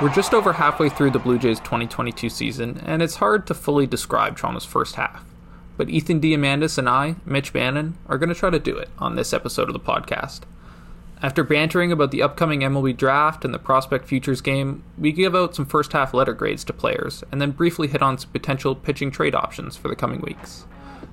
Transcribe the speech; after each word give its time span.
We're 0.00 0.14
just 0.14 0.32
over 0.32 0.52
halfway 0.52 0.90
through 0.90 1.10
the 1.10 1.18
Blue 1.18 1.40
Jays 1.40 1.58
2022 1.58 2.30
season, 2.30 2.80
and 2.86 3.02
it's 3.02 3.16
hard 3.16 3.48
to 3.48 3.54
fully 3.54 3.84
describe 3.84 4.36
Toronto's 4.36 4.64
first 4.64 4.94
half. 4.94 5.24
But 5.76 5.90
Ethan 5.90 6.20
Diamandas 6.20 6.78
and 6.78 6.88
I, 6.88 7.16
Mitch 7.26 7.52
Bannon, 7.52 7.98
are 8.06 8.16
going 8.16 8.28
to 8.28 8.34
try 8.36 8.48
to 8.48 8.60
do 8.60 8.76
it 8.76 8.90
on 9.00 9.16
this 9.16 9.32
episode 9.32 9.68
of 9.68 9.72
the 9.72 9.80
podcast. 9.80 10.42
After 11.20 11.42
bantering 11.42 11.90
about 11.90 12.12
the 12.12 12.22
upcoming 12.22 12.60
MLB 12.60 12.96
draft 12.96 13.44
and 13.44 13.52
the 13.52 13.58
prospect 13.58 14.06
futures 14.06 14.40
game, 14.40 14.84
we 14.96 15.10
give 15.10 15.34
out 15.34 15.56
some 15.56 15.66
first 15.66 15.92
half 15.92 16.14
letter 16.14 16.32
grades 16.32 16.62
to 16.64 16.72
players, 16.72 17.24
and 17.32 17.42
then 17.42 17.50
briefly 17.50 17.88
hit 17.88 18.00
on 18.00 18.18
some 18.18 18.30
potential 18.30 18.76
pitching 18.76 19.10
trade 19.10 19.34
options 19.34 19.76
for 19.76 19.88
the 19.88 19.96
coming 19.96 20.20
weeks. 20.20 20.64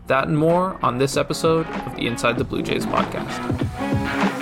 That 0.06 0.28
and 0.28 0.38
more 0.38 0.78
on 0.84 1.00
this 1.00 1.18
episode 1.18 1.66
of 1.66 1.96
the 1.96 2.06
Inside 2.06 2.38
the 2.38 2.44
Blue 2.44 2.62
Jays 2.62 2.86
podcast. 2.86 4.35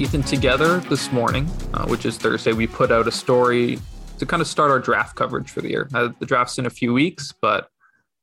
Ethan, 0.00 0.22
together 0.22 0.78
this 0.88 1.12
morning, 1.12 1.46
uh, 1.74 1.84
which 1.84 2.06
is 2.06 2.16
Thursday, 2.16 2.54
we 2.54 2.66
put 2.66 2.90
out 2.90 3.06
a 3.06 3.12
story 3.12 3.78
to 4.18 4.24
kind 4.24 4.40
of 4.40 4.48
start 4.48 4.70
our 4.70 4.78
draft 4.78 5.14
coverage 5.14 5.50
for 5.50 5.60
the 5.60 5.68
year. 5.68 5.88
The 5.90 6.14
draft's 6.24 6.58
in 6.58 6.64
a 6.64 6.70
few 6.70 6.94
weeks, 6.94 7.34
but 7.42 7.68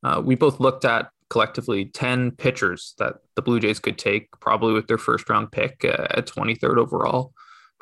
uh, 0.02 0.20
we 0.24 0.34
both 0.34 0.58
looked 0.58 0.84
at 0.84 1.10
collectively 1.30 1.84
10 1.84 2.32
pitchers 2.32 2.94
that 2.98 3.18
the 3.36 3.42
Blue 3.42 3.60
Jays 3.60 3.78
could 3.78 3.96
take, 3.96 4.28
probably 4.40 4.72
with 4.72 4.88
their 4.88 4.98
first 4.98 5.30
round 5.30 5.52
pick 5.52 5.84
uh, 5.84 6.08
at 6.10 6.26
23rd 6.26 6.78
overall. 6.78 7.32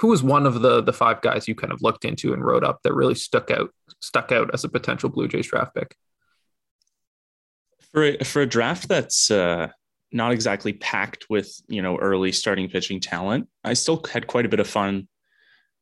Who 0.00 0.08
was 0.08 0.22
one 0.22 0.44
of 0.44 0.60
the 0.60 0.82
the 0.82 0.92
five 0.92 1.22
guys 1.22 1.48
you 1.48 1.54
kind 1.54 1.72
of 1.72 1.80
looked 1.80 2.04
into 2.04 2.34
and 2.34 2.44
wrote 2.44 2.64
up 2.64 2.82
that 2.82 2.92
really 2.92 3.14
stuck 3.14 3.50
out 3.50 3.70
stuck 4.02 4.30
out 4.30 4.50
as 4.52 4.62
a 4.62 4.68
potential 4.68 5.08
Blue 5.08 5.26
Jays 5.26 5.46
draft 5.46 5.74
pick? 5.74 5.96
For 7.92 8.04
a, 8.04 8.24
for 8.24 8.42
a 8.42 8.46
draft 8.46 8.88
that's 8.88 9.30
uh, 9.30 9.68
not 10.16 10.32
exactly 10.32 10.72
packed 10.72 11.26
with 11.28 11.60
you 11.68 11.82
know 11.82 11.96
early 11.98 12.32
starting 12.32 12.68
pitching 12.68 13.00
talent. 13.00 13.48
I 13.62 13.74
still 13.74 14.02
had 14.10 14.26
quite 14.26 14.46
a 14.46 14.48
bit 14.48 14.60
of 14.60 14.66
fun 14.66 15.06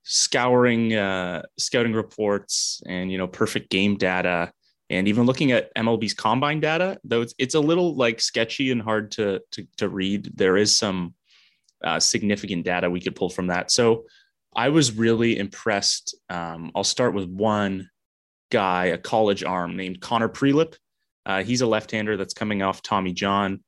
scouring 0.02 0.94
uh, 0.94 1.42
scouting 1.58 1.94
reports 1.94 2.82
and 2.86 3.10
you 3.10 3.16
know 3.16 3.26
perfect 3.26 3.70
game 3.70 3.96
data 3.96 4.52
and 4.90 5.08
even 5.08 5.24
looking 5.24 5.52
at 5.52 5.74
MLB's 5.74 6.12
combine 6.12 6.60
data. 6.60 6.98
Though 7.04 7.22
it's 7.22 7.34
it's 7.38 7.54
a 7.54 7.60
little 7.60 7.94
like 7.94 8.20
sketchy 8.20 8.70
and 8.70 8.82
hard 8.82 9.12
to 9.12 9.40
to, 9.52 9.66
to 9.78 9.88
read. 9.88 10.30
There 10.34 10.56
is 10.56 10.76
some 10.76 11.14
uh, 11.82 12.00
significant 12.00 12.64
data 12.64 12.90
we 12.90 13.00
could 13.00 13.16
pull 13.16 13.30
from 13.30 13.46
that. 13.46 13.70
So 13.70 14.04
I 14.56 14.68
was 14.68 14.92
really 14.92 15.38
impressed. 15.38 16.16
Um, 16.28 16.70
I'll 16.74 16.84
start 16.84 17.14
with 17.14 17.28
one 17.28 17.90
guy, 18.50 18.86
a 18.86 18.98
college 18.98 19.42
arm 19.44 19.76
named 19.76 20.00
Connor 20.00 20.28
Prielipp. 20.28 20.76
Uh, 21.26 21.42
he's 21.42 21.62
a 21.62 21.66
left-hander 21.66 22.16
that's 22.16 22.34
coming 22.34 22.62
off 22.62 22.82
Tommy 22.82 23.12
John 23.12 23.60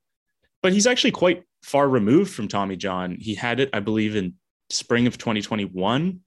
but 0.61 0.73
he's 0.73 0.87
actually 0.87 1.11
quite 1.11 1.43
far 1.63 1.87
removed 1.87 2.33
from 2.33 2.47
Tommy 2.47 2.75
John. 2.75 3.17
He 3.19 3.35
had 3.35 3.59
it, 3.59 3.69
I 3.73 3.79
believe, 3.79 4.15
in 4.15 4.35
spring 4.69 5.07
of 5.07 5.17
2021, 5.17 6.19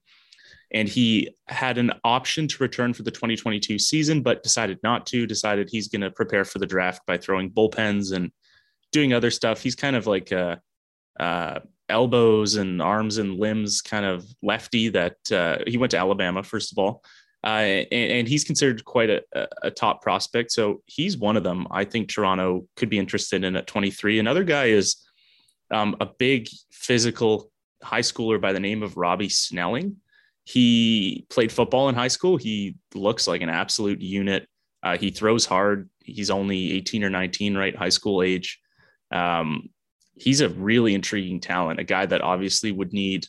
and 0.73 0.87
he 0.87 1.35
had 1.47 1.77
an 1.77 1.93
option 2.03 2.47
to 2.47 2.63
return 2.63 2.93
for 2.93 3.03
the 3.03 3.11
2022 3.11 3.77
season, 3.77 4.21
but 4.21 4.43
decided 4.43 4.79
not 4.83 5.05
to. 5.07 5.27
Decided 5.27 5.69
he's 5.69 5.89
going 5.89 6.01
to 6.01 6.11
prepare 6.11 6.45
for 6.45 6.59
the 6.59 6.65
draft 6.65 7.01
by 7.05 7.17
throwing 7.17 7.49
bullpens 7.51 8.13
and 8.13 8.31
doing 8.91 9.13
other 9.13 9.31
stuff. 9.31 9.61
He's 9.61 9.75
kind 9.75 9.95
of 9.95 10.07
like 10.07 10.31
a, 10.31 10.61
uh, 11.19 11.59
elbows 11.91 12.55
and 12.55 12.81
arms 12.81 13.17
and 13.17 13.37
limbs 13.37 13.81
kind 13.81 14.05
of 14.05 14.25
lefty 14.41 14.89
that 14.89 15.17
uh, 15.31 15.57
he 15.67 15.77
went 15.77 15.91
to 15.91 15.97
Alabama 15.97 16.41
first 16.41 16.71
of 16.71 16.77
all. 16.79 17.03
Uh, 17.43 17.85
and, 17.91 18.11
and, 18.11 18.27
he's 18.27 18.43
considered 18.43 18.85
quite 18.85 19.09
a, 19.09 19.23
a, 19.63 19.71
top 19.71 20.03
prospect. 20.03 20.51
So 20.51 20.83
he's 20.85 21.17
one 21.17 21.35
of 21.35 21.43
them. 21.43 21.65
I 21.71 21.85
think 21.85 22.07
Toronto 22.07 22.67
could 22.75 22.89
be 22.89 22.99
interested 22.99 23.43
in 23.43 23.55
at 23.55 23.65
23. 23.65 24.19
Another 24.19 24.43
guy 24.43 24.65
is 24.65 24.97
um, 25.71 25.95
a 25.99 26.05
big 26.05 26.47
physical 26.71 27.51
high 27.81 28.01
schooler 28.01 28.39
by 28.39 28.53
the 28.53 28.59
name 28.59 28.83
of 28.83 28.95
Robbie 28.95 29.29
Snelling. 29.29 29.97
He 30.43 31.25
played 31.29 31.51
football 31.51 31.89
in 31.89 31.95
high 31.95 32.09
school. 32.09 32.37
He 32.37 32.75
looks 32.93 33.27
like 33.27 33.41
an 33.41 33.49
absolute 33.49 34.01
unit. 34.01 34.47
Uh, 34.83 34.97
he 34.97 35.09
throws 35.09 35.45
hard. 35.45 35.89
He's 36.03 36.29
only 36.29 36.73
18 36.73 37.03
or 37.03 37.09
19, 37.09 37.55
right? 37.55 37.75
High 37.75 37.89
school 37.89 38.21
age. 38.21 38.59
Um, 39.11 39.69
he's 40.15 40.41
a 40.41 40.49
really 40.49 40.93
intriguing 40.93 41.39
talent, 41.39 41.79
a 41.79 41.83
guy 41.83 42.05
that 42.05 42.21
obviously 42.21 42.71
would 42.71 42.93
need 42.93 43.27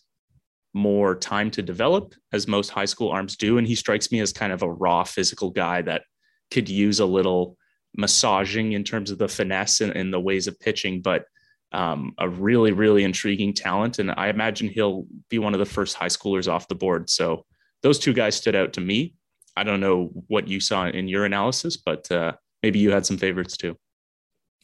more 0.74 1.14
time 1.14 1.50
to 1.50 1.62
develop, 1.62 2.14
as 2.32 2.48
most 2.48 2.70
high 2.70 2.86
school 2.86 3.10
arms 3.10 3.36
do. 3.36 3.58
And 3.58 3.66
he 3.66 3.74
strikes 3.74 4.10
me 4.10 4.20
as 4.20 4.32
kind 4.32 4.52
of 4.52 4.62
a 4.62 4.70
raw 4.70 5.04
physical 5.04 5.50
guy 5.50 5.82
that 5.82 6.02
could 6.50 6.68
use 6.68 7.00
a 7.00 7.06
little 7.06 7.56
massaging 7.96 8.72
in 8.72 8.84
terms 8.84 9.10
of 9.10 9.18
the 9.18 9.28
finesse 9.28 9.80
and, 9.80 9.94
and 9.94 10.12
the 10.12 10.20
ways 10.20 10.46
of 10.46 10.58
pitching, 10.58 11.02
but 11.02 11.24
um, 11.72 12.14
a 12.18 12.28
really, 12.28 12.72
really 12.72 13.04
intriguing 13.04 13.52
talent. 13.54 13.98
And 13.98 14.12
I 14.16 14.28
imagine 14.28 14.68
he'll 14.68 15.06
be 15.28 15.38
one 15.38 15.54
of 15.54 15.58
the 15.58 15.66
first 15.66 15.96
high 15.96 16.06
schoolers 16.06 16.50
off 16.50 16.68
the 16.68 16.74
board. 16.74 17.08
So 17.10 17.44
those 17.82 17.98
two 17.98 18.12
guys 18.12 18.36
stood 18.36 18.54
out 18.54 18.74
to 18.74 18.80
me. 18.80 19.14
I 19.56 19.64
don't 19.64 19.80
know 19.80 20.10
what 20.28 20.48
you 20.48 20.60
saw 20.60 20.86
in 20.86 21.08
your 21.08 21.24
analysis, 21.24 21.76
but 21.76 22.10
uh, 22.10 22.32
maybe 22.62 22.78
you 22.78 22.90
had 22.90 23.04
some 23.04 23.18
favorites 23.18 23.56
too. 23.56 23.76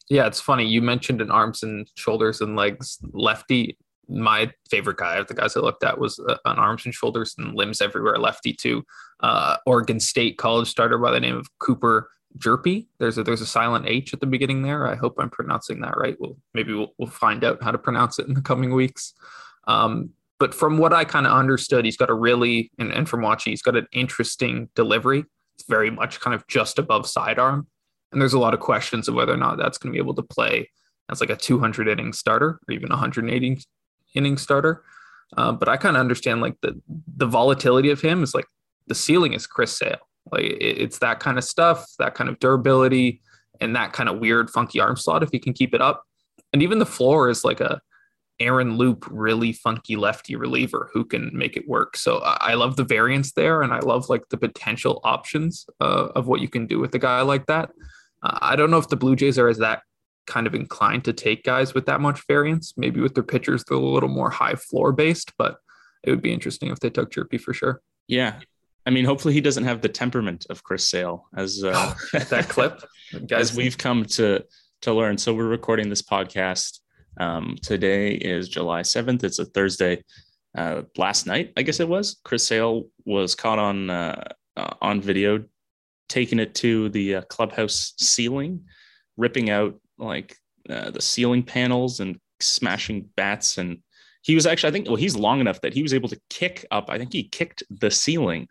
Yeah, 0.08 0.26
it's 0.26 0.40
funny. 0.40 0.66
You 0.66 0.80
mentioned 0.80 1.20
an 1.20 1.30
arms 1.30 1.62
and 1.62 1.86
shoulders 1.96 2.40
and 2.40 2.56
legs 2.56 2.98
lefty 3.12 3.76
my 4.08 4.50
favorite 4.70 4.96
guy 4.96 5.16
of 5.16 5.26
the 5.26 5.34
guys 5.34 5.56
I 5.56 5.60
looked 5.60 5.84
at 5.84 5.98
was 5.98 6.18
uh, 6.18 6.36
on 6.44 6.58
arms 6.58 6.84
and 6.84 6.94
shoulders 6.94 7.34
and 7.38 7.54
limbs 7.54 7.80
everywhere, 7.80 8.18
lefty 8.18 8.52
too. 8.52 8.84
Uh, 9.20 9.56
Oregon 9.66 10.00
State 10.00 10.38
college 10.38 10.68
starter 10.68 10.98
by 10.98 11.10
the 11.10 11.20
name 11.20 11.36
of 11.36 11.46
Cooper 11.58 12.10
Hjerpe. 12.38 12.86
There's 12.98 13.18
a 13.18 13.24
there's 13.24 13.40
a 13.40 13.46
silent 13.46 13.86
H 13.86 14.14
at 14.14 14.20
the 14.20 14.26
beginning 14.26 14.62
there. 14.62 14.86
I 14.86 14.94
hope 14.94 15.16
I'm 15.18 15.30
pronouncing 15.30 15.80
that 15.80 15.96
right. 15.96 16.16
We'll 16.18 16.36
maybe 16.54 16.72
we'll, 16.72 16.94
we'll 16.98 17.10
find 17.10 17.44
out 17.44 17.62
how 17.62 17.70
to 17.70 17.78
pronounce 17.78 18.18
it 18.18 18.26
in 18.26 18.34
the 18.34 18.40
coming 18.40 18.74
weeks. 18.74 19.14
Um, 19.66 20.10
but 20.38 20.54
from 20.54 20.78
what 20.78 20.92
I 20.92 21.04
kind 21.04 21.26
of 21.26 21.32
understood, 21.32 21.84
he's 21.84 21.96
got 21.96 22.10
a 22.10 22.14
really 22.14 22.70
and, 22.78 22.92
and 22.92 23.08
from 23.08 23.22
watching, 23.22 23.52
he's 23.52 23.62
got 23.62 23.76
an 23.76 23.88
interesting 23.92 24.68
delivery. 24.74 25.24
It's 25.56 25.68
very 25.68 25.90
much 25.90 26.20
kind 26.20 26.34
of 26.34 26.46
just 26.46 26.78
above 26.78 27.06
sidearm. 27.06 27.66
And 28.12 28.20
there's 28.20 28.32
a 28.32 28.38
lot 28.38 28.54
of 28.54 28.60
questions 28.60 29.08
of 29.08 29.14
whether 29.14 29.34
or 29.34 29.36
not 29.36 29.58
that's 29.58 29.76
going 29.76 29.92
to 29.92 29.96
be 29.96 30.02
able 30.02 30.14
to 30.14 30.22
play 30.22 30.70
as 31.10 31.20
like 31.20 31.30
a 31.30 31.36
200 31.36 31.88
inning 31.88 32.12
starter 32.12 32.60
or 32.68 32.72
even 32.72 32.88
180 32.88 33.60
inning 34.14 34.36
starter. 34.36 34.82
Uh, 35.36 35.52
but 35.52 35.68
I 35.68 35.76
kind 35.76 35.96
of 35.96 36.00
understand 36.00 36.40
like 36.40 36.56
the 36.62 36.80
the 37.16 37.26
volatility 37.26 37.90
of 37.90 38.00
him 38.00 38.22
is 38.22 38.34
like 38.34 38.46
the 38.86 38.94
ceiling 38.94 39.34
is 39.34 39.46
Chris 39.46 39.76
Sale. 39.76 39.98
Like 40.32 40.44
it, 40.44 40.78
it's 40.78 40.98
that 40.98 41.20
kind 41.20 41.38
of 41.38 41.44
stuff, 41.44 41.86
that 41.98 42.14
kind 42.14 42.30
of 42.30 42.38
durability, 42.38 43.20
and 43.60 43.76
that 43.76 43.92
kind 43.92 44.08
of 44.08 44.18
weird 44.18 44.50
funky 44.50 44.80
arm 44.80 44.96
slot 44.96 45.22
if 45.22 45.30
he 45.30 45.38
can 45.38 45.52
keep 45.52 45.74
it 45.74 45.82
up. 45.82 46.04
And 46.52 46.62
even 46.62 46.78
the 46.78 46.86
floor 46.86 47.28
is 47.28 47.44
like 47.44 47.60
a 47.60 47.80
Aaron 48.40 48.76
Loup, 48.76 49.04
really 49.10 49.52
funky 49.52 49.96
lefty 49.96 50.36
reliever 50.36 50.90
who 50.92 51.04
can 51.04 51.30
make 51.32 51.56
it 51.56 51.68
work. 51.68 51.96
So 51.96 52.18
I 52.18 52.54
love 52.54 52.76
the 52.76 52.84
variance 52.84 53.32
there, 53.32 53.62
and 53.62 53.72
I 53.72 53.80
love 53.80 54.08
like 54.08 54.28
the 54.30 54.38
potential 54.38 55.00
options 55.04 55.66
uh, 55.80 56.08
of 56.14 56.26
what 56.26 56.40
you 56.40 56.48
can 56.48 56.66
do 56.66 56.78
with 56.78 56.94
a 56.94 56.98
guy 56.98 57.20
like 57.22 57.46
that. 57.46 57.70
Uh, 58.22 58.38
I 58.40 58.56
don't 58.56 58.70
know 58.70 58.78
if 58.78 58.88
the 58.88 58.96
Blue 58.96 59.16
Jays 59.16 59.38
are 59.38 59.48
as 59.48 59.58
that 59.58 59.82
kind 60.28 60.46
of 60.46 60.54
inclined 60.54 61.04
to 61.06 61.12
take 61.12 61.42
guys 61.42 61.74
with 61.74 61.86
that 61.86 62.00
much 62.00 62.24
variance. 62.28 62.74
Maybe 62.76 63.00
with 63.00 63.14
their 63.14 63.24
pitchers, 63.24 63.64
they're 63.64 63.76
a 63.76 63.80
little 63.80 64.08
more 64.08 64.30
high 64.30 64.54
floor 64.54 64.92
based, 64.92 65.32
but 65.36 65.58
it 66.04 66.10
would 66.10 66.22
be 66.22 66.32
interesting 66.32 66.70
if 66.70 66.78
they 66.78 66.90
took 66.90 67.10
Hjerpe 67.10 67.40
for 67.40 67.52
sure. 67.52 67.80
Yeah. 68.06 68.38
I 68.86 68.90
mean, 68.90 69.04
hopefully 69.04 69.34
he 69.34 69.40
doesn't 69.40 69.64
have 69.64 69.80
the 69.80 69.88
temperament 69.88 70.46
of 70.50 70.62
Chris 70.62 70.88
Sale 70.88 71.26
as 71.36 71.64
uh, 71.64 71.94
that 72.12 72.48
clip, 72.48 72.82
guys. 73.26 73.54
we've 73.54 73.76
come 73.76 74.04
to 74.04 74.44
to 74.82 74.92
learn. 74.92 75.18
So 75.18 75.34
we're 75.34 75.48
recording 75.48 75.88
this 75.88 76.02
podcast. 76.02 76.78
Um, 77.18 77.56
today 77.60 78.12
is 78.12 78.48
July 78.48 78.82
seventh. 78.82 79.24
It's 79.24 79.40
a 79.40 79.44
Thursday. 79.44 80.04
Uh, 80.56 80.82
last 80.96 81.26
night, 81.26 81.52
I 81.56 81.62
guess 81.62 81.80
it 81.80 81.88
was. 81.88 82.20
Chris 82.24 82.46
Sale 82.46 82.84
was 83.04 83.34
caught 83.34 83.58
on 83.58 83.90
uh, 83.90 84.24
uh 84.56 84.74
on 84.80 85.00
video, 85.00 85.44
taking 86.08 86.38
it 86.38 86.54
to 86.56 86.88
the 86.90 87.16
uh, 87.16 87.22
clubhouse 87.22 87.92
ceiling, 87.98 88.64
ripping 89.16 89.50
out 89.50 89.78
like 89.98 90.36
uh, 90.68 90.90
the 90.90 91.02
ceiling 91.02 91.42
panels 91.42 92.00
and 92.00 92.18
smashing 92.40 93.08
bats. 93.16 93.58
And 93.58 93.78
he 94.22 94.34
was 94.34 94.46
actually, 94.46 94.68
I 94.68 94.72
think, 94.72 94.86
well, 94.86 94.96
he's 94.96 95.16
long 95.16 95.40
enough 95.40 95.60
that 95.62 95.74
he 95.74 95.82
was 95.82 95.94
able 95.94 96.08
to 96.08 96.20
kick 96.30 96.66
up. 96.70 96.90
I 96.90 96.98
think 96.98 97.12
he 97.12 97.24
kicked 97.24 97.62
the 97.70 97.90
ceiling. 97.90 98.48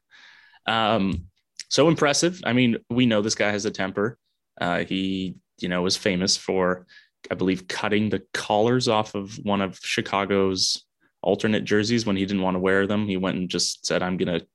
Um, 0.65 1.27
so 1.69 1.87
impressive. 1.87 2.41
I 2.43 2.53
mean, 2.53 2.77
we 2.89 3.05
know 3.05 3.21
this 3.21 3.35
guy 3.35 3.51
has 3.51 3.65
a 3.65 3.71
temper. 3.71 4.17
Uh, 4.59 4.85
he, 4.85 5.35
you 5.59 5.69
know, 5.69 5.81
was 5.81 5.97
famous 5.97 6.37
for, 6.37 6.85
I 7.29 7.35
believe, 7.35 7.67
cutting 7.67 8.09
the 8.09 8.23
collars 8.33 8.87
off 8.87 9.15
of 9.15 9.37
one 9.43 9.61
of 9.61 9.79
Chicago's 9.81 10.85
alternate 11.21 11.65
jerseys 11.65 12.05
when 12.05 12.15
he 12.15 12.25
didn't 12.25 12.43
want 12.43 12.55
to 12.55 12.59
wear 12.59 12.87
them. 12.87 13.07
He 13.07 13.17
went 13.17 13.37
and 13.37 13.49
just 13.49 13.85
said, 13.85 14.01
I'm 14.01 14.17
to 14.39 14.45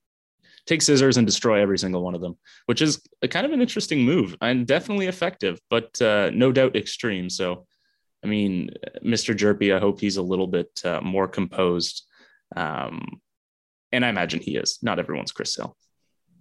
take 0.67 0.83
scissors 0.83 1.17
and 1.17 1.27
destroy 1.27 1.61
every 1.61 1.79
single 1.79 2.03
one 2.03 2.15
of 2.15 2.21
them, 2.21 2.37
which 2.67 2.83
is 2.83 3.03
kind 3.31 3.47
of 3.47 3.53
an 3.53 3.61
interesting 3.61 4.05
move 4.05 4.37
and 4.41 4.67
definitely 4.67 5.07
effective, 5.07 5.61
but 5.69 6.01
uh, 6.01 6.31
no 6.33 6.53
doubt 6.53 6.77
extreme. 6.77 7.29
So, 7.29 7.67
I 8.25 8.29
mean, 8.29 8.71
Mr. 9.05 9.35
Hjerpe, 9.37 9.75
I 9.75 9.81
hope 9.81 10.01
he's 10.01 10.19
a 10.19 10.23
little 10.23 10.47
bit 10.47 10.81
uh, 10.85 11.01
more 11.01 11.29
composed 11.29 12.05
Um, 12.55 13.21
and 13.93 14.05
I 14.05 14.09
imagine 14.09 14.41
he 14.41 14.57
is. 14.57 14.79
Not 14.83 14.99
everyone's 14.99 15.33
Chris 15.33 15.55
Sale. 15.55 15.77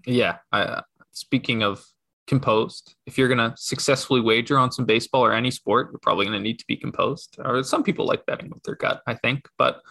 Yeah. 0.05 0.37
I, 0.51 0.81
speaking 1.11 1.63
of 1.63 1.83
composed, 2.27 2.95
if 3.05 3.17
you're 3.17 3.27
going 3.27 3.51
to 3.51 3.53
successfully 3.57 4.21
wager 4.21 4.57
on 4.57 4.71
some 4.71 4.85
baseball 4.85 5.23
or 5.23 5.33
any 5.33 5.51
sport, 5.51 5.89
you're 5.91 5.99
probably 5.99 6.25
going 6.25 6.37
to 6.37 6.43
need 6.43 6.59
to 6.59 6.65
be 6.67 6.77
composed. 6.77 7.37
Or 7.43 7.63
some 7.63 7.83
people 7.83 8.05
like 8.05 8.25
betting 8.25 8.49
with 8.49 8.63
their 8.63 8.75
gut, 8.75 9.01
I 9.05 9.15
think. 9.15 9.47
But 9.57 9.81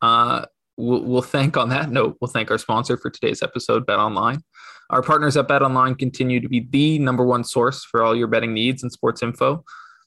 uh, 0.00 0.46
we'll, 0.78 1.02
we'll 1.02 1.22
thank 1.22 1.56
on 1.56 1.68
that 1.68 1.90
note, 1.90 2.16
we'll 2.20 2.30
thank 2.30 2.50
our 2.50 2.58
sponsor 2.58 2.96
for 2.96 3.10
today's 3.10 3.42
episode, 3.42 3.84
Bet 3.84 3.98
Online. 3.98 4.42
Our 4.90 5.02
partners 5.02 5.36
at 5.36 5.48
Bet 5.48 5.62
Online 5.62 5.94
continue 5.94 6.40
to 6.40 6.48
be 6.48 6.66
the 6.70 6.98
number 6.98 7.24
one 7.24 7.44
source 7.44 7.84
for 7.84 8.02
all 8.02 8.16
your 8.16 8.28
betting 8.28 8.54
needs 8.54 8.82
and 8.82 8.90
sports 8.90 9.22
info. 9.22 9.64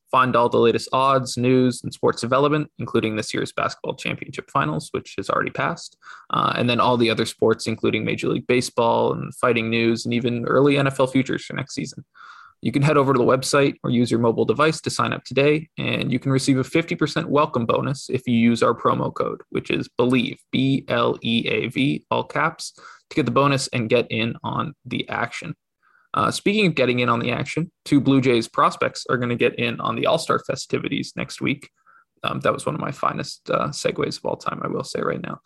Find 0.09 0.35
all 0.35 0.49
the 0.49 0.57
latest 0.57 0.89
odds, 0.91 1.37
news, 1.37 1.83
and 1.83 1.93
sports 1.93 2.19
development, 2.19 2.69
including 2.79 3.15
this 3.15 3.33
year's 3.33 3.53
basketball 3.53 3.95
championship 3.95 4.49
finals, 4.51 4.89
which 4.91 5.13
has 5.17 5.29
already 5.29 5.51
passed, 5.51 5.95
uh, 6.31 6.53
and 6.57 6.69
then 6.69 6.81
all 6.81 6.97
the 6.97 7.09
other 7.09 7.25
sports, 7.25 7.67
including 7.67 8.03
Major 8.03 8.27
League 8.27 8.47
Baseball 8.47 9.13
and 9.13 9.33
fighting 9.35 9.69
news, 9.69 10.03
and 10.03 10.13
even 10.13 10.45
early 10.45 10.73
NFL 10.73 11.11
futures 11.11 11.45
for 11.45 11.53
next 11.53 11.75
season. 11.75 12.03
You 12.61 12.71
can 12.71 12.83
head 12.83 12.97
over 12.97 13.11
to 13.11 13.17
the 13.17 13.25
website 13.25 13.75
or 13.83 13.89
use 13.89 14.11
your 14.11 14.19
mobile 14.19 14.45
device 14.45 14.81
to 14.81 14.91
sign 14.91 15.13
up 15.13 15.23
today, 15.23 15.69
and 15.79 16.11
you 16.11 16.19
can 16.19 16.31
receive 16.31 16.59
a 16.59 16.63
50% 16.63 17.25
welcome 17.25 17.65
bonus 17.65 18.07
if 18.09 18.27
you 18.27 18.35
use 18.35 18.61
our 18.61 18.75
promo 18.75 19.11
code, 19.11 19.41
which 19.49 19.71
is 19.71 19.89
BLEAV, 19.99 20.37
B 20.51 20.85
L 20.87 21.17
E 21.23 21.47
A 21.47 21.67
V, 21.67 22.05
all 22.11 22.23
caps, 22.23 22.73
to 23.09 23.15
get 23.15 23.25
the 23.25 23.31
bonus 23.31 23.67
and 23.69 23.89
get 23.89 24.05
in 24.11 24.35
on 24.43 24.73
the 24.85 25.09
action. 25.09 25.55
Uh, 26.13 26.29
speaking 26.29 26.67
of 26.67 26.75
getting 26.75 26.99
in 26.99 27.09
on 27.09 27.19
the 27.19 27.31
action, 27.31 27.71
two 27.85 27.99
Blue 27.99 28.21
Jays 28.21 28.47
prospects 28.47 29.05
are 29.09 29.17
going 29.17 29.29
to 29.29 29.35
get 29.35 29.55
in 29.57 29.79
on 29.79 29.95
the 29.95 30.05
All 30.05 30.19
Star 30.19 30.39
festivities 30.39 31.13
next 31.15 31.41
week. 31.41 31.69
Um, 32.23 32.41
that 32.41 32.53
was 32.53 32.65
one 32.65 32.75
of 32.75 32.81
my 32.81 32.91
finest 32.91 33.49
uh, 33.49 33.69
segues 33.69 34.17
of 34.17 34.25
all 34.25 34.37
time, 34.37 34.61
I 34.63 34.67
will 34.67 34.83
say 34.83 35.01
right 35.01 35.21
now. 35.21 35.39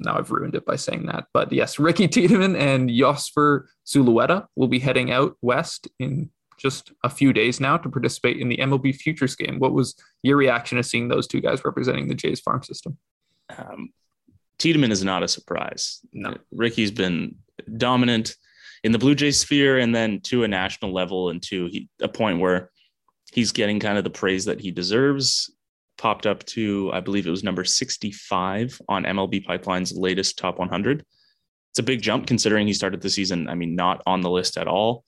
Now 0.00 0.18
I've 0.18 0.30
ruined 0.30 0.54
it 0.54 0.66
by 0.66 0.76
saying 0.76 1.06
that. 1.06 1.26
But 1.32 1.52
yes, 1.52 1.78
Ricky 1.78 2.08
Tiedemann 2.08 2.56
and 2.56 2.90
Yosver 2.90 3.62
Zulueta 3.86 4.46
will 4.54 4.68
be 4.68 4.78
heading 4.78 5.10
out 5.10 5.36
west 5.40 5.88
in 5.98 6.30
just 6.58 6.92
a 7.04 7.10
few 7.10 7.32
days 7.32 7.60
now 7.60 7.76
to 7.76 7.88
participate 7.88 8.38
in 8.38 8.48
the 8.48 8.58
MLB 8.58 8.94
Futures 8.94 9.36
game. 9.36 9.58
What 9.58 9.72
was 9.72 9.94
your 10.22 10.36
reaction 10.36 10.76
to 10.76 10.82
seeing 10.82 11.08
those 11.08 11.26
two 11.26 11.40
guys 11.40 11.64
representing 11.64 12.08
the 12.08 12.14
Jays 12.14 12.40
farm 12.40 12.62
system? 12.62 12.98
Um, 13.56 13.90
Tiedemann 14.58 14.92
is 14.92 15.04
not 15.04 15.22
a 15.22 15.28
surprise. 15.28 16.00
No. 16.12 16.36
Ricky's 16.50 16.90
been 16.90 17.36
dominant 17.76 18.36
in 18.84 18.92
the 18.92 18.98
Blue 18.98 19.14
Jay 19.14 19.30
sphere 19.30 19.78
and 19.78 19.94
then 19.94 20.20
to 20.22 20.44
a 20.44 20.48
national 20.48 20.92
level 20.92 21.30
and 21.30 21.42
to 21.44 21.66
he, 21.66 21.88
a 22.00 22.08
point 22.08 22.40
where 22.40 22.70
he's 23.32 23.52
getting 23.52 23.80
kind 23.80 23.98
of 23.98 24.04
the 24.04 24.10
praise 24.10 24.44
that 24.46 24.60
he 24.60 24.70
deserves. 24.70 25.50
Popped 25.96 26.26
up 26.26 26.44
to, 26.46 26.90
I 26.92 27.00
believe 27.00 27.26
it 27.26 27.30
was 27.30 27.42
number 27.42 27.64
65 27.64 28.80
on 28.88 29.04
MLB 29.04 29.44
Pipeline's 29.44 29.92
latest 29.92 30.38
top 30.38 30.58
100. 30.58 31.04
It's 31.70 31.78
a 31.78 31.82
big 31.82 32.02
jump 32.02 32.26
considering 32.26 32.66
he 32.66 32.72
started 32.72 33.00
the 33.00 33.10
season, 33.10 33.48
I 33.48 33.54
mean, 33.54 33.74
not 33.74 34.02
on 34.06 34.20
the 34.20 34.30
list 34.30 34.56
at 34.56 34.68
all. 34.68 35.04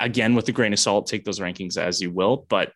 Again, 0.00 0.34
with 0.34 0.48
a 0.48 0.52
grain 0.52 0.72
of 0.72 0.78
salt, 0.78 1.06
take 1.06 1.24
those 1.24 1.40
rankings 1.40 1.76
as 1.76 2.00
you 2.00 2.10
will, 2.10 2.46
but 2.48 2.72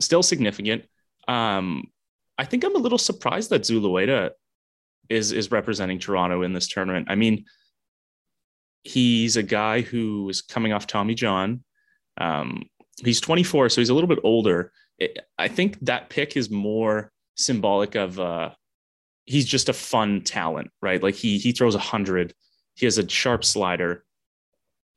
still 0.00 0.22
significant. 0.22 0.84
Um, 1.28 1.84
I 2.38 2.44
think 2.44 2.64
I'm 2.64 2.76
a 2.76 2.80
little 2.80 2.98
surprised 2.98 3.50
that 3.50 3.62
Zulueta 3.62 4.30
is 5.08 5.32
is 5.32 5.50
representing 5.50 5.98
Toronto 5.98 6.42
in 6.42 6.52
this 6.52 6.68
tournament. 6.68 7.06
I 7.10 7.14
mean, 7.14 7.44
he's 8.82 9.36
a 9.36 9.42
guy 9.42 9.80
who 9.80 10.28
is 10.28 10.42
coming 10.42 10.72
off 10.72 10.86
Tommy 10.86 11.14
John. 11.14 11.64
Um, 12.18 12.64
he's 13.04 13.20
24, 13.20 13.68
so 13.68 13.80
he's 13.80 13.90
a 13.90 13.94
little 13.94 14.08
bit 14.08 14.20
older. 14.24 14.72
I 15.38 15.48
think 15.48 15.78
that 15.82 16.08
pick 16.08 16.36
is 16.36 16.50
more 16.50 17.12
symbolic 17.34 17.94
of 17.94 18.18
uh, 18.18 18.50
he's 19.26 19.46
just 19.46 19.68
a 19.68 19.74
fun 19.74 20.22
talent, 20.22 20.70
right? 20.80 21.02
Like 21.02 21.14
he 21.14 21.38
he 21.38 21.52
throws 21.52 21.74
a 21.74 21.80
hundred. 21.80 22.32
He 22.74 22.86
has 22.86 22.98
a 22.98 23.08
sharp 23.08 23.44
slider. 23.44 24.04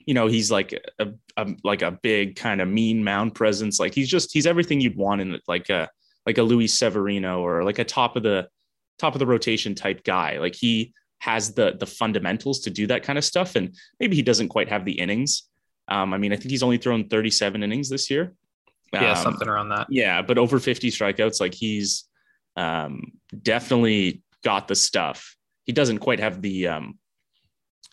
You 0.09 0.15
know, 0.15 0.27
he's 0.27 0.49
like 0.49 0.71
a, 0.97 1.07
a 1.37 1.47
like 1.63 1.83
a 1.83 1.91
big 1.91 2.35
kind 2.35 2.61
of 2.61 2.67
mean 2.67 3.03
mound 3.03 3.35
presence. 3.35 3.79
Like 3.79 3.93
he's 3.93 4.09
just 4.09 4.33
he's 4.33 4.47
everything 4.47 4.81
you'd 4.81 4.97
want 4.97 5.21
in 5.21 5.39
like 5.47 5.69
a 5.69 5.89
like 6.25 6.37
a 6.37 6.43
Luis 6.43 6.73
Severino 6.73 7.41
or 7.41 7.63
like 7.63 7.79
a 7.79 7.83
top 7.83 8.15
of 8.15 8.23
the 8.23 8.47
top 8.97 9.13
of 9.15 9.19
the 9.19 9.25
rotation 9.25 9.75
type 9.75 10.03
guy. 10.03 10.39
Like 10.39 10.55
he 10.55 10.93
has 11.19 11.53
the 11.53 11.75
the 11.79 11.85
fundamentals 11.85 12.61
to 12.61 12.69
do 12.69 12.87
that 12.87 13.03
kind 13.03 13.17
of 13.17 13.25
stuff. 13.25 13.55
And 13.55 13.75
maybe 13.99 14.15
he 14.15 14.23
doesn't 14.23 14.49
quite 14.49 14.69
have 14.69 14.85
the 14.85 14.99
innings. 14.99 15.43
Um, 15.87 16.13
I 16.13 16.17
mean, 16.17 16.33
I 16.33 16.35
think 16.35 16.51
he's 16.51 16.63
only 16.63 16.77
thrown 16.77 17.07
37 17.07 17.63
innings 17.63 17.89
this 17.89 18.09
year. 18.09 18.33
Yeah, 18.93 19.11
Um, 19.11 19.23
something 19.23 19.47
around 19.47 19.69
that. 19.69 19.87
Yeah, 19.89 20.21
but 20.21 20.37
over 20.37 20.59
50 20.59 20.91
strikeouts, 20.91 21.39
like 21.39 21.53
he's 21.53 22.05
um, 22.55 23.11
definitely 23.41 24.21
got 24.43 24.67
the 24.67 24.75
stuff. 24.75 25.35
He 25.65 25.73
doesn't 25.73 25.99
quite 25.99 26.19
have 26.19 26.41
the 26.41 26.67
um, 26.67 26.99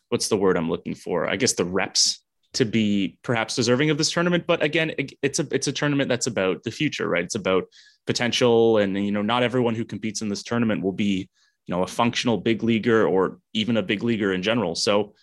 what's 0.09 0.29
the 0.29 0.37
word 0.37 0.57
I'm 0.57 0.71
looking 0.71 0.95
for? 0.95 1.29
I 1.29 1.37
guess 1.37 1.55
the 1.55 1.65
reps 1.65 2.21
to 2.55 2.65
be 2.65 3.19
perhaps 3.23 3.55
deserving 3.55 3.91
of 3.91 3.99
this 3.99 4.11
tournament. 4.11 4.45
But 4.47 4.63
again, 4.63 4.93
it's 5.23 5.39
a 5.39 5.47
it's 5.51 5.69
a 5.69 5.73
tournament 5.73 6.09
that's 6.09 6.27
about 6.27 6.63
the 6.63 6.71
future, 6.71 7.09
right? 7.09 7.25
It's 7.25 7.35
about 7.35 7.65
potential, 8.07 8.79
and 8.79 8.97
you 9.05 9.13
know, 9.13 9.23
not 9.23 9.43
everyone 9.43 9.75
who 9.75 9.85
competes 9.85 10.23
in 10.23 10.29
this 10.29 10.43
tournament 10.43 10.83
will 10.83 10.93
be 10.93 11.29
you 11.67 11.75
know 11.75 11.83
a 11.83 11.87
functional 11.87 12.39
big 12.39 12.63
leaguer 12.63 13.07
or 13.07 13.39
even 13.53 13.77
a 13.77 13.83
big 13.83 14.03
leaguer 14.03 14.33
in 14.33 14.43
general. 14.43 14.75
So 14.75 15.15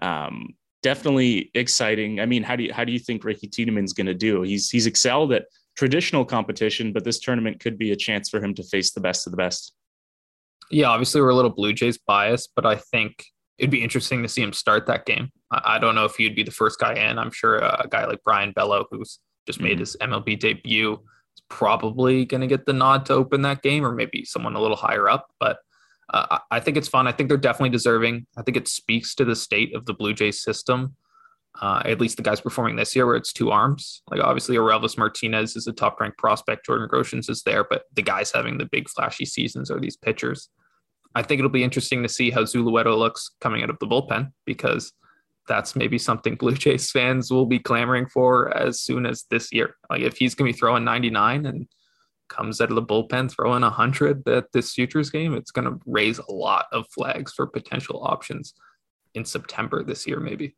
um, 0.00 0.54
definitely 0.82 1.50
exciting. 1.54 2.20
I 2.20 2.26
mean, 2.26 2.42
how 2.42 2.56
do 2.56 2.64
you 2.64 2.72
how 2.72 2.84
do 2.84 2.92
you 2.92 2.98
think 2.98 3.24
Ricky 3.24 3.48
Tiedemann's 3.48 3.94
going 3.94 4.06
to 4.06 4.14
do? 4.14 4.42
He's 4.42 4.70
he's 4.70 4.86
excelled 4.86 5.32
at 5.32 5.46
traditional 5.76 6.24
competition, 6.24 6.92
but 6.92 7.04
this 7.04 7.20
tournament 7.20 7.60
could 7.60 7.78
be 7.78 7.92
a 7.92 7.96
chance 7.96 8.28
for 8.28 8.42
him 8.42 8.54
to 8.54 8.62
face 8.62 8.92
the 8.92 9.00
best 9.00 9.26
of 9.26 9.30
the 9.30 9.38
best. 9.38 9.72
Yeah, 10.70 10.88
obviously 10.88 11.20
we're 11.20 11.30
a 11.30 11.34
little 11.34 11.50
Blue 11.50 11.72
Jays 11.72 11.98
biased, 11.98 12.52
but 12.54 12.66
I 12.66 12.76
think 12.76 13.24
it'd 13.58 13.70
be 13.70 13.82
interesting 13.82 14.22
to 14.22 14.28
see 14.28 14.42
him 14.42 14.52
start 14.52 14.86
that 14.86 15.06
game. 15.06 15.30
I, 15.50 15.76
I 15.76 15.78
don't 15.78 15.94
know 15.94 16.04
if 16.04 16.16
he'd 16.16 16.34
be 16.36 16.42
the 16.42 16.50
first 16.50 16.78
guy 16.78 16.94
in. 16.94 17.18
I'm 17.18 17.30
sure 17.30 17.58
a 17.58 17.86
guy 17.90 18.06
like 18.06 18.22
Brayan 18.24 18.52
Bello, 18.52 18.86
who's 18.90 19.18
just 19.46 19.60
made 19.60 19.76
Mhm. 19.76 19.80
his 19.80 19.96
MLB 20.00 20.36
debut, 20.38 20.92
is 20.94 21.42
probably 21.48 22.24
going 22.24 22.40
to 22.40 22.46
get 22.46 22.66
the 22.66 22.72
nod 22.72 23.06
to 23.06 23.12
open 23.14 23.42
that 23.42 23.62
game, 23.62 23.84
or 23.84 23.92
maybe 23.92 24.24
someone 24.24 24.54
a 24.56 24.60
little 24.60 24.76
higher 24.76 25.08
up. 25.08 25.28
But 25.38 25.58
uh, 26.12 26.26
I 26.30 26.56
I 26.56 26.60
think 26.60 26.76
it's 26.76 26.88
fun. 26.88 27.06
I 27.06 27.12
think 27.12 27.28
they're 27.28 27.38
definitely 27.38 27.70
deserving. 27.70 28.26
I 28.36 28.42
think 28.42 28.56
it 28.56 28.68
speaks 28.68 29.14
to 29.16 29.24
the 29.24 29.36
state 29.36 29.74
of 29.74 29.86
the 29.86 29.94
Blue 29.94 30.12
Jays 30.14 30.42
system. 30.42 30.96
Uh, 31.60 31.82
at 31.84 32.00
least 32.00 32.16
the 32.16 32.22
guys 32.22 32.40
performing 32.40 32.76
this 32.76 32.96
year, 32.96 33.04
where 33.06 33.14
it's 33.14 33.32
two 33.32 33.50
arms. 33.50 34.02
Like 34.10 34.20
obviously, 34.20 34.56
Orelvis 34.56 34.96
Martinez 34.96 35.54
is 35.54 35.66
a 35.66 35.72
top 35.72 36.00
ranked 36.00 36.16
prospect. 36.18 36.64
Jordan 36.64 36.88
Groshans 36.88 37.28
is 37.28 37.42
there, 37.42 37.62
but 37.62 37.84
the 37.92 38.00
guys 38.02 38.32
having 38.32 38.56
the 38.56 38.64
big 38.64 38.88
flashy 38.88 39.26
seasons 39.26 39.70
are 39.70 39.78
these 39.78 39.96
pitchers. 39.96 40.48
I 41.14 41.22
think 41.22 41.38
it'll 41.38 41.50
be 41.50 41.64
interesting 41.64 42.02
to 42.02 42.08
see 42.08 42.30
how 42.30 42.42
Zulueta 42.42 42.96
looks 42.96 43.30
coming 43.40 43.62
out 43.62 43.70
of 43.70 43.78
the 43.78 43.86
bullpen 43.86 44.32
because 44.46 44.92
that's 45.48 45.76
maybe 45.76 45.98
something 45.98 46.34
Blue 46.38 46.54
Jays 46.54 46.90
fans 46.90 47.30
will 47.30 47.46
be 47.46 47.58
clamoring 47.58 48.06
for 48.06 48.56
as 48.56 48.80
soon 48.80 49.06
as 49.06 49.24
this 49.30 49.52
year. 49.52 49.76
Like 49.90 50.02
if 50.02 50.16
he's 50.16 50.34
going 50.34 50.50
to 50.50 50.54
be 50.54 50.58
throwing 50.58 50.84
99 50.84 51.46
and 51.46 51.66
comes 52.28 52.60
out 52.60 52.70
of 52.70 52.76
the 52.76 52.82
bullpen 52.82 53.30
throwing 53.30 53.62
100 53.62 54.26
at 54.28 54.50
this 54.52 54.72
futures 54.72 55.10
game, 55.10 55.34
it's 55.34 55.50
going 55.50 55.66
to 55.66 55.78
raise 55.86 56.18
a 56.18 56.32
lot 56.32 56.66
of 56.72 56.86
flags 56.88 57.32
for 57.32 57.46
potential 57.46 58.02
options 58.02 58.54
in 59.14 59.24
September 59.24 59.82
this 59.82 60.06
year, 60.06 60.18
maybe. 60.18 60.56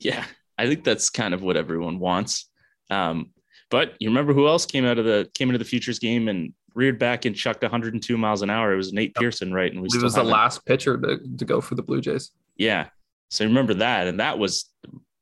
Yeah, 0.00 0.24
I 0.58 0.66
think 0.66 0.84
that's 0.84 1.10
kind 1.10 1.32
of 1.32 1.42
what 1.42 1.56
everyone 1.56 2.00
wants. 2.00 2.50
Um, 2.90 3.30
but 3.70 3.94
you 4.00 4.08
remember 4.08 4.32
who 4.32 4.48
else 4.48 4.66
came 4.66 4.84
out 4.84 4.98
of 4.98 5.04
the 5.04 5.28
came 5.34 5.48
into 5.48 5.58
the 5.58 5.64
futures 5.64 5.98
game 5.98 6.28
and 6.28 6.52
reared 6.76 6.98
back 6.98 7.24
and 7.24 7.34
chucked 7.34 7.62
102 7.62 8.16
miles 8.16 8.42
an 8.42 8.50
hour? 8.50 8.72
It 8.72 8.76
was 8.76 8.92
Nate 8.92 9.12
Yep. 9.16 9.20
Pearson, 9.20 9.52
right? 9.52 9.72
And 9.72 9.80
we 9.82 9.88
It 9.92 10.02
was 10.02 10.14
the 10.14 10.22
last 10.22 10.64
pitcher 10.66 10.96
to, 10.98 11.18
to 11.38 11.44
go 11.44 11.60
for 11.60 11.74
the 11.74 11.82
Blue 11.82 12.00
Jays. 12.00 12.30
Yeah. 12.56 12.88
So 13.30 13.44
remember 13.44 13.74
that, 13.74 14.06
and 14.06 14.20
that 14.20 14.38
was 14.38 14.70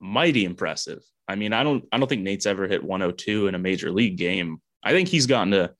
mighty 0.00 0.44
impressive. 0.44 1.02
I 1.26 1.37
mean, 1.37 1.52
I 1.54 1.62
don't 1.62 1.84
I 1.90 1.96
don't 1.99 2.08
think 2.08 2.23
Nate's 2.23 2.44
ever 2.44 2.68
hit 2.68 2.84
102 2.84 3.46
in 3.46 3.54
a 3.54 3.58
major 3.58 3.90
league 3.90 4.18
game. 4.18 4.61
I 4.82 4.92
think 4.92 5.08
he's 5.08 5.26
gotten 5.26 5.52
to 5.52 5.73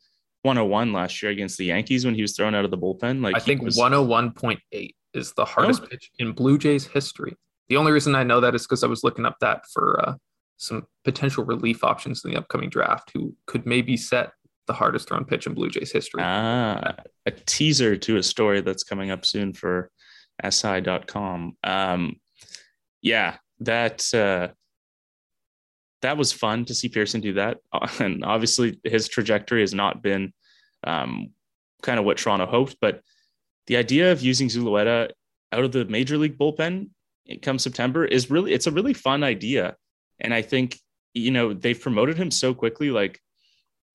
101 0.43 0.93
last 0.93 1.23
year 1.23 1.31
against 1.33 1.59
the 1.59 1.67
Yankees 1.67 2.05
when 2.07 2.15
he 2.15 2.23
was 2.23 2.35
thrown 2.37 2.55
out 2.55 2.65
of 2.65 2.71
the 2.71 2.79
bullpen. 2.79 3.23
Like 3.23 3.37
I 3.37 3.41
think 3.41 3.61
was- 3.63 3.77
101.8 3.77 4.95
is 5.13 5.33
the 5.35 5.45
hardest 5.45 5.83
Oh. 5.85 5.87
pitch 5.87 6.11
in 6.19 6.33
Blue 6.33 6.57
Jays 6.59 6.87
history. 6.87 7.35
The 7.69 7.77
only 7.77 7.93
reason 7.93 8.15
I 8.15 8.25
know 8.25 8.41
that 8.41 8.55
is 8.55 8.63
because 8.63 8.85
I 8.85 8.87
was 8.87 9.05
looking 9.05 9.25
up 9.27 9.37
that 9.41 9.65
for 9.73 10.01
uh, 10.09 10.15
some 10.57 10.87
potential 11.05 11.45
relief 11.45 11.83
options 11.85 12.25
in 12.25 12.31
the 12.31 12.37
upcoming 12.39 12.69
draft 12.71 13.11
who 13.15 13.35
could 13.47 13.67
maybe 13.67 13.97
set 13.97 14.33
the 14.67 14.73
hardest 14.73 15.09
thrown 15.09 15.25
pitch 15.25 15.47
in 15.47 15.55
Blue 15.55 15.71
Jays 15.71 15.93
history. 15.93 16.23
Ah, 16.23 16.95
a 17.27 17.31
teaser 17.31 17.97
to 17.97 18.17
a 18.17 18.23
story 18.23 18.61
that's 18.61 18.85
coming 18.85 19.11
up 19.11 19.25
soon 19.27 19.53
for 19.53 19.91
si.com. 20.49 21.57
Um, 21.63 22.17
yeah, 23.03 23.37
that 23.61 24.13
uh, 24.15 24.49
that 26.03 26.17
was 26.17 26.33
fun 26.33 26.65
to 26.67 26.75
see 26.75 26.89
Pearson 26.89 27.21
do 27.21 27.35
that, 27.35 27.59
and 28.01 28.25
obviously 28.25 28.81
his 28.85 29.09
trajectory 29.09 29.61
has 29.61 29.75
not 29.75 30.03
been 30.03 30.33
um, 30.85 31.31
kind 31.83 31.99
of 31.99 32.05
what 32.05 32.19
Toronto 32.19 32.47
hoped. 32.47 32.77
But 32.81 33.01
the 33.67 33.77
idea 33.77 34.13
of 34.13 34.23
using 34.23 34.49
Zulueta 34.49 35.11
out 35.53 35.65
of 35.65 35.73
the 35.73 35.85
major 35.85 36.19
league 36.19 36.39
bullpen 36.39 36.89
come 37.43 37.59
September 37.59 38.05
is 38.05 38.31
really 38.31 38.53
it's 38.53 38.67
a 38.67 38.73
really 38.73 38.95
fun 38.95 39.23
idea, 39.23 39.77
and 40.21 40.35
I 40.35 40.43
think 40.43 40.79
you 41.13 41.31
know 41.31 41.53
they've 41.53 41.81
promoted 41.81 42.17
him 42.17 42.31
so 42.31 42.55
quickly. 42.55 42.91
Like 42.91 43.21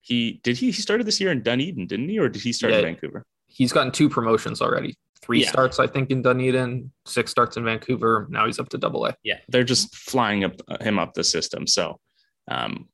he 0.00 0.40
did 0.42 0.56
he 0.56 0.70
he 0.70 0.82
started 0.82 1.06
this 1.06 1.20
year 1.20 1.30
in 1.30 1.42
Dunedin, 1.42 1.86
didn't 1.86 2.08
he, 2.08 2.18
or 2.18 2.28
did 2.28 2.42
he 2.42 2.52
start 2.52 2.72
in 2.72 2.82
Vancouver? 2.82 3.24
He's 3.46 3.72
gotten 3.72 3.92
two 3.92 4.08
promotions 4.08 4.62
already 4.62 4.94
three 5.22 5.42
yeah. 5.42 5.50
starts, 5.50 5.78
I 5.78 5.86
think, 5.86 6.10
in 6.10 6.22
Dunedin, 6.22 6.90
six 7.06 7.30
starts 7.30 7.56
in 7.56 7.64
Vancouver. 7.64 8.26
Now 8.30 8.46
he's 8.46 8.58
up 8.58 8.68
to 8.70 8.78
double 8.78 9.06
A. 9.06 9.14
Yeah, 9.22 9.38
they're 9.48 9.64
just 9.64 9.94
flying 9.94 10.44
up 10.44 10.60
him 10.80 10.98
up 10.98 11.14
the 11.14 11.24
system. 11.24 11.66
So, 11.66 12.00
um, 12.48 12.88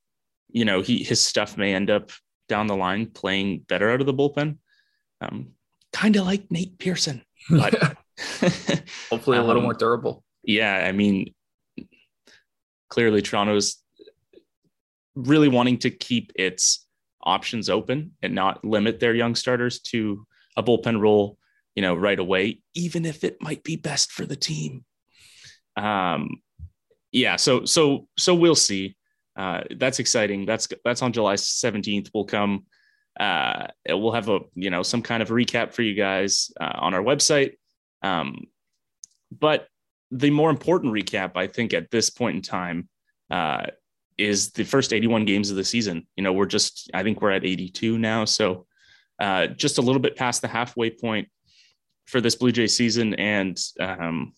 you 0.48 0.64
know, 0.64 0.82
he 0.82 1.02
his 1.02 1.24
stuff 1.24 1.56
may 1.56 1.74
end 1.74 1.90
up 1.90 2.10
down 2.48 2.66
the 2.66 2.76
line 2.76 3.06
playing 3.06 3.64
better 3.68 3.90
out 3.90 4.00
of 4.00 4.06
the 4.06 4.14
bullpen. 4.14 4.58
Um, 5.20 5.52
kind 5.92 6.16
of 6.16 6.26
like 6.26 6.50
Nate 6.50 6.78
Pearson, 6.78 7.24
but 7.48 7.74
hopefully 9.10 9.38
a 9.38 9.42
little 9.42 9.58
um, 9.58 9.64
more 9.64 9.74
durable. 9.74 10.24
Yeah, 10.42 10.84
I 10.86 10.92
mean, 10.92 11.34
clearly 12.90 13.22
Toronto's 13.22 13.82
really 15.14 15.48
wanting 15.48 15.78
to 15.78 15.90
keep 15.90 16.32
its 16.34 16.85
options 17.26 17.68
open 17.68 18.12
and 18.22 18.34
not 18.34 18.64
limit 18.64 19.00
their 19.00 19.14
young 19.14 19.34
starters 19.34 19.80
to 19.80 20.26
a 20.56 20.62
bullpen 20.62 21.00
role, 21.00 21.36
you 21.74 21.82
know, 21.82 21.94
right 21.94 22.18
away, 22.18 22.62
even 22.74 23.04
if 23.04 23.24
it 23.24 23.42
might 23.42 23.62
be 23.62 23.76
best 23.76 24.12
for 24.12 24.24
the 24.24 24.36
team. 24.36 24.84
Um, 25.76 26.40
yeah, 27.12 27.36
so 27.36 27.64
so 27.64 28.08
so 28.16 28.34
we'll 28.34 28.54
see. 28.54 28.96
Uh, 29.36 29.62
that's 29.76 29.98
exciting. 29.98 30.46
That's 30.46 30.68
that's 30.84 31.02
on 31.02 31.12
July 31.12 31.34
17th. 31.34 32.10
We'll 32.14 32.24
come. 32.24 32.64
Uh, 33.18 33.66
we'll 33.88 34.12
have 34.12 34.28
a 34.28 34.40
you 34.54 34.70
know 34.70 34.82
some 34.82 35.02
kind 35.02 35.22
of 35.22 35.28
recap 35.28 35.72
for 35.74 35.82
you 35.82 35.94
guys 35.94 36.50
uh, 36.60 36.72
on 36.76 36.94
our 36.94 37.02
website. 37.02 37.56
Um, 38.02 38.44
but 39.30 39.68
the 40.10 40.30
more 40.30 40.50
important 40.50 40.92
recap, 40.92 41.32
I 41.36 41.46
think, 41.46 41.74
at 41.74 41.90
this 41.90 42.10
point 42.10 42.36
in 42.36 42.42
time, 42.42 42.88
uh, 43.30 43.66
is 44.18 44.50
the 44.52 44.64
first 44.64 44.92
81 44.92 45.24
games 45.24 45.50
of 45.50 45.56
the 45.56 45.64
season. 45.64 46.06
You 46.16 46.22
know, 46.22 46.32
we're 46.32 46.46
just, 46.46 46.90
I 46.94 47.02
think 47.02 47.20
we're 47.20 47.30
at 47.30 47.44
82 47.44 47.98
now. 47.98 48.24
So 48.24 48.66
uh, 49.20 49.48
just 49.48 49.78
a 49.78 49.82
little 49.82 50.00
bit 50.00 50.16
past 50.16 50.42
the 50.42 50.48
halfway 50.48 50.90
point 50.90 51.28
for 52.06 52.20
this 52.20 52.34
Blue 52.34 52.52
Jay 52.52 52.66
season. 52.66 53.14
And 53.14 53.58
um, 53.80 54.32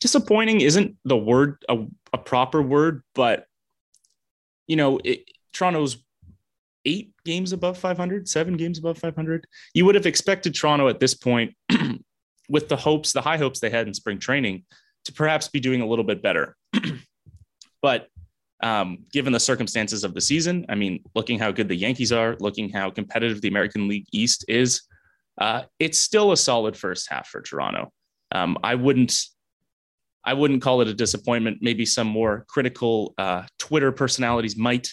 disappointing 0.00 0.60
isn't 0.60 0.96
the 1.04 1.16
word, 1.16 1.64
a, 1.68 1.84
a 2.12 2.18
proper 2.18 2.62
word, 2.62 3.02
but, 3.14 3.46
you 4.66 4.76
know, 4.76 4.98
it, 5.04 5.24
Toronto's 5.52 5.98
eight 6.84 7.12
games 7.24 7.52
above 7.52 7.76
500, 7.78 8.28
seven 8.28 8.56
games 8.56 8.78
above 8.78 8.98
500. 8.98 9.46
You 9.74 9.84
would 9.84 9.94
have 9.94 10.06
expected 10.06 10.54
Toronto 10.54 10.88
at 10.88 11.00
this 11.00 11.14
point, 11.14 11.54
with 12.48 12.68
the 12.68 12.76
hopes, 12.76 13.12
the 13.12 13.20
high 13.20 13.36
hopes 13.36 13.60
they 13.60 13.70
had 13.70 13.86
in 13.86 13.94
spring 13.94 14.18
training, 14.18 14.64
to 15.04 15.12
perhaps 15.12 15.48
be 15.48 15.60
doing 15.60 15.80
a 15.80 15.86
little 15.86 16.04
bit 16.04 16.22
better. 16.22 16.56
but 17.82 18.08
um, 18.62 18.98
given 19.12 19.32
the 19.32 19.40
circumstances 19.40 20.04
of 20.04 20.14
the 20.14 20.20
season. 20.20 20.66
I 20.68 20.74
mean, 20.74 21.02
looking 21.14 21.38
how 21.38 21.50
good 21.50 21.68
the 21.68 21.76
Yankees 21.76 22.12
are, 22.12 22.36
looking 22.40 22.68
how 22.70 22.90
competitive 22.90 23.40
the 23.40 23.48
American 23.48 23.88
League 23.88 24.06
East 24.12 24.44
is, 24.48 24.82
uh, 25.40 25.62
it's 25.78 25.98
still 25.98 26.32
a 26.32 26.36
solid 26.36 26.76
first 26.76 27.08
half 27.10 27.28
for 27.28 27.40
Toronto. 27.40 27.92
Um, 28.32 28.58
I 28.62 28.74
wouldn't, 28.74 29.14
I 30.24 30.34
wouldn't 30.34 30.62
call 30.62 30.82
it 30.82 30.88
a 30.88 30.94
disappointment. 30.94 31.58
Maybe 31.62 31.86
some 31.86 32.06
more 32.06 32.44
critical 32.48 33.14
uh, 33.16 33.44
Twitter 33.58 33.90
personalities 33.90 34.56
might. 34.56 34.92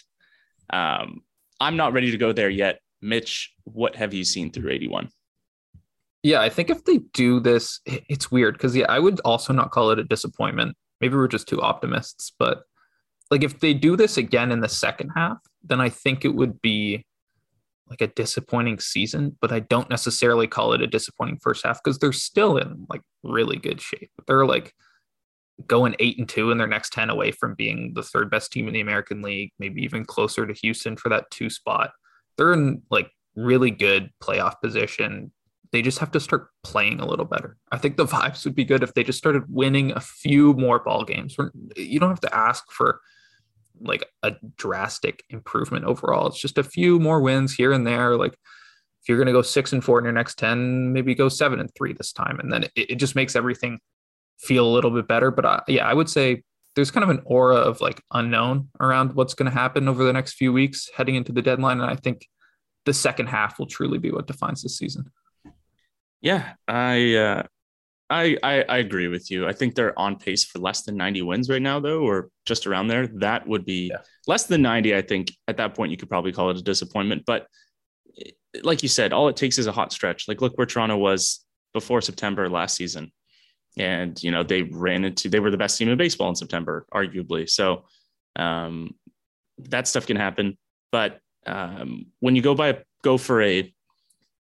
Um, 0.69 1.21
I'm 1.59 1.75
not 1.75 1.93
ready 1.93 2.11
to 2.11 2.17
go 2.17 2.31
there 2.31 2.49
yet. 2.49 2.79
Mitch, 3.01 3.53
what 3.65 3.95
have 3.95 4.13
you 4.13 4.23
seen 4.23 4.51
through 4.51 4.71
81? 4.71 5.09
Yeah, 6.23 6.41
I 6.41 6.49
think 6.49 6.69
if 6.69 6.83
they 6.85 6.99
do 7.13 7.39
this, 7.39 7.79
it's 7.85 8.31
weird 8.31 8.55
because 8.55 8.75
yeah, 8.75 8.85
I 8.89 8.99
would 8.99 9.19
also 9.21 9.53
not 9.53 9.71
call 9.71 9.91
it 9.91 9.99
a 9.99 10.03
disappointment. 10.03 10.75
Maybe 11.01 11.15
we're 11.15 11.27
just 11.27 11.47
two 11.47 11.61
optimists, 11.61 12.33
but 12.39 12.63
like 13.29 13.43
if 13.43 13.59
they 13.59 13.73
do 13.73 13.95
this 13.95 14.17
again 14.17 14.51
in 14.51 14.61
the 14.61 14.69
second 14.69 15.09
half, 15.15 15.37
then 15.63 15.81
I 15.81 15.89
think 15.89 16.23
it 16.23 16.35
would 16.35 16.61
be 16.61 17.05
like 17.89 18.01
a 18.01 18.07
disappointing 18.07 18.79
season, 18.79 19.37
but 19.41 19.51
I 19.51 19.59
don't 19.59 19.89
necessarily 19.89 20.47
call 20.47 20.73
it 20.73 20.81
a 20.81 20.87
disappointing 20.87 21.39
first 21.41 21.65
half 21.65 21.81
because 21.83 21.99
they're 21.99 22.11
still 22.11 22.57
in 22.57 22.85
like 22.89 23.01
really 23.23 23.57
good 23.57 23.81
shape. 23.81 24.11
They're 24.27 24.45
like 24.45 24.73
going 25.65 25.95
eight 25.99 26.19
and 26.19 26.27
two 26.27 26.51
in 26.51 26.57
their 26.57 26.67
next 26.67 26.93
10 26.93 27.09
away 27.09 27.31
from 27.31 27.55
being 27.55 27.93
the 27.95 28.03
third 28.03 28.29
best 28.29 28.51
team 28.51 28.67
in 28.67 28.73
the 28.73 28.81
American 28.81 29.21
League, 29.21 29.51
maybe 29.57 29.81
even 29.81 30.05
closer 30.05 30.45
to 30.45 30.53
Houston 30.53 30.97
for 30.97 31.09
that 31.09 31.31
two 31.31 31.49
spot. 31.49 31.91
They're 32.37 32.53
in 32.53 32.83
like 32.91 33.09
really 33.35 33.71
good 33.71 34.11
playoff 34.21 34.55
position. 34.61 35.31
They 35.71 35.81
just 35.81 35.99
have 35.99 36.11
to 36.11 36.19
start 36.19 36.49
playing 36.63 36.99
a 36.99 37.07
little 37.07 37.25
better. 37.25 37.57
I 37.71 37.77
think 37.77 37.97
the 37.97 38.05
vibes 38.05 38.45
would 38.45 38.55
be 38.55 38.65
good 38.65 38.83
if 38.83 38.93
they 38.93 39.03
just 39.03 39.17
started 39.17 39.43
winning 39.47 39.91
a 39.91 39.99
few 39.99 40.53
more 40.53 40.79
ball 40.79 41.03
games. 41.03 41.35
You 41.75 41.99
don't 41.99 42.09
have 42.09 42.21
to 42.21 42.35
ask 42.35 42.69
for 42.71 43.01
like 43.81 44.05
a 44.23 44.35
drastic 44.57 45.23
improvement 45.29 45.85
overall. 45.85 46.27
It's 46.27 46.39
just 46.39 46.57
a 46.57 46.63
few 46.63 46.99
more 46.99 47.21
wins 47.21 47.53
here 47.53 47.71
and 47.71 47.85
there. 47.85 48.15
Like 48.15 48.33
if 48.33 49.09
you're 49.09 49.17
going 49.17 49.27
to 49.27 49.33
go 49.33 49.41
six 49.41 49.73
and 49.73 49.83
four 49.83 49.99
in 49.99 50.05
your 50.05 50.13
next 50.13 50.37
10, 50.37 50.93
maybe 50.93 51.15
go 51.15 51.29
seven 51.29 51.59
and 51.59 51.69
three 51.75 51.93
this 51.93 52.11
time. 52.11 52.39
And 52.39 52.51
then 52.51 52.63
it, 52.63 52.71
it 52.75 52.95
just 52.95 53.15
makes 53.15 53.35
everything 53.35 53.79
feel 54.39 54.65
a 54.65 54.73
little 54.73 54.91
bit 54.91 55.07
better. 55.07 55.31
But 55.31 55.45
uh, 55.45 55.61
yeah, 55.67 55.87
I 55.87 55.93
would 55.93 56.09
say 56.09 56.43
there's 56.75 56.91
kind 56.91 57.03
of 57.03 57.09
an 57.09 57.21
aura 57.25 57.55
of 57.55 57.81
like 57.81 58.03
unknown 58.11 58.69
around 58.79 59.13
what's 59.13 59.33
going 59.33 59.51
to 59.51 59.57
happen 59.57 59.87
over 59.87 60.03
the 60.03 60.13
next 60.13 60.33
few 60.33 60.53
weeks 60.53 60.89
heading 60.95 61.15
into 61.15 61.31
the 61.31 61.41
deadline. 61.41 61.81
And 61.81 61.89
I 61.89 61.95
think 61.95 62.27
the 62.85 62.93
second 62.93 63.27
half 63.27 63.59
will 63.59 63.65
truly 63.65 63.97
be 63.97 64.11
what 64.11 64.27
defines 64.27 64.61
this 64.61 64.77
season. 64.77 65.11
Yeah, 66.21 66.53
I 66.67 67.15
uh, 67.15 67.43
I, 68.09 68.37
I, 68.41 68.61
I 68.63 68.77
agree 68.77 69.07
with 69.09 69.29
you. 69.29 69.47
I 69.47 69.53
think 69.53 69.75
they're 69.75 69.97
on 69.99 70.17
pace 70.17 70.45
for 70.45 70.59
less 70.59 70.83
than 70.83 70.95
90 70.95 71.23
wins 71.23 71.49
right 71.49 71.61
now, 71.61 71.79
though, 71.79 72.01
or 72.01 72.29
just 72.45 72.65
around 72.65 72.87
there. 72.87 73.07
That 73.07 73.47
would 73.47 73.65
be 73.65 73.89
yeah. 73.91 73.97
less 74.27 74.45
than 74.45 74.61
90. 74.61 74.95
I 74.95 75.01
think 75.01 75.31
at 75.47 75.57
that 75.57 75.75
point 75.75 75.91
you 75.91 75.97
could 75.97 76.09
probably 76.09 76.31
call 76.31 76.49
it 76.49 76.57
a 76.57 76.61
disappointment. 76.61 77.23
But 77.25 77.47
eh, 78.19 78.31
like 78.63 78.81
you 78.81 78.89
said, 78.89 79.11
all 79.11 79.27
it 79.27 79.35
takes 79.35 79.57
is 79.57 79.67
a 79.67 79.73
hot 79.73 79.91
stretch. 79.91 80.27
Like 80.27 80.41
look 80.41 80.57
where 80.57 80.65
Toronto 80.65 80.95
was 80.95 81.43
before 81.73 82.01
September 82.01 82.49
last 82.49 82.75
season, 82.75 83.11
and 83.77 84.21
you 84.23 84.31
know 84.31 84.41
they 84.41 84.63
ran 84.63 85.03
into 85.03 85.29
they 85.29 85.39
were 85.39 85.51
the 85.51 85.57
best 85.57 85.77
team 85.77 85.89
in 85.89 85.97
baseball 85.97 86.29
in 86.29 86.35
September, 86.35 86.85
arguably. 86.93 87.49
So 87.49 87.85
um, 88.37 88.95
that 89.59 89.87
stuff 89.87 90.07
can 90.07 90.17
happen. 90.17 90.57
But 90.93 91.19
um, 91.45 92.07
when 92.21 92.37
you 92.37 92.41
go 92.41 92.55
by 92.55 92.79
go 93.03 93.17
for 93.17 93.41
a 93.41 93.73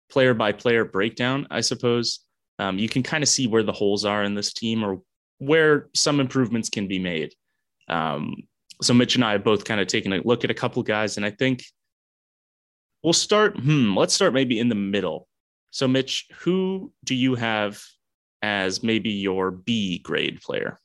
player 0.10 0.34
by 0.34 0.54
player 0.54 0.86
breakdown, 0.86 1.48
I 1.52 1.62
suppose 1.62 2.22
um, 2.62 2.78
you 2.78 2.88
can 2.88 3.02
kind 3.02 3.24
of 3.24 3.28
see 3.28 3.48
where 3.48 3.64
the 3.64 3.72
holes 3.72 4.06
are 4.06 4.24
in 4.24 4.36
this 4.36 4.54
team 4.54 4.84
or 4.84 5.02
where 5.40 5.90
some 5.96 6.20
improvements 6.20 6.70
can 6.70 6.88
be 6.88 7.00
made. 7.00 7.34
Um, 7.88 8.36
so 8.84 8.94
Mitch 8.94 9.16
and 9.16 9.26
I 9.26 9.32
have 9.32 9.44
both 9.44 9.66
kind 9.66 9.82
of 9.82 9.88
taken 9.88 10.14
a 10.14 10.22
look 10.24 10.44
at 10.44 10.52
a 10.52 10.54
couple 10.56 10.84
guys, 10.84 11.18
and 11.18 11.26
I 11.26 11.32
think 11.32 11.64
we'll 13.04 13.14
start. 13.14 13.58
Hmm, 13.58 13.98
let's 13.98 14.14
start 14.14 14.34
maybe 14.34 14.60
in 14.60 14.70
the 14.70 14.76
middle. 14.76 15.28
So 15.72 15.88
Mitch, 15.88 16.28
who 16.40 16.94
do 17.04 17.16
you 17.16 17.34
have 17.34 17.82
as 18.44 18.84
maybe 18.84 19.10
your 19.10 19.50
B 19.50 19.98
grade 19.98 20.40
player? 20.42 20.78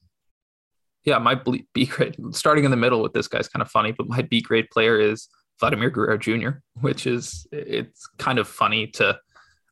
Yeah, 1.05 1.19
my 1.19 1.39
B 1.75 1.85
grade. 1.85 2.17
Starting 2.33 2.65
in 2.65 2.71
the 2.71 2.77
middle 2.79 3.03
with 3.03 3.13
this 3.13 3.29
guy's 3.29 3.49
kind 3.49 3.61
of 3.61 3.71
funny, 3.71 3.93
but 3.93 4.09
my 4.09 4.23
B 4.23 4.41
grade 4.41 4.71
player 4.71 4.99
is 4.99 5.29
Vladimir 5.61 5.91
Guerrero 5.91 6.17
Jr., 6.17 6.61
which 6.81 7.07
is 7.07 7.47
it's 7.53 8.09
kind 8.19 8.39
of 8.39 8.49
funny 8.49 8.87
to 8.89 9.19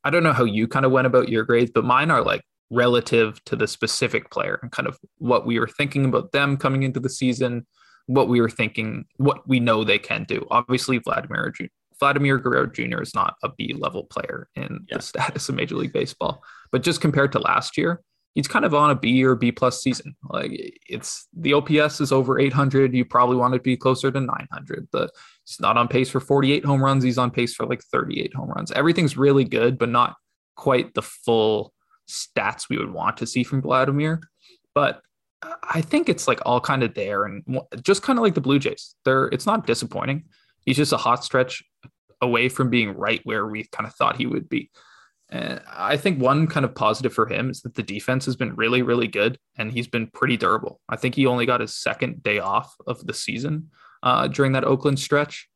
I 0.04 0.10
don't 0.10 0.22
know 0.22 0.32
how 0.32 0.44
you 0.44 0.68
kind 0.68 0.86
of 0.86 0.92
went 0.92 1.06
about 1.06 1.28
your 1.28 1.44
grades, 1.44 1.70
but 1.74 1.84
mine 1.84 2.10
are 2.10 2.22
like 2.22 2.42
relative 2.70 3.42
to 3.44 3.56
the 3.56 3.66
specific 3.66 4.30
player 4.30 4.58
and 4.62 4.70
kind 4.70 4.86
of 4.88 4.98
what 5.18 5.46
we 5.46 5.58
were 5.58 5.68
thinking 5.68 6.04
about 6.04 6.32
them 6.32 6.56
coming 6.56 6.82
into 6.82 7.00
the 7.00 7.08
season, 7.08 7.66
what 8.06 8.28
we 8.28 8.40
were 8.40 8.50
thinking, 8.50 9.04
what 9.16 9.48
we 9.48 9.60
know 9.60 9.84
they 9.84 9.98
can 9.98 10.24
do. 10.24 10.46
Obviously, 10.50 10.98
Vladimir 10.98 11.52
Vladimir 12.00 12.38
Guerrero 12.38 12.66
Jr. 12.66 13.00
is 13.02 13.14
not 13.14 13.36
a 13.42 13.50
B 13.56 13.74
level 13.78 14.04
player 14.04 14.48
in 14.56 14.86
yeah. 14.90 14.96
the 14.96 15.02
status 15.02 15.48
of 15.48 15.54
Major 15.54 15.76
League 15.76 15.92
Baseball, 15.92 16.42
but 16.72 16.82
just 16.82 17.00
compared 17.00 17.32
to 17.32 17.38
last 17.38 17.76
year, 17.76 18.02
he's 18.34 18.48
kind 18.48 18.64
of 18.64 18.74
on 18.74 18.90
a 18.90 18.94
B 18.94 19.24
or 19.24 19.34
B 19.34 19.52
plus 19.52 19.80
season. 19.80 20.16
Like 20.28 20.78
it's 20.88 21.26
the 21.34 21.54
OPS 21.54 22.00
is 22.00 22.12
over 22.12 22.38
800. 22.38 22.94
You 22.94 23.04
probably 23.04 23.36
want 23.36 23.54
to 23.54 23.60
be 23.60 23.76
closer 23.76 24.10
to 24.10 24.20
900. 24.20 24.88
The 24.92 25.08
he's 25.44 25.60
not 25.60 25.76
on 25.78 25.88
pace 25.88 26.10
for 26.10 26.20
48 26.20 26.64
home 26.64 26.82
runs. 26.82 27.04
He's 27.04 27.18
on 27.18 27.30
pace 27.30 27.54
for 27.54 27.66
like 27.66 27.82
38 27.82 28.34
home 28.34 28.50
runs. 28.50 28.72
Everything's 28.72 29.16
really 29.16 29.44
good, 29.44 29.78
but 29.78 29.88
not 29.88 30.16
quite 30.56 30.94
the 30.94 31.02
full 31.02 31.72
stats 32.08 32.68
we 32.68 32.78
would 32.78 32.92
want 32.92 33.16
to 33.18 33.26
see 33.26 33.44
from 33.44 33.62
Vladimir. 33.62 34.20
But 34.74 35.00
I 35.62 35.80
think 35.80 36.08
it's 36.08 36.26
like 36.26 36.40
all 36.44 36.60
kind 36.60 36.82
of 36.82 36.94
there 36.94 37.24
and 37.24 37.42
just 37.82 38.02
kind 38.02 38.18
of 38.18 38.22
like 38.22 38.34
the 38.34 38.40
Blue 38.40 38.58
Jays. 38.58 38.94
They're 39.04 39.26
it's 39.26 39.46
not 39.46 39.66
disappointing. 39.66 40.24
He's 40.66 40.76
just 40.76 40.92
a 40.92 40.98
hot 40.98 41.24
stretch 41.24 41.62
away 42.20 42.48
from 42.48 42.70
being 42.70 42.96
right 42.96 43.20
where 43.24 43.46
we 43.46 43.64
kind 43.64 43.86
of 43.86 43.94
thought 43.94 44.16
he 44.16 44.26
would 44.26 44.48
be. 44.48 44.70
And 45.30 45.60
I 45.66 45.96
think 45.96 46.20
one 46.20 46.46
kind 46.46 46.64
of 46.64 46.74
positive 46.74 47.12
for 47.12 47.26
him 47.26 47.50
is 47.50 47.62
that 47.62 47.74
the 47.74 47.82
defense 47.82 48.24
has 48.26 48.36
been 48.36 48.54
really, 48.54 48.82
really 48.82 49.08
good 49.08 49.38
and 49.56 49.72
he's 49.72 49.88
been 49.88 50.06
pretty 50.08 50.36
durable. 50.36 50.80
I 50.88 50.96
think 50.96 51.14
he 51.14 51.26
only 51.26 51.46
got 51.46 51.60
his 51.60 51.74
second 51.74 52.22
day 52.22 52.38
off 52.38 52.74
of 52.86 53.04
the 53.06 53.14
season 53.14 53.70
uh, 54.02 54.28
during 54.28 54.52
that 54.52 54.64
Oakland 54.64 54.98
stretch. 54.98 55.48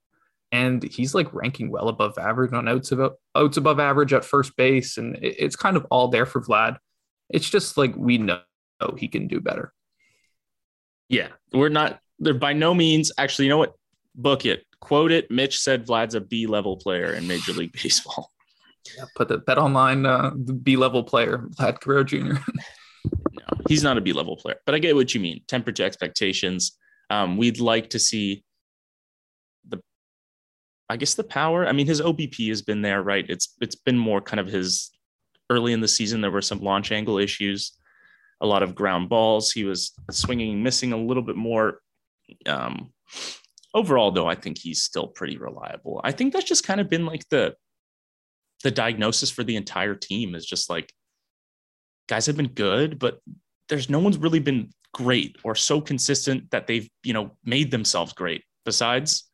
And 0.50 0.82
he's 0.82 1.14
like 1.14 1.32
ranking 1.34 1.70
well 1.70 1.88
above 1.88 2.16
average 2.16 2.54
on 2.54 2.66
outs 2.66 2.90
above, 2.90 3.12
outs 3.34 3.58
above 3.58 3.78
average 3.78 4.14
at 4.14 4.24
first 4.24 4.56
base. 4.56 4.96
And 4.96 5.18
it's 5.20 5.56
kind 5.56 5.76
of 5.76 5.86
all 5.90 6.08
there 6.08 6.24
for 6.24 6.40
Vlad. 6.40 6.78
It's 7.28 7.48
just 7.48 7.76
like 7.76 7.94
we 7.94 8.16
know 8.16 8.40
he 8.96 9.08
can 9.08 9.28
do 9.28 9.40
better. 9.40 9.74
Yeah. 11.10 11.28
We're 11.52 11.68
not, 11.68 12.00
they're 12.18 12.32
by 12.32 12.54
no 12.54 12.72
means, 12.72 13.12
actually, 13.18 13.44
you 13.44 13.50
know 13.50 13.58
what? 13.58 13.74
Book 14.14 14.46
it, 14.46 14.64
quote 14.80 15.12
it. 15.12 15.30
Mitch 15.30 15.60
said 15.60 15.86
Vlad's 15.86 16.14
a 16.14 16.20
B 16.20 16.46
level 16.46 16.78
player 16.78 17.12
in 17.12 17.28
Major 17.28 17.52
League 17.52 17.72
Baseball. 17.82 18.32
Yeah, 18.96 19.04
put 19.16 19.28
the 19.28 19.38
bet 19.38 19.58
online 19.58 20.06
uh, 20.06 20.30
B 20.30 20.76
level 20.76 21.02
player, 21.02 21.46
Vlad 21.56 21.80
Guerrero 21.80 22.04
Jr. 22.04 22.16
no, 23.04 23.60
he's 23.68 23.82
not 23.82 23.98
a 23.98 24.00
B 24.00 24.12
level 24.12 24.36
player, 24.36 24.58
but 24.66 24.74
I 24.74 24.78
get 24.78 24.94
what 24.94 25.14
you 25.14 25.20
mean. 25.20 25.42
Tempered 25.48 25.80
expectations. 25.80 26.78
Um, 27.10 27.36
we'd 27.36 27.60
like 27.60 27.90
to 27.90 27.98
see 27.98 28.44
the, 29.68 29.80
I 30.88 30.96
guess 30.96 31.14
the 31.14 31.24
power. 31.24 31.66
I 31.66 31.72
mean, 31.72 31.86
his 31.86 32.00
OBP 32.00 32.48
has 32.48 32.62
been 32.62 32.82
there, 32.82 33.02
right? 33.02 33.24
It's 33.28 33.54
it's 33.60 33.76
been 33.76 33.98
more 33.98 34.20
kind 34.20 34.40
of 34.40 34.46
his 34.46 34.90
early 35.50 35.72
in 35.72 35.80
the 35.80 35.88
season. 35.88 36.20
There 36.20 36.30
were 36.30 36.42
some 36.42 36.60
launch 36.60 36.92
angle 36.92 37.18
issues, 37.18 37.72
a 38.40 38.46
lot 38.46 38.62
of 38.62 38.74
ground 38.74 39.08
balls. 39.08 39.50
He 39.50 39.64
was 39.64 39.92
swinging, 40.10 40.62
missing 40.62 40.92
a 40.92 40.98
little 40.98 41.22
bit 41.22 41.36
more. 41.36 41.80
Um, 42.46 42.92
overall, 43.74 44.10
though, 44.10 44.28
I 44.28 44.34
think 44.34 44.58
he's 44.58 44.82
still 44.82 45.06
pretty 45.06 45.36
reliable. 45.36 46.00
I 46.04 46.12
think 46.12 46.32
that's 46.32 46.44
just 46.44 46.66
kind 46.66 46.80
of 46.80 46.88
been 46.88 47.06
like 47.06 47.28
the 47.30 47.54
the 48.64 48.70
diagnosis 48.70 49.30
for 49.30 49.44
the 49.44 49.56
entire 49.56 49.94
team 49.94 50.34
is 50.34 50.44
just 50.44 50.68
like 50.68 50.92
guys 52.08 52.26
have 52.26 52.36
been 52.36 52.48
good, 52.48 52.98
but 52.98 53.20
there's 53.68 53.90
no 53.90 53.98
one's 53.98 54.18
really 54.18 54.40
been 54.40 54.70
great 54.94 55.36
or 55.44 55.54
so 55.54 55.80
consistent 55.80 56.50
that 56.50 56.66
they've, 56.66 56.88
you 57.02 57.12
know, 57.12 57.30
made 57.44 57.70
themselves 57.70 58.12
great. 58.12 58.42
Besides 58.64 59.28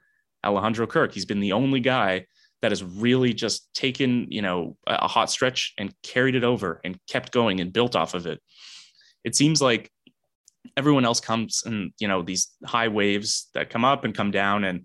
Alejandro 0.44 0.86
Kirk, 0.86 1.12
he's 1.12 1.24
been 1.24 1.40
the 1.40 1.52
only 1.52 1.80
guy 1.80 2.26
that 2.62 2.72
has 2.72 2.82
really 2.82 3.32
just 3.32 3.72
taken, 3.74 4.26
you 4.30 4.42
know, 4.42 4.76
a 4.86 5.06
hot 5.06 5.30
stretch 5.30 5.74
and 5.78 5.94
carried 6.02 6.34
it 6.34 6.44
over 6.44 6.80
and 6.84 6.98
kept 7.08 7.32
going 7.32 7.60
and 7.60 7.72
built 7.72 7.94
off 7.94 8.14
of 8.14 8.26
it. 8.26 8.40
It 9.22 9.36
seems 9.36 9.62
like 9.62 9.90
everyone 10.76 11.04
else 11.04 11.20
comes 11.20 11.62
and, 11.64 11.92
you 11.98 12.08
know, 12.08 12.22
these 12.22 12.50
high 12.64 12.88
waves 12.88 13.48
that 13.54 13.70
come 13.70 13.84
up 13.84 14.04
and 14.04 14.14
come 14.14 14.30
down 14.30 14.64
and 14.64 14.84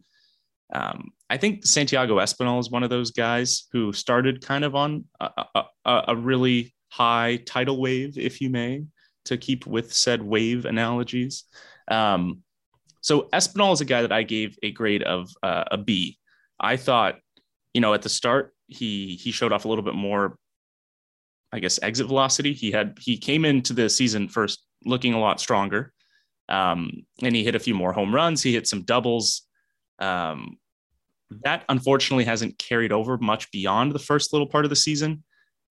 um, 0.73 1.09
I 1.29 1.37
think 1.37 1.65
Santiago 1.65 2.17
Espinal 2.17 2.59
is 2.59 2.69
one 2.69 2.83
of 2.83 2.89
those 2.89 3.11
guys 3.11 3.65
who 3.71 3.91
started 3.91 4.45
kind 4.45 4.63
of 4.63 4.75
on 4.75 5.05
a, 5.19 5.45
a, 5.55 5.63
a, 6.09 6.15
really 6.15 6.75
high 6.89 7.37
tidal 7.45 7.81
wave, 7.81 8.17
if 8.17 8.39
you 8.39 8.49
may, 8.49 8.83
to 9.25 9.37
keep 9.37 9.65
with 9.65 9.91
said 9.91 10.21
wave 10.21 10.65
analogies. 10.65 11.45
Um, 11.89 12.43
so 13.01 13.29
Espinal 13.33 13.73
is 13.73 13.81
a 13.81 13.85
guy 13.85 14.03
that 14.03 14.11
I 14.11 14.23
gave 14.23 14.57
a 14.61 14.71
grade 14.71 15.03
of 15.03 15.29
uh, 15.41 15.63
a 15.71 15.77
B. 15.77 16.19
I 16.59 16.77
thought, 16.77 17.15
you 17.73 17.81
know, 17.81 17.93
at 17.93 18.03
the 18.03 18.09
start 18.09 18.53
he 18.67 19.15
he 19.15 19.31
showed 19.31 19.51
off 19.51 19.65
a 19.65 19.67
little 19.67 19.83
bit 19.83 19.95
more, 19.95 20.37
I 21.51 21.59
guess, 21.59 21.79
exit 21.81 22.07
velocity. 22.07 22.53
He 22.53 22.71
had 22.71 22.97
he 22.99 23.17
came 23.17 23.45
into 23.45 23.73
the 23.73 23.89
season 23.89 24.27
first 24.29 24.63
looking 24.85 25.13
a 25.13 25.19
lot 25.19 25.39
stronger, 25.39 25.93
um, 26.47 26.91
and 27.23 27.35
he 27.35 27.43
hit 27.43 27.55
a 27.55 27.59
few 27.59 27.73
more 27.73 27.93
home 27.93 28.13
runs. 28.13 28.43
He 28.43 28.53
hit 28.53 28.67
some 28.67 28.83
doubles. 28.83 29.43
Um, 29.97 30.57
that 31.43 31.63
unfortunately 31.69 32.23
hasn't 32.23 32.57
carried 32.57 32.91
over 32.91 33.17
much 33.17 33.51
beyond 33.51 33.91
the 33.91 33.99
first 33.99 34.33
little 34.33 34.47
part 34.47 34.65
of 34.65 34.69
the 34.69 34.75
season. 34.75 35.23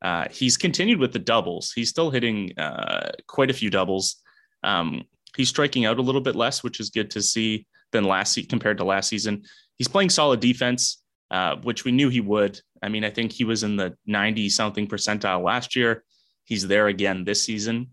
Uh, 0.02 0.26
he's 0.30 0.56
continued 0.56 1.00
with 1.00 1.12
the 1.12 1.18
doubles. 1.18 1.72
He's 1.72 1.88
still 1.88 2.10
hitting 2.10 2.56
uh, 2.58 3.10
quite 3.26 3.50
a 3.50 3.54
few 3.54 3.68
doubles. 3.68 4.16
Um, 4.62 5.04
he's 5.36 5.48
striking 5.48 5.86
out 5.86 5.98
a 5.98 6.02
little 6.02 6.20
bit 6.20 6.36
less, 6.36 6.62
which 6.62 6.78
is 6.78 6.90
good 6.90 7.10
to 7.12 7.22
see 7.22 7.66
than 7.92 8.04
last 8.04 8.34
se- 8.34 8.44
compared 8.44 8.78
to 8.78 8.84
last 8.84 9.08
season. 9.08 9.42
He's 9.76 9.88
playing 9.88 10.10
solid 10.10 10.40
defense, 10.40 11.02
uh, 11.30 11.56
which 11.56 11.84
we 11.84 11.92
knew 11.92 12.08
he 12.08 12.20
would. 12.20 12.60
I 12.82 12.88
mean, 12.88 13.04
I 13.04 13.10
think 13.10 13.32
he 13.32 13.44
was 13.44 13.64
in 13.64 13.76
the 13.76 13.96
90 14.06 14.48
something 14.50 14.86
percentile 14.86 15.42
last 15.42 15.74
year. 15.74 16.04
He's 16.44 16.66
there 16.66 16.86
again 16.86 17.24
this 17.24 17.42
season. 17.42 17.88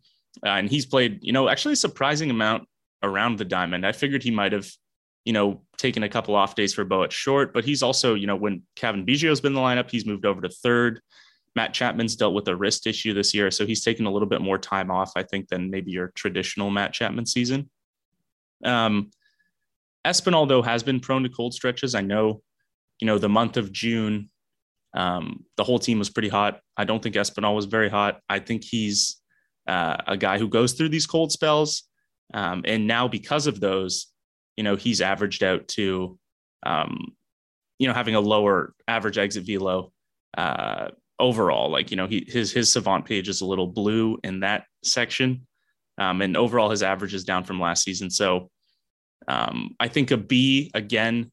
Uh, 0.46 0.50
and 0.50 0.70
he's 0.70 0.86
played, 0.86 1.20
you 1.22 1.32
know, 1.32 1.50
actually 1.50 1.74
a 1.74 1.78
surprising 1.78 2.30
amount 2.30 2.68
around 3.02 3.38
the 3.38 3.46
diamond. 3.46 3.86
I 3.86 3.94
figured 3.94 4.24
he 4.24 4.32
might 4.32 4.52
have 4.52 4.70
you 5.26 5.34
know, 5.34 5.62
taking 5.78 6.04
a 6.04 6.10
couple 6.10 6.36
off 6.36 6.56
days 6.56 6.74
for 6.74 6.86
Bo 6.86 7.04
at 7.04 7.12
short, 7.12 7.54
but 7.54 7.66
he's 7.66 7.84
also, 7.84 8.14
you 8.14 8.28
know, 8.28 8.36
when 8.36 8.62
Cavan 8.76 9.06
Biggio's 9.06 9.42
been 9.42 9.52
in 9.52 9.56
the 9.56 9.62
lineup, 9.62 9.90
he's 9.90 10.06
moved 10.06 10.26
over 10.26 10.40
to 10.40 10.50
third. 10.50 11.02
Matt 11.56 11.74
Chapman's 11.74 12.16
dealt 12.16 12.34
with 12.34 12.48
a 12.48 12.56
wrist 12.56 12.86
issue 12.86 13.14
this 13.14 13.34
year, 13.34 13.50
so 13.50 13.66
he's 13.66 13.84
taken 13.84 14.06
a 14.06 14.12
little 14.12 14.28
bit 14.28 14.42
more 14.42 14.58
time 14.58 14.92
off, 14.92 15.14
I 15.16 15.24
think, 15.24 15.48
than 15.48 15.72
maybe 15.72 15.92
your 15.92 16.12
traditional 16.16 16.70
Matt 16.70 16.94
Chapman 16.94 17.26
season. 17.26 17.70
Um, 18.64 19.12
Espinal, 20.06 20.48
though, 20.48 20.62
has 20.62 20.84
been 20.84 21.00
prone 21.00 21.24
to 21.24 21.30
cold 21.30 21.54
stretches. 21.54 21.96
I 21.96 22.02
know, 22.02 22.42
you 23.00 23.08
know, 23.08 23.18
the 23.18 23.30
month 23.30 23.58
of 23.58 23.72
June, 23.72 24.30
um, 24.94 25.46
the 25.58 25.64
whole 25.64 25.80
team 25.80 25.98
was 25.98 26.10
pretty 26.10 26.30
hot. 26.30 26.60
I 26.78 26.84
don't 26.84 27.02
think 27.02 27.16
Espinal 27.16 27.56
was 27.56 27.66
very 27.66 27.90
hot. 27.90 28.20
I 28.30 28.40
think 28.40 28.64
he's 28.64 29.18
uh, 29.68 29.98
a 30.08 30.18
guy 30.18 30.38
who 30.38 30.48
goes 30.48 30.74
through 30.74 30.90
these 30.90 31.08
cold 31.08 31.32
spells. 31.32 31.84
Um, 32.34 32.64
and 32.66 32.86
now, 32.86 33.08
because 33.08 33.48
of 33.48 33.60
those, 33.60 34.08
you 34.58 34.64
know, 34.64 34.76
he's 34.76 35.02
averaged 35.02 35.44
out 35.44 35.68
to, 35.70 36.18
um, 36.66 37.14
you 37.80 37.88
know, 37.88 37.94
having 37.94 38.16
a 38.16 38.20
lower 38.20 38.74
average 38.88 39.18
exit 39.18 39.46
velo 39.46 39.92
uh, 40.38 40.90
overall. 41.20 41.70
Like, 41.70 41.92
you 41.92 41.98
know, 41.98 42.08
he 42.08 42.26
his 42.28 42.52
his 42.52 42.72
savant 42.72 43.06
page 43.06 43.28
is 43.28 43.42
a 43.42 43.46
little 43.46 43.68
blue 43.68 44.18
in 44.24 44.42
that 44.42 44.66
section, 44.84 45.46
um, 45.98 46.22
and 46.22 46.38
overall 46.38 46.70
his 46.70 46.84
average 46.84 47.14
is 47.14 47.24
down 47.24 47.44
from 47.44 47.60
last 47.60 47.84
season. 47.84 48.10
So, 48.10 48.50
um, 49.28 49.76
I 49.80 49.88
think 49.88 50.12
a 50.12 50.18
B 50.18 50.72
again, 50.74 51.32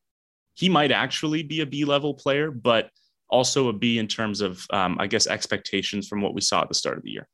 he 0.55 0.69
might 0.69 0.91
actually 0.91 1.43
be 1.43 1.61
a 1.61 1.67
B 1.67 1.85
level 1.85 2.15
player, 2.15 2.51
but 2.51 2.91
also 3.29 3.69
a 3.69 3.73
B 3.73 3.99
in 3.99 4.09
terms 4.09 4.41
of, 4.41 4.65
um, 4.73 4.99
I 5.01 5.07
guess, 5.07 5.27
expectations 5.27 6.07
from 6.07 6.21
what 6.21 6.35
we 6.35 6.41
saw 6.41 6.63
at 6.63 6.69
the 6.69 6.75
start 6.75 6.99
of 6.99 7.03
the 7.03 7.11
year. 7.11 7.27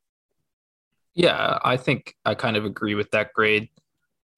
Yeah, 1.14 1.58
I 1.64 1.76
think 1.76 2.14
I 2.24 2.34
kind 2.34 2.56
of 2.56 2.64
agree 2.64 2.94
with 2.94 3.10
that 3.10 3.32
grade 3.32 3.68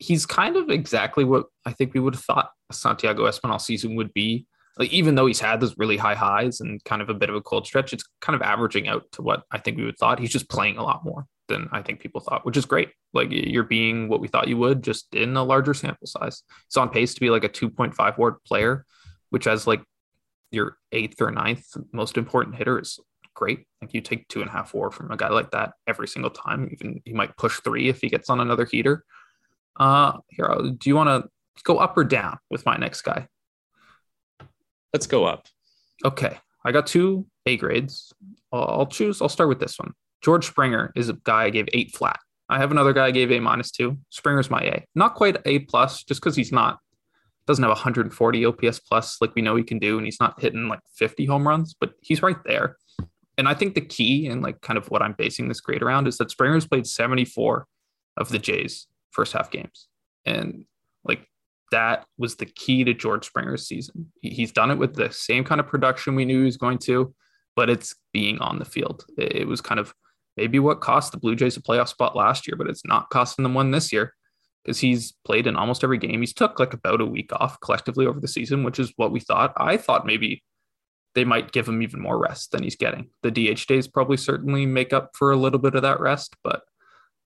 he's 0.00 0.26
kind 0.26 0.56
of 0.56 0.70
exactly 0.70 1.24
what 1.24 1.46
I 1.64 1.72
think 1.72 1.94
we 1.94 2.00
would 2.00 2.14
have 2.14 2.24
thought 2.24 2.50
Santiago 2.72 3.24
Espinal 3.24 3.60
season 3.60 3.94
would 3.94 4.12
be. 4.12 4.46
Like 4.78 4.92
even 4.92 5.14
though 5.14 5.26
he's 5.26 5.40
had 5.40 5.60
those 5.60 5.76
really 5.76 5.98
high 5.98 6.14
highs 6.14 6.60
and 6.60 6.82
kind 6.84 7.02
of 7.02 7.10
a 7.10 7.14
bit 7.14 7.28
of 7.28 7.34
a 7.34 7.42
cold 7.42 7.66
stretch, 7.66 7.92
it's 7.92 8.04
kind 8.20 8.34
of 8.34 8.40
averaging 8.40 8.88
out 8.88 9.04
to 9.12 9.22
what 9.22 9.42
I 9.50 9.58
think 9.58 9.76
we 9.76 9.84
would 9.84 9.98
thought. 9.98 10.18
He's 10.18 10.32
just 10.32 10.48
playing 10.48 10.78
a 10.78 10.82
lot 10.82 11.04
more 11.04 11.26
than 11.48 11.68
I 11.70 11.82
think 11.82 12.00
people 12.00 12.22
thought, 12.22 12.46
which 12.46 12.56
is 12.56 12.64
great. 12.64 12.90
Like 13.12 13.28
you're 13.30 13.64
being 13.64 14.08
what 14.08 14.20
we 14.20 14.28
thought 14.28 14.48
you 14.48 14.56
would, 14.56 14.82
just 14.82 15.14
in 15.14 15.36
a 15.36 15.44
larger 15.44 15.74
sample 15.74 16.06
size. 16.06 16.44
He's 16.66 16.76
on 16.78 16.88
pace 16.88 17.12
to 17.14 17.20
be 17.20 17.28
like 17.28 17.44
a 17.44 17.48
2.5 17.48 18.16
WAR 18.16 18.38
player, 18.46 18.86
which 19.28 19.44
has 19.44 19.66
like 19.66 19.82
your 20.50 20.78
eighth 20.92 21.20
or 21.20 21.30
ninth 21.30 21.66
most 21.92 22.16
important 22.16 22.56
hitter 22.56 22.78
is 22.78 22.98
great. 23.34 23.66
Like 23.82 23.92
you 23.92 24.00
take 24.00 24.28
two 24.28 24.40
and 24.40 24.48
a 24.48 24.52
half 24.52 24.72
WAR 24.72 24.90
from 24.90 25.10
a 25.10 25.16
guy 25.16 25.28
like 25.28 25.50
that 25.50 25.72
every 25.86 26.08
single 26.08 26.30
time. 26.30 26.70
Even 26.72 27.02
he 27.04 27.12
might 27.12 27.36
push 27.36 27.60
three 27.60 27.88
if 27.88 28.00
he 28.00 28.08
gets 28.08 28.30
on 28.30 28.40
another 28.40 28.64
heater. 28.64 29.04
Uh, 29.80 30.18
here, 30.28 30.54
do 30.76 30.90
you 30.90 30.94
want 30.94 31.08
to 31.08 31.30
go 31.64 31.78
up 31.78 31.96
or 31.96 32.04
down 32.04 32.38
with 32.50 32.66
my 32.66 32.76
next 32.76 33.00
guy? 33.00 33.26
Let's 34.92 35.06
go 35.06 35.24
up. 35.24 35.46
Okay, 36.04 36.36
I 36.64 36.70
got 36.70 36.86
two 36.86 37.26
A 37.46 37.56
grades. 37.56 38.12
I'll 38.52 38.86
choose. 38.86 39.22
I'll 39.22 39.30
start 39.30 39.48
with 39.48 39.58
this 39.58 39.78
one. 39.78 39.94
George 40.20 40.46
Springer 40.46 40.92
is 40.94 41.08
a 41.08 41.14
guy 41.14 41.44
I 41.44 41.50
gave 41.50 41.66
eight 41.72 41.96
flat. 41.96 42.20
I 42.50 42.58
have 42.58 42.72
another 42.72 42.92
guy 42.92 43.06
I 43.06 43.10
gave 43.10 43.32
A 43.32 43.40
minus 43.40 43.70
two. 43.70 43.96
Springer's 44.10 44.50
my 44.50 44.60
A. 44.60 44.84
Not 44.94 45.14
quite 45.14 45.38
A 45.46 45.60
plus, 45.60 46.04
just 46.04 46.20
because 46.20 46.36
he's 46.36 46.52
not 46.52 46.78
doesn't 47.46 47.64
have 47.64 47.70
140 47.70 48.44
OPS 48.44 48.80
plus 48.80 49.16
like 49.20 49.34
we 49.34 49.40
know 49.42 49.56
he 49.56 49.64
can 49.64 49.78
do, 49.78 49.96
and 49.96 50.04
he's 50.04 50.20
not 50.20 50.38
hitting 50.40 50.68
like 50.68 50.80
50 50.94 51.24
home 51.24 51.48
runs, 51.48 51.74
but 51.80 51.94
he's 52.02 52.22
right 52.22 52.36
there. 52.44 52.76
And 53.38 53.48
I 53.48 53.54
think 53.54 53.74
the 53.74 53.80
key 53.80 54.26
and 54.26 54.42
like 54.42 54.60
kind 54.60 54.76
of 54.76 54.90
what 54.90 55.00
I'm 55.00 55.14
basing 55.16 55.48
this 55.48 55.60
grade 55.60 55.82
around 55.82 56.06
is 56.06 56.18
that 56.18 56.30
Springer's 56.30 56.66
played 56.66 56.86
74 56.86 57.66
of 58.18 58.28
the 58.28 58.38
Jays 58.38 58.86
first 59.10 59.32
half 59.32 59.50
games. 59.50 59.88
And 60.24 60.64
like 61.04 61.26
that 61.72 62.06
was 62.18 62.36
the 62.36 62.46
key 62.46 62.84
to 62.84 62.94
George 62.94 63.26
Springer's 63.26 63.66
season. 63.66 64.12
He's 64.20 64.52
done 64.52 64.70
it 64.70 64.78
with 64.78 64.94
the 64.94 65.10
same 65.12 65.44
kind 65.44 65.60
of 65.60 65.66
production 65.66 66.14
we 66.14 66.24
knew 66.24 66.40
he 66.40 66.44
was 66.44 66.56
going 66.56 66.78
to, 66.78 67.14
but 67.56 67.70
it's 67.70 67.94
being 68.12 68.38
on 68.38 68.58
the 68.58 68.64
field. 68.64 69.04
It 69.16 69.46
was 69.46 69.60
kind 69.60 69.80
of 69.80 69.94
maybe 70.36 70.58
what 70.58 70.80
cost 70.80 71.12
the 71.12 71.18
Blue 71.18 71.36
Jays 71.36 71.56
a 71.56 71.62
playoff 71.62 71.88
spot 71.88 72.16
last 72.16 72.46
year, 72.46 72.56
but 72.56 72.68
it's 72.68 72.84
not 72.84 73.10
costing 73.10 73.42
them 73.42 73.54
one 73.54 73.70
this 73.70 73.92
year 73.92 74.14
because 74.64 74.78
he's 74.78 75.14
played 75.24 75.46
in 75.46 75.56
almost 75.56 75.84
every 75.84 75.98
game. 75.98 76.20
He's 76.20 76.34
took 76.34 76.58
like 76.58 76.74
about 76.74 77.00
a 77.00 77.06
week 77.06 77.32
off 77.32 77.58
collectively 77.60 78.06
over 78.06 78.20
the 78.20 78.28
season, 78.28 78.62
which 78.62 78.78
is 78.78 78.92
what 78.96 79.12
we 79.12 79.20
thought. 79.20 79.52
I 79.56 79.76
thought 79.76 80.06
maybe 80.06 80.42
they 81.14 81.24
might 81.24 81.52
give 81.52 81.68
him 81.68 81.82
even 81.82 82.00
more 82.00 82.18
rest 82.18 82.52
than 82.52 82.62
he's 82.62 82.76
getting. 82.76 83.08
The 83.22 83.30
DH 83.30 83.66
days 83.66 83.88
probably 83.88 84.16
certainly 84.16 84.66
make 84.66 84.92
up 84.92 85.10
for 85.14 85.32
a 85.32 85.36
little 85.36 85.58
bit 85.58 85.74
of 85.74 85.82
that 85.82 86.00
rest, 86.00 86.36
but 86.44 86.62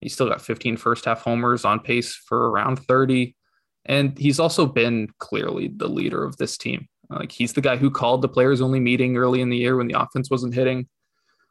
He's 0.04 0.12
still 0.12 0.28
got 0.28 0.42
15 0.42 0.76
first 0.76 1.06
half 1.06 1.22
homers 1.22 1.64
on 1.64 1.80
pace 1.80 2.14
for 2.14 2.50
around 2.50 2.76
30. 2.76 3.34
And 3.86 4.16
he's 4.18 4.38
also 4.38 4.66
been 4.66 5.08
clearly 5.18 5.72
the 5.74 5.88
leader 5.88 6.22
of 6.22 6.36
this 6.36 6.58
team. 6.58 6.88
Like 7.08 7.32
he's 7.32 7.54
the 7.54 7.62
guy 7.62 7.78
who 7.78 7.90
called 7.90 8.20
the 8.20 8.28
players 8.28 8.60
only 8.60 8.80
meeting 8.80 9.16
early 9.16 9.40
in 9.40 9.48
the 9.48 9.56
year 9.56 9.78
when 9.78 9.88
the 9.88 9.98
offense 9.98 10.30
wasn't 10.30 10.52
hitting. 10.52 10.88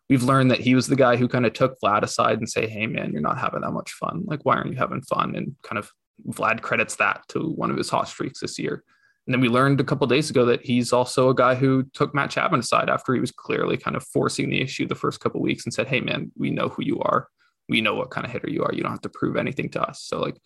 We've 0.08 0.22
learned 0.22 0.52
that 0.52 0.60
he 0.60 0.76
was 0.76 0.86
the 0.86 0.96
guy 0.96 1.16
who 1.16 1.28
kind 1.28 1.48
of 1.48 1.54
took 1.54 1.76
Vlad 1.84 2.04
aside 2.04 2.38
and 2.38 2.48
say, 2.48 2.68
Hey 2.68 2.86
man, 2.86 3.12
you're 3.12 3.22
not 3.22 3.40
having 3.40 3.62
that 3.62 3.72
much 3.72 3.92
fun. 3.94 4.24
Like, 4.28 4.46
why 4.46 4.58
aren't 4.58 4.72
you 4.72 4.78
having 4.78 5.02
fun? 5.02 5.36
And 5.36 5.56
kind 5.64 5.80
of 5.80 5.90
Vlad 6.28 6.62
credits 6.62 6.96
that 6.98 7.24
to 7.30 7.40
one 7.40 7.72
of 7.72 7.78
his 7.78 7.90
hot 7.90 8.08
streaks 8.08 8.40
this 8.40 8.60
year. 8.60 8.84
And 9.26 9.34
then 9.34 9.42
we 9.42 9.50
learned 9.50 9.82
a 9.82 9.84
couple 9.84 10.06
days 10.06 10.30
ago 10.30 10.46
that 10.46 10.64
he's 10.64 10.94
also 10.94 11.30
a 11.30 11.36
guy 11.36 11.56
who 11.56 11.86
took 11.94 12.14
Matt 12.14 12.30
Chapman 12.30 12.60
aside 12.60 12.88
after 12.88 13.16
he 13.16 13.20
was 13.20 13.32
clearly 13.32 13.78
kind 13.78 13.96
of 13.96 14.04
forcing 14.04 14.52
the 14.52 14.62
issue 14.62 14.86
the 14.86 14.94
first 14.94 15.22
couple 15.22 15.42
weeks 15.42 15.66
and 15.66 15.74
said, 15.74 15.88
Hey 15.88 16.02
man, 16.02 16.32
we 16.38 16.52
know 16.52 16.70
who 16.70 16.84
you 16.84 17.00
are 17.00 17.30
we 17.74 17.82
know 17.82 17.96
what 17.96 18.12
kind 18.12 18.24
of 18.26 18.32
hitter 18.32 18.50
you 18.50 18.64
are. 18.64 18.72
You 18.72 18.84
don't 18.84 18.92
have 18.92 19.02
to 19.02 19.10
prove 19.10 19.36
anything 19.36 19.70
to 19.70 19.82
us. 19.82 20.04
So 20.04 20.20
like 20.20 20.38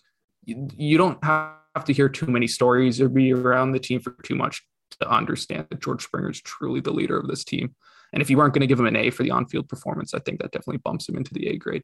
you, 0.46 0.70
you 0.78 0.98
don't 0.98 1.22
have 1.24 1.84
to 1.86 1.94
hear 1.94 2.08
too 2.08 2.28
many 2.28 2.48
stories 2.48 3.02
or 3.02 3.10
be 3.10 3.34
around 3.34 3.74
the 3.74 3.80
team 3.88 4.00
for 4.00 4.16
too 4.24 4.36
much 4.36 4.64
to 5.02 5.10
understand 5.10 5.68
that 5.70 5.82
George 5.82 6.04
Springer 6.04 6.30
is 6.30 6.42
truly 6.42 6.80
the 6.80 6.94
leader 7.00 7.18
of 7.20 7.28
this 7.28 7.44
team. 7.44 7.76
And 8.14 8.22
if 8.22 8.30
you 8.30 8.38
weren't 8.38 8.54
going 8.54 8.62
to 8.62 8.68
give 8.68 8.80
him 8.80 8.86
an 8.88 8.96
A 8.96 9.10
for 9.10 9.24
the 9.24 9.32
on-field 9.32 9.68
performance, 9.68 10.14
I 10.14 10.20
think 10.20 10.40
that 10.40 10.52
definitely 10.54 10.78
bumps 10.78 11.10
him 11.10 11.18
into 11.18 11.34
the 11.34 11.48
A 11.50 11.58
grade. 11.58 11.84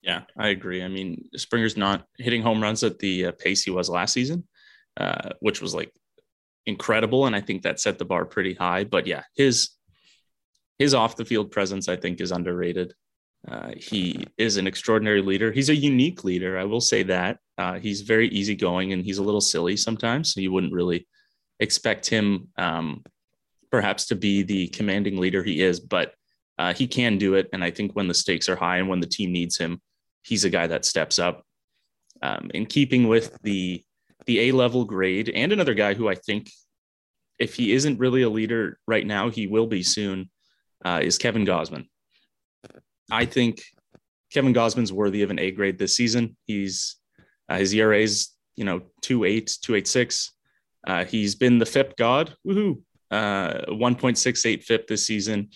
Yeah, 0.00 0.22
I 0.38 0.48
agree. 0.48 0.82
I 0.82 0.88
mean, 0.88 1.28
Springer's 1.36 1.76
not 1.76 2.06
hitting 2.16 2.40
home 2.40 2.62
runs 2.62 2.82
at 2.82 2.98
the 2.98 3.26
uh, 3.26 3.32
pace 3.32 3.62
he 3.62 3.70
was 3.70 3.90
last 3.90 4.14
season, 4.14 4.48
uh, 4.96 5.30
which 5.40 5.60
was 5.60 5.74
like 5.74 5.92
incredible, 6.64 7.26
and 7.26 7.36
I 7.36 7.42
think 7.42 7.62
that 7.62 7.80
set 7.80 7.98
the 7.98 8.06
bar 8.06 8.24
pretty 8.24 8.54
high. 8.54 8.84
But 8.84 9.06
yeah, 9.06 9.24
his 9.36 9.70
his 10.78 10.94
off 10.94 11.16
the 11.16 11.24
field 11.24 11.50
presence, 11.50 11.88
I 11.88 11.96
think, 11.96 12.20
is 12.20 12.32
underrated. 12.32 12.94
Uh, 13.48 13.72
he 13.76 14.24
is 14.38 14.56
an 14.56 14.66
extraordinary 14.66 15.22
leader. 15.22 15.52
He's 15.52 15.68
a 15.68 15.76
unique 15.76 16.24
leader. 16.24 16.58
I 16.58 16.64
will 16.64 16.80
say 16.80 17.04
that. 17.04 17.38
Uh, 17.56 17.78
he's 17.78 18.00
very 18.00 18.28
easygoing 18.28 18.92
and 18.92 19.04
he's 19.04 19.18
a 19.18 19.22
little 19.22 19.40
silly 19.40 19.76
sometimes. 19.76 20.32
So 20.32 20.40
you 20.40 20.52
wouldn't 20.52 20.72
really 20.72 21.06
expect 21.60 22.06
him, 22.08 22.48
um, 22.56 23.04
perhaps, 23.70 24.06
to 24.06 24.16
be 24.16 24.42
the 24.42 24.68
commanding 24.68 25.18
leader 25.18 25.42
he 25.42 25.62
is, 25.62 25.78
but 25.78 26.14
uh, 26.58 26.74
he 26.74 26.86
can 26.86 27.18
do 27.18 27.34
it. 27.34 27.48
And 27.52 27.62
I 27.62 27.70
think 27.70 27.92
when 27.92 28.08
the 28.08 28.14
stakes 28.14 28.48
are 28.48 28.56
high 28.56 28.78
and 28.78 28.88
when 28.88 29.00
the 29.00 29.06
team 29.06 29.32
needs 29.32 29.56
him, 29.56 29.80
he's 30.22 30.44
a 30.44 30.50
guy 30.50 30.66
that 30.66 30.84
steps 30.84 31.18
up. 31.18 31.44
Um, 32.22 32.50
in 32.54 32.66
keeping 32.66 33.08
with 33.08 33.38
the 33.42 33.84
the 34.24 34.48
A 34.48 34.52
level 34.52 34.84
grade, 34.84 35.28
and 35.28 35.52
another 35.52 35.74
guy 35.74 35.94
who 35.94 36.08
I 36.08 36.14
think, 36.14 36.50
if 37.38 37.54
he 37.54 37.72
isn't 37.72 38.00
really 38.00 38.22
a 38.22 38.30
leader 38.30 38.78
right 38.88 39.06
now, 39.06 39.28
he 39.28 39.46
will 39.46 39.66
be 39.66 39.82
soon, 39.82 40.30
uh, 40.84 41.00
is 41.02 41.18
Kevin 41.18 41.44
Gausman. 41.46 41.86
I 43.10 43.24
think 43.24 43.62
Kevin 44.32 44.54
Gausman's 44.54 44.92
worthy 44.92 45.22
of 45.22 45.30
an 45.30 45.38
A 45.38 45.50
grade 45.50 45.78
this 45.78 45.96
season. 45.96 46.36
He's 46.46 46.96
uh, 47.48 47.58
his 47.58 47.72
ERA 47.72 47.98
is 47.98 48.30
you 48.56 48.64
know 48.64 48.82
two 49.02 49.24
eight 49.24 49.56
two 49.62 49.74
eight 49.74 49.88
six. 49.88 50.32
Uh, 50.86 51.04
he's 51.04 51.34
been 51.34 51.58
the 51.58 51.66
FIP 51.66 51.96
god. 51.96 52.34
Woohoo! 52.46 52.80
Uh, 53.10 53.62
1.68 53.68 54.62
FIP 54.64 54.86
this 54.86 55.06
season. 55.06 55.50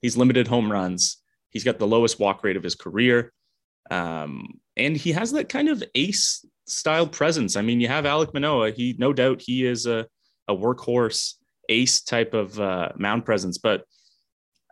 He's 0.00 0.16
limited 0.16 0.48
home 0.48 0.70
runs. 0.70 1.18
He's 1.50 1.64
got 1.64 1.78
the 1.78 1.86
lowest 1.86 2.18
walk 2.18 2.42
rate 2.44 2.56
of 2.56 2.62
his 2.62 2.74
career. 2.74 3.32
Um, 3.90 4.60
and 4.76 4.96
he 4.96 5.12
has 5.12 5.32
that 5.32 5.48
kind 5.48 5.68
of 5.68 5.82
ace 5.94 6.44
style 6.66 7.06
presence. 7.06 7.56
I 7.56 7.62
mean, 7.62 7.80
you 7.80 7.88
have 7.88 8.04
Alek 8.04 8.32
Manoah. 8.32 8.70
He, 8.70 8.96
no 8.98 9.12
doubt, 9.12 9.42
he 9.44 9.66
is 9.66 9.86
a, 9.86 10.06
a 10.48 10.54
workhorse 10.54 11.34
ace 11.68 12.00
type 12.02 12.34
of 12.34 12.58
uh, 12.58 12.90
mound 12.96 13.24
presence. 13.24 13.58
But 13.58 13.84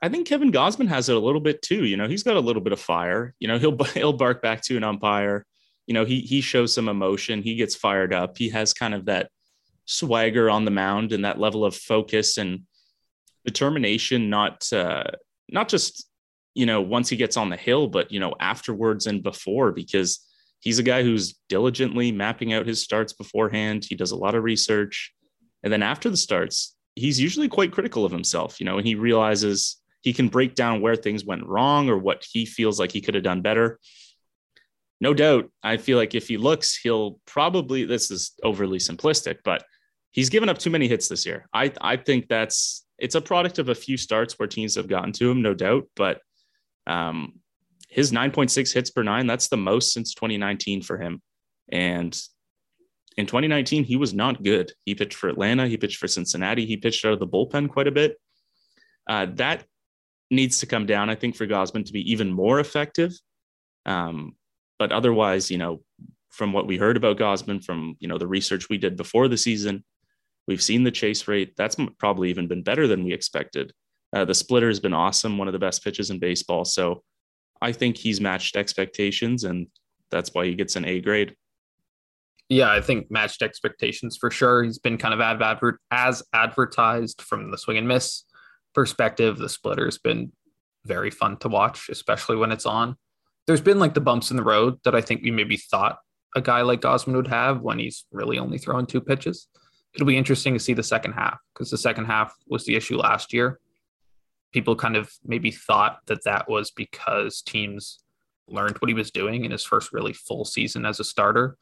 I 0.03 0.09
think 0.09 0.27
Kevin 0.27 0.51
Gausman 0.51 0.89
has 0.89 1.09
it 1.09 1.17
a 1.17 1.21
little 1.21 1.41
bit 1.41 1.61
too. 1.63 1.85
You 1.85 1.97
know, 1.97 2.09
he's 2.09 2.23
got 2.23 2.37
a 2.37 2.41
little 2.41 2.63
bit 2.63 2.73
of 2.73 2.81
fire. 2.81 3.35
You 3.39 3.49
know, 3.49 3.59
he'll 3.59 3.77
he'll 3.95 4.13
bark 4.13 4.43
back 4.43 4.63
to 4.63 4.77
an 4.77 4.85
umpire. 4.85 5.47
You 5.87 5.95
know, 5.95 6.05
he 6.05 6.21
he 6.21 6.41
shows 6.41 6.73
some 6.73 6.89
emotion. 6.89 7.43
He 7.43 7.57
gets 7.57 7.75
fired 7.75 8.13
up. 8.13 8.39
He 8.39 8.51
has 8.51 8.73
kind 8.73 8.95
of 8.95 9.07
that 9.07 9.31
swagger 9.85 10.49
on 10.49 10.65
the 10.65 10.71
mound 10.71 11.13
and 11.13 11.25
that 11.25 11.41
level 11.41 11.65
of 11.65 11.75
focus 11.75 12.39
and 12.39 12.61
determination. 13.45 14.31
Not 14.31 14.73
uh, 14.73 15.05
not 15.49 15.69
just 15.69 16.07
you 16.55 16.67
know 16.67 16.81
once 16.81 17.09
he 17.09 17.17
gets 17.17 17.37
on 17.37 17.51
the 17.51 17.57
hill, 17.57 17.89
but 17.89 18.11
you 18.11 18.21
know 18.21 18.35
afterwards 18.41 19.07
and 19.07 19.23
before 19.23 19.73
because 19.73 20.27
he's 20.61 20.79
a 20.79 20.85
guy 20.85 21.03
who's 21.03 21.39
diligently 21.49 22.13
mapping 22.13 22.53
out 22.53 22.67
his 22.67 22.83
starts 22.83 23.13
beforehand. 23.13 23.85
He 23.85 23.97
does 23.97 24.13
a 24.13 24.17
lot 24.17 24.35
of 24.35 24.45
research, 24.45 25.13
and 25.63 25.73
then 25.73 25.83
after 25.83 26.09
the 26.09 26.17
starts, 26.17 26.75
he's 26.95 27.21
usually 27.21 27.49
quite 27.49 27.73
critical 27.73 28.05
of 28.07 28.13
himself. 28.13 28.61
You 28.61 28.67
know, 28.67 28.79
and 28.79 28.87
he 28.87 28.95
realizes 28.95 29.80
he 30.03 30.13
can 30.13 30.29
break 30.29 30.55
down 30.55 30.81
where 30.81 30.97
things 30.97 31.25
went 31.25 31.47
wrong 31.47 31.89
or 31.89 31.99
what 31.99 32.25
he 32.31 32.47
feels 32.47 32.81
like 32.81 32.93
he 32.93 33.01
could 33.01 33.15
have 33.15 33.25
done 33.25 33.43
better. 33.43 33.79
No 35.01 35.15
doubt, 35.15 35.51
I 35.63 35.79
feel 35.79 35.97
like 35.97 36.15
if 36.15 36.29
he 36.29 36.37
looks, 36.37 36.77
he'll 36.77 37.21
probably, 37.27 37.85
this 37.85 38.11
is 38.11 38.33
overly 38.43 38.79
simplistic, 38.79 39.39
but 39.45 39.65
he's 40.13 40.29
given 40.29 40.49
up 40.49 40.59
too 40.59 40.71
many 40.71 40.89
hits 40.89 41.09
this 41.09 41.25
year. 41.25 41.47
I, 41.53 41.73
I 41.81 41.97
think 41.97 42.29
that's, 42.29 42.87
it's 42.99 43.15
a 43.15 43.21
product 43.21 43.59
of 43.59 43.71
a 43.71 43.75
few 43.75 43.97
starts 43.97 44.39
where 44.39 44.49
teams 44.49 44.75
have 44.75 44.89
gotten 44.89 45.13
to 45.13 45.31
him, 45.31 45.41
no 45.41 45.55
doubt, 45.55 45.89
but 45.97 46.21
um, 46.87 47.41
his 47.89 48.13
9.6 48.13 48.73
hits 48.73 48.91
per 48.91 49.03
nine, 49.03 49.27
that's 49.27 49.49
the 49.49 49.57
most 49.57 49.93
since 49.93 50.15
2019 50.15 50.83
for 50.83 50.99
him. 50.99 51.23
And 51.71 52.19
in 53.17 53.27
2019, 53.27 53.85
he 53.85 53.97
was 53.97 54.13
not 54.13 54.43
good. 54.43 54.73
He 54.85 54.95
pitched 54.95 55.15
for 55.15 55.29
Atlanta, 55.29 55.67
he 55.67 55.77
pitched 55.77 55.99
for 55.99 56.09
Cincinnati, 56.09 56.67
he 56.67 56.77
pitched 56.77 57.05
out 57.05 57.15
of 57.15 57.21
the 57.21 57.27
bullpen 57.27 57.69
quite 57.69 57.89
a 57.89 57.93
bit. 57.93 58.17
Uh, 59.09 59.27
that 59.35 59.65
needs 60.31 60.59
to 60.59 60.66
come 60.66 60.87
down, 60.87 61.11
I 61.11 61.14
think, 61.14 61.37
for 61.37 61.47
Gausman 61.47 61.85
to 61.85 61.93
be 61.93 62.11
even 62.11 62.33
more 62.33 62.61
effective. 62.61 63.12
Um, 63.87 64.37
but 64.79 64.93
otherwise, 64.93 65.51
you 65.51 65.59
know, 65.59 65.83
from 66.31 66.53
what 66.53 66.66
we 66.66 66.79
heard 66.79 66.97
about 66.97 67.19
Gausman, 67.19 67.62
from 67.62 67.97
you 67.99 68.09
know 68.09 68.19
the 68.19 68.27
research 68.27 68.69
we 68.69 68.79
did 68.79 68.97
before 68.97 69.29
the 69.29 69.37
season, 69.37 69.85
we've 70.47 70.62
seen 70.62 70.85
the 70.85 70.90
chase 70.90 71.27
rate. 71.29 71.55
That's 71.57 71.77
probably 71.99 72.31
even 72.31 72.49
been 72.49 72.62
better 72.62 72.87
than 72.87 73.05
we 73.05 73.12
expected. 73.12 73.73
Uh, 74.12 74.25
the 74.25 74.35
splitter 74.35 74.69
has 74.69 74.81
been 74.81 74.95
awesome, 74.95 75.38
one 75.38 75.49
of 75.49 75.53
the 75.53 75.59
best 75.59 75.85
pitches 75.85 76.11
in 76.11 76.19
baseball. 76.19 76.64
So 76.64 77.03
I 77.61 77.73
think 77.73 77.97
he's 77.97 78.21
matched 78.21 78.57
expectations, 78.57 79.45
and 79.45 79.66
that's 80.11 80.33
why 80.33 80.47
he 80.47 80.55
gets 80.55 80.77
an 80.77 80.85
A 80.85 81.01
grade. 81.01 81.37
Yeah, 82.49 82.73
I 82.73 82.81
think 82.81 83.11
matched 83.11 83.43
expectations 83.43 84.16
for 84.21 84.31
sure. 84.31 84.64
He's 84.64 84.79
been 84.79 84.99
kind 84.99 85.14
of 85.14 85.21
adver- 85.21 85.79
as 85.93 86.23
advertised 86.33 87.23
from 87.23 87.53
the 87.53 87.59
swing 87.59 87.77
and 87.77 87.87
miss 87.87 88.25
perspective, 88.74 89.38
the 89.38 89.48
splitter's 89.48 89.98
been 89.98 90.33
very 90.85 91.11
fun 91.11 91.37
to 91.38 91.48
watch, 91.48 91.88
especially 91.88 92.37
when 92.37 92.52
it's 92.52 92.66
on. 92.66 92.96
There's 93.46 93.61
been 93.61 93.78
like 93.78 93.94
the 93.94 94.00
bumps 94.00 94.30
in 94.30 94.37
the 94.37 94.42
road 94.42 94.78
that 94.85 94.94
I 94.94 95.00
think 95.00 95.22
we 95.22 95.30
maybe 95.30 95.56
thought 95.56 95.98
a 96.37 96.40
guy 96.40 96.62
like 96.62 96.80
Gausman 96.80 97.16
would 97.16 97.28
have 97.28 97.61
when 97.61 97.78
he's 97.78 98.06
really 98.12 98.38
only 98.38 98.59
throwing 98.59 98.87
two 98.87 99.00
pitches. 99.00 99.48
It'll 99.94 100.06
be 100.06 100.16
interesting 100.16 100.54
to 100.54 100.61
see 100.61 100.72
the 100.72 100.83
second 100.83 101.12
half 101.12 101.38
because 101.52 101.70
the 101.70 101.78
second 101.78 102.04
half 102.04 102.33
was 102.46 102.64
the 102.64 102.76
issue 102.76 102.96
last 102.96 103.33
year. 103.33 103.59
People 104.52 104.76
kind 104.76 104.96
of 104.96 105.12
maybe 105.24 105.50
thought 105.50 105.98
that 106.06 106.24
that 106.24 106.48
was 106.48 106.70
because 106.70 107.42
teams 107.42 107.98
learned 108.48 108.76
what 108.78 108.88
he 108.88 108.94
was 108.94 109.11
doing 109.11 109.44
in 109.44 109.50
his 109.50 109.64
first 109.64 109.92
really 109.92 110.12
full 110.12 110.44
season 110.44 110.87
as 110.87 111.00
a 111.00 111.04
starter 111.04 111.56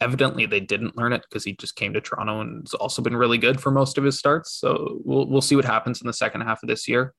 evidently 0.00 0.46
they 0.46 0.60
didn't 0.60 0.96
learn 0.96 1.12
it 1.12 1.22
because 1.28 1.44
he 1.44 1.54
just 1.54 1.76
came 1.76 1.92
to 1.92 2.00
Toronto 2.00 2.40
and 2.40 2.62
has 2.62 2.74
also 2.74 3.02
been 3.02 3.16
really 3.16 3.38
good 3.38 3.60
for 3.60 3.70
most 3.70 3.98
of 3.98 4.04
his 4.04 4.18
starts. 4.18 4.52
So 4.52 5.00
we'll 5.04 5.28
we'll 5.28 5.40
see 5.40 5.56
what 5.56 5.64
happens 5.64 6.00
in 6.00 6.06
the 6.06 6.12
second 6.12 6.42
half 6.42 6.62
of 6.62 6.68
this 6.68 6.88
year. 6.88 7.14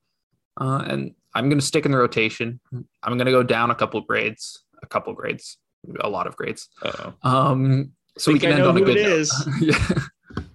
Uh, 0.59 0.83
and 0.87 1.11
I'm 1.35 1.49
going 1.49 1.59
to 1.59 1.65
stick 1.65 1.85
in 1.85 1.91
the 1.91 1.97
rotation. 1.97 2.59
I'm 3.03 3.17
going 3.17 3.25
to 3.25 3.31
go 3.31 3.43
down 3.43 3.69
a 3.69 3.75
couple 3.75 4.01
grades, 4.01 4.63
a 4.81 4.87
couple 4.87 5.13
grades, 5.13 5.57
a 5.99 6.09
lot 6.09 6.25
of 6.25 6.35
grades. 6.35 6.69
Uh-oh. 6.81 7.13
Um, 7.21 7.91
so 8.17 8.33
we 8.33 8.39
can 8.39 8.51
end 8.51 8.63
on 8.63 8.75
a 8.75 8.81
good 8.81 8.95
note. 8.95 9.27
yeah. 9.61 10.01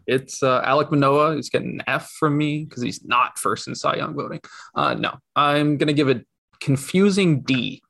It's 0.08 0.42
uh, 0.42 0.62
Alek 0.64 0.90
Manoah. 0.90 1.36
He's 1.36 1.48
getting 1.48 1.74
an 1.74 1.82
F 1.86 2.10
from 2.18 2.36
me 2.36 2.64
because 2.64 2.82
he's 2.82 3.04
not 3.04 3.38
first 3.38 3.68
in 3.68 3.76
Cy 3.76 3.96
Young 3.96 4.14
voting. 4.14 4.40
Uh, 4.74 4.94
no, 4.94 5.16
I'm 5.36 5.76
going 5.76 5.86
to 5.86 5.92
give 5.92 6.10
a 6.10 6.22
confusing 6.60 7.42
D 7.42 7.82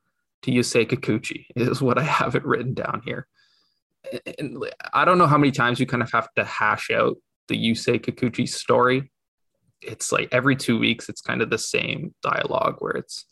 to 0.43 0.51
Yusei 0.51 0.87
Kikuchi 0.87 1.47
is 1.57 1.81
what 1.81 1.99
I 1.99 2.03
have 2.03 2.35
it 2.35 2.45
written 2.45 2.75
down 2.75 3.01
here 3.05 3.27
and 4.39 4.65
I 4.93 5.05
don't 5.05 5.19
know 5.19 5.27
how 5.27 5.39
many 5.39 5.53
times 5.53 5.81
you 5.81 5.87
kind 5.87 6.03
of 6.03 6.11
have 6.13 6.33
to 6.35 6.45
hash 6.45 6.91
out 6.91 7.17
the 7.49 7.57
Yusei 7.57 8.01
Kikuchi 8.01 8.49
story. 8.49 9.11
It's 9.81 10.13
like 10.13 10.29
every 10.33 10.57
two 10.57 10.79
weeks, 10.79 11.09
it's 11.09 11.21
kind 11.21 11.43
of 11.43 11.51
the 11.51 11.59
same 11.59 12.15
dialogue 12.23 12.77
where 12.79 12.93
it's 12.93 13.27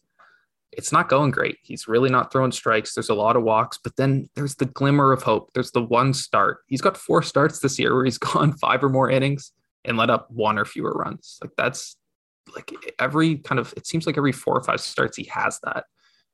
it's 0.72 0.92
not 0.92 1.08
going 1.08 1.32
great. 1.32 1.58
He's 1.62 1.88
really 1.88 2.10
not 2.10 2.30
throwing 2.30 2.52
strikes. 2.52 2.94
There's 2.94 3.08
a 3.08 3.14
lot 3.14 3.34
of 3.34 3.42
walks, 3.42 3.78
but 3.82 3.96
then 3.96 4.28
there's 4.36 4.54
the 4.54 4.66
glimmer 4.66 5.12
of 5.12 5.22
hope. 5.22 5.50
There's 5.52 5.72
the 5.72 5.82
one 5.82 6.14
start. 6.14 6.58
He's 6.68 6.80
got 6.80 6.96
four 6.96 7.22
starts 7.22 7.58
this 7.58 7.78
year 7.78 7.94
where 7.94 8.04
he's 8.04 8.18
gone 8.32 8.56
five 8.56 8.82
or 8.84 8.88
more 8.88 9.10
innings 9.10 9.52
and 9.84 9.96
let 9.96 10.10
up 10.10 10.30
one 10.30 10.58
or 10.58 10.64
fewer 10.64 10.92
runs. 10.92 11.38
Like 11.42 11.52
that's 11.56 11.96
like 12.54 12.72
every 12.98 13.38
kind 13.38 13.58
of 13.58 13.74
it 13.76 13.86
seems 13.86 14.06
like 14.06 14.16
every 14.16 14.32
four 14.32 14.56
or 14.56 14.62
five 14.62 14.80
starts 14.80 15.16
he 15.16 15.24
has 15.24 15.58
that. 15.64 15.84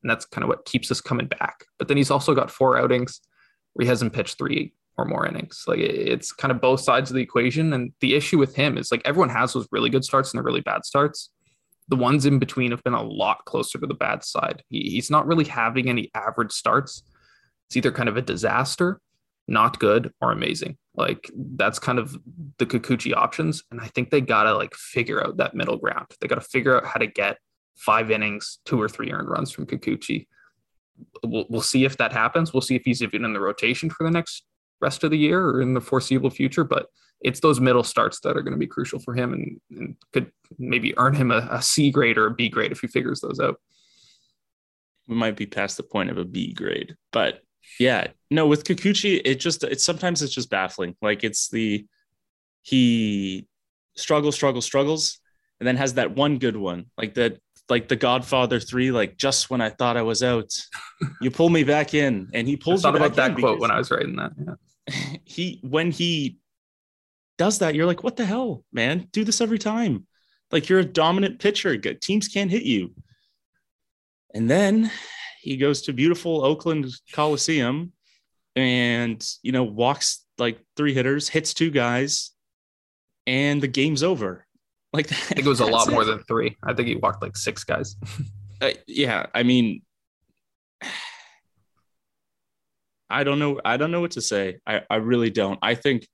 And 0.03 0.11
that's 0.11 0.27
kind 0.27 0.45
of 0.45 0.49
what 0.49 0.67
keeps 0.67 0.91
us 0.91 1.01
coming 1.01 1.27
back. 1.27 1.65
But 1.79 1.89
then 1.89 1.97
he's 1.97 2.11
also 2.11 2.35
got 2.35 2.51
four 2.51 2.79
outings 2.79 3.21
where 3.77 3.85
he 3.85 3.89
hasn't 3.89 4.15
pitched 4.15 4.39
three 4.39 4.73
or 4.97 5.05
more 5.05 5.27
innings. 5.27 5.65
Like 5.67 5.79
it's 5.79 6.33
kind 6.33 6.51
of 6.51 6.61
both 6.61 6.81
sides 6.81 7.11
of 7.11 7.15
the 7.15 7.23
equation. 7.23 7.73
And 7.75 7.93
the 8.01 8.15
issue 8.15 8.39
with 8.39 8.57
him 8.57 8.79
is 8.79 8.91
like 8.91 9.03
everyone 9.05 9.29
has 9.29 9.53
those 9.53 9.69
really 9.71 9.91
good 9.91 10.05
starts 10.05 10.33
and 10.33 10.39
the 10.39 10.43
really 10.43 10.63
bad 10.63 10.87
starts. 10.87 11.31
The 11.89 11.97
ones 11.97 12.25
in 12.25 12.39
between 12.39 12.71
have 12.71 12.83
been 12.83 12.95
a 12.95 13.03
lot 13.03 13.45
closer 13.45 13.79
to 13.79 13.87
the 13.87 13.95
bad 13.95 14.25
side. 14.25 14.63
He, 14.71 14.91
he's 14.91 15.11
not 15.11 15.27
really 15.27 15.45
having 15.45 15.89
any 15.89 16.11
average 16.15 16.53
starts. 16.53 17.03
It's 17.69 17.77
either 17.77 17.93
kind 17.93 18.09
of 18.09 18.17
a 18.17 18.23
disaster, 18.23 19.01
not 19.47 19.79
good, 19.79 20.13
or 20.23 20.33
amazing. 20.33 20.79
Like 20.95 21.31
that's 21.37 21.79
kind 21.79 21.99
of 21.99 22.17
the 22.59 22.67
Kikuchi 22.67 23.15
options. 23.15 23.63
And 23.71 23.81
I 23.81 23.89
think 23.89 24.11
they 24.11 24.23
gotta 24.23 24.55
like 24.55 24.75
figure 24.75 25.23
out 25.23 25.37
that 25.37 25.55
middle 25.55 25.77
ground. 25.77 26.07
They 26.21 26.29
gotta 26.29 26.41
figure 26.41 26.77
out 26.77 26.87
how 26.87 26.99
to 26.99 27.07
get 27.07 27.37
five 27.77 28.11
innings, 28.11 28.61
two 28.65 28.81
or 28.81 28.89
three 28.89 29.13
earned 29.13 29.29
runs 29.29 29.51
from 29.51 29.67
Kikuchi 29.67 30.27
we'll, 31.25 31.47
we'll 31.49 31.63
see 31.63 31.85
if 31.85 31.97
that 31.99 32.13
happens. 32.13 32.53
We'll 32.53 32.61
see 32.61 32.77
if 32.77 32.85
he's 32.85 33.03
even 33.03 33.25
in 33.25 33.33
the 33.33 33.41
rotation 33.41 33.91
for 33.91 34.05
the 34.05 34.11
next 34.11 34.45
rest 34.81 35.05
of 35.05 35.11
the 35.11 35.19
year 35.19 35.45
or 35.47 35.63
in 35.63 35.75
the 35.75 35.81
foreseeable 35.81 36.31
future. 36.31 36.65
But 36.65 36.87
it's 37.21 37.41
those 37.41 37.61
middle 37.61 37.85
starts 37.85 38.21
that 38.21 38.37
are 38.37 38.43
going 38.43 38.53
to 38.53 38.59
be 38.59 38.67
crucial 38.67 38.99
for 38.99 39.15
him 39.15 39.33
and, 39.33 39.61
and 39.71 39.97
could 40.13 40.31
maybe 40.59 40.97
earn 40.99 41.15
him 41.15 41.31
a, 41.31 41.49
a 41.51 41.63
C 41.63 41.91
grade 41.91 42.19
or 42.19 42.27
a 42.27 42.35
B 42.35 42.49
grade 42.49 42.73
if 42.73 42.81
he 42.81 42.87
figures 42.87 43.21
those 43.21 43.41
out. 43.41 43.61
We 45.09 45.15
might 45.15 45.37
be 45.37 45.47
past 45.47 45.77
the 45.77 45.83
point 45.83 46.11
of 46.11 46.19
a 46.19 46.25
B 46.25 46.53
grade, 46.53 46.97
but 47.13 47.41
yeah, 47.79 48.09
no, 48.31 48.47
with 48.47 48.65
Kikuchi, 48.65 49.21
it 49.25 49.37
just 49.37 49.65
it's 49.65 49.85
sometimes 49.85 50.23
it's 50.23 50.35
just 50.35 50.51
baffling. 50.51 50.97
Like 51.03 51.25
it's 51.25 51.49
the 51.49 51.87
he 52.63 53.47
struggles, 53.97 54.35
struggles, 54.35 54.65
struggles, 54.65 55.21
and 55.61 55.67
then 55.67 55.77
has 55.77 55.95
that 55.95 56.15
one 56.15 56.39
good 56.39 56.57
one, 56.57 56.87
like 56.99 57.15
that, 57.15 57.39
like 57.69 57.89
the 57.89 57.97
Godfather 57.97 58.61
three, 58.61 58.91
like 58.91 59.17
just 59.17 59.51
when 59.51 59.61
I 59.61 59.71
thought 59.71 59.97
I 59.97 60.03
was 60.03 60.23
out, 60.23 60.53
you 61.21 61.31
pull 61.31 61.49
me 61.49 61.65
back 61.65 61.95
in, 61.95 62.29
and 62.33 62.47
he 62.47 62.57
pulls. 62.57 62.85
I 62.85 62.91
thought 62.91 62.97
about 62.97 63.17
that 63.17 63.37
quote 63.37 63.61
when 63.61 63.71
I 63.71 63.79
was 63.79 63.91
writing 63.91 64.17
that. 64.17 64.33
Yeah. 64.39 65.17
he 65.25 65.61
when 65.63 65.91
he 65.91 66.39
does 67.39 67.59
that, 67.59 67.75
you're 67.75 67.87
like, 67.87 68.03
what 68.03 68.17
the 68.17 68.25
hell, 68.25 68.65
man? 68.73 69.09
Do 69.13 69.25
this 69.25 69.41
every 69.41 69.59
time. 69.59 70.07
Like 70.53 70.69
you're 70.69 70.79
a 70.79 70.85
dominant 70.85 71.41
pitcher. 71.41 71.77
Teams 71.77 72.29
can't 72.29 72.51
hit 72.51 72.63
you. 72.63 72.95
And 74.33 74.49
then 74.49 74.91
he 75.41 75.57
goes 75.57 75.83
to 75.83 75.93
beautiful 75.93 76.45
Oakland 76.45 76.87
Coliseum 77.13 77.93
and 78.55 79.25
you 79.43 79.53
know 79.53 79.65
walks 79.65 80.25
like 80.39 80.59
three 80.77 80.95
hitters, 80.95 81.29
hits 81.29 81.55
two 81.55 81.71
guys, 81.71 82.31
and 83.27 83.61
the 83.61 83.69
game's 83.69 84.03
over. 84.03 84.46
Like 84.97 85.13
I 85.13 85.15
think 85.15 85.41
it 85.41 85.47
was 85.47 85.61
a 85.61 85.67
lot 85.77 85.91
more 85.91 86.05
than 86.05 86.23
three. 86.25 86.57
I 86.65 86.73
think 86.73 86.89
he 86.89 86.97
walked 86.97 87.23
like 87.23 87.37
six 87.37 87.65
guys. 87.65 87.97
uh, 88.63 88.71
yeah. 88.87 89.27
I 89.35 89.43
mean, 89.43 89.83
I 93.11 93.23
don't 93.25 93.39
know. 93.39 93.61
I 93.65 93.77
don't 93.77 93.91
know 93.91 94.01
what 94.01 94.13
to 94.13 94.23
say. 94.23 94.59
I, 94.67 94.83
I 94.89 94.97
really 94.97 95.31
don't. 95.31 95.59
I 95.61 95.75
think 95.75 96.09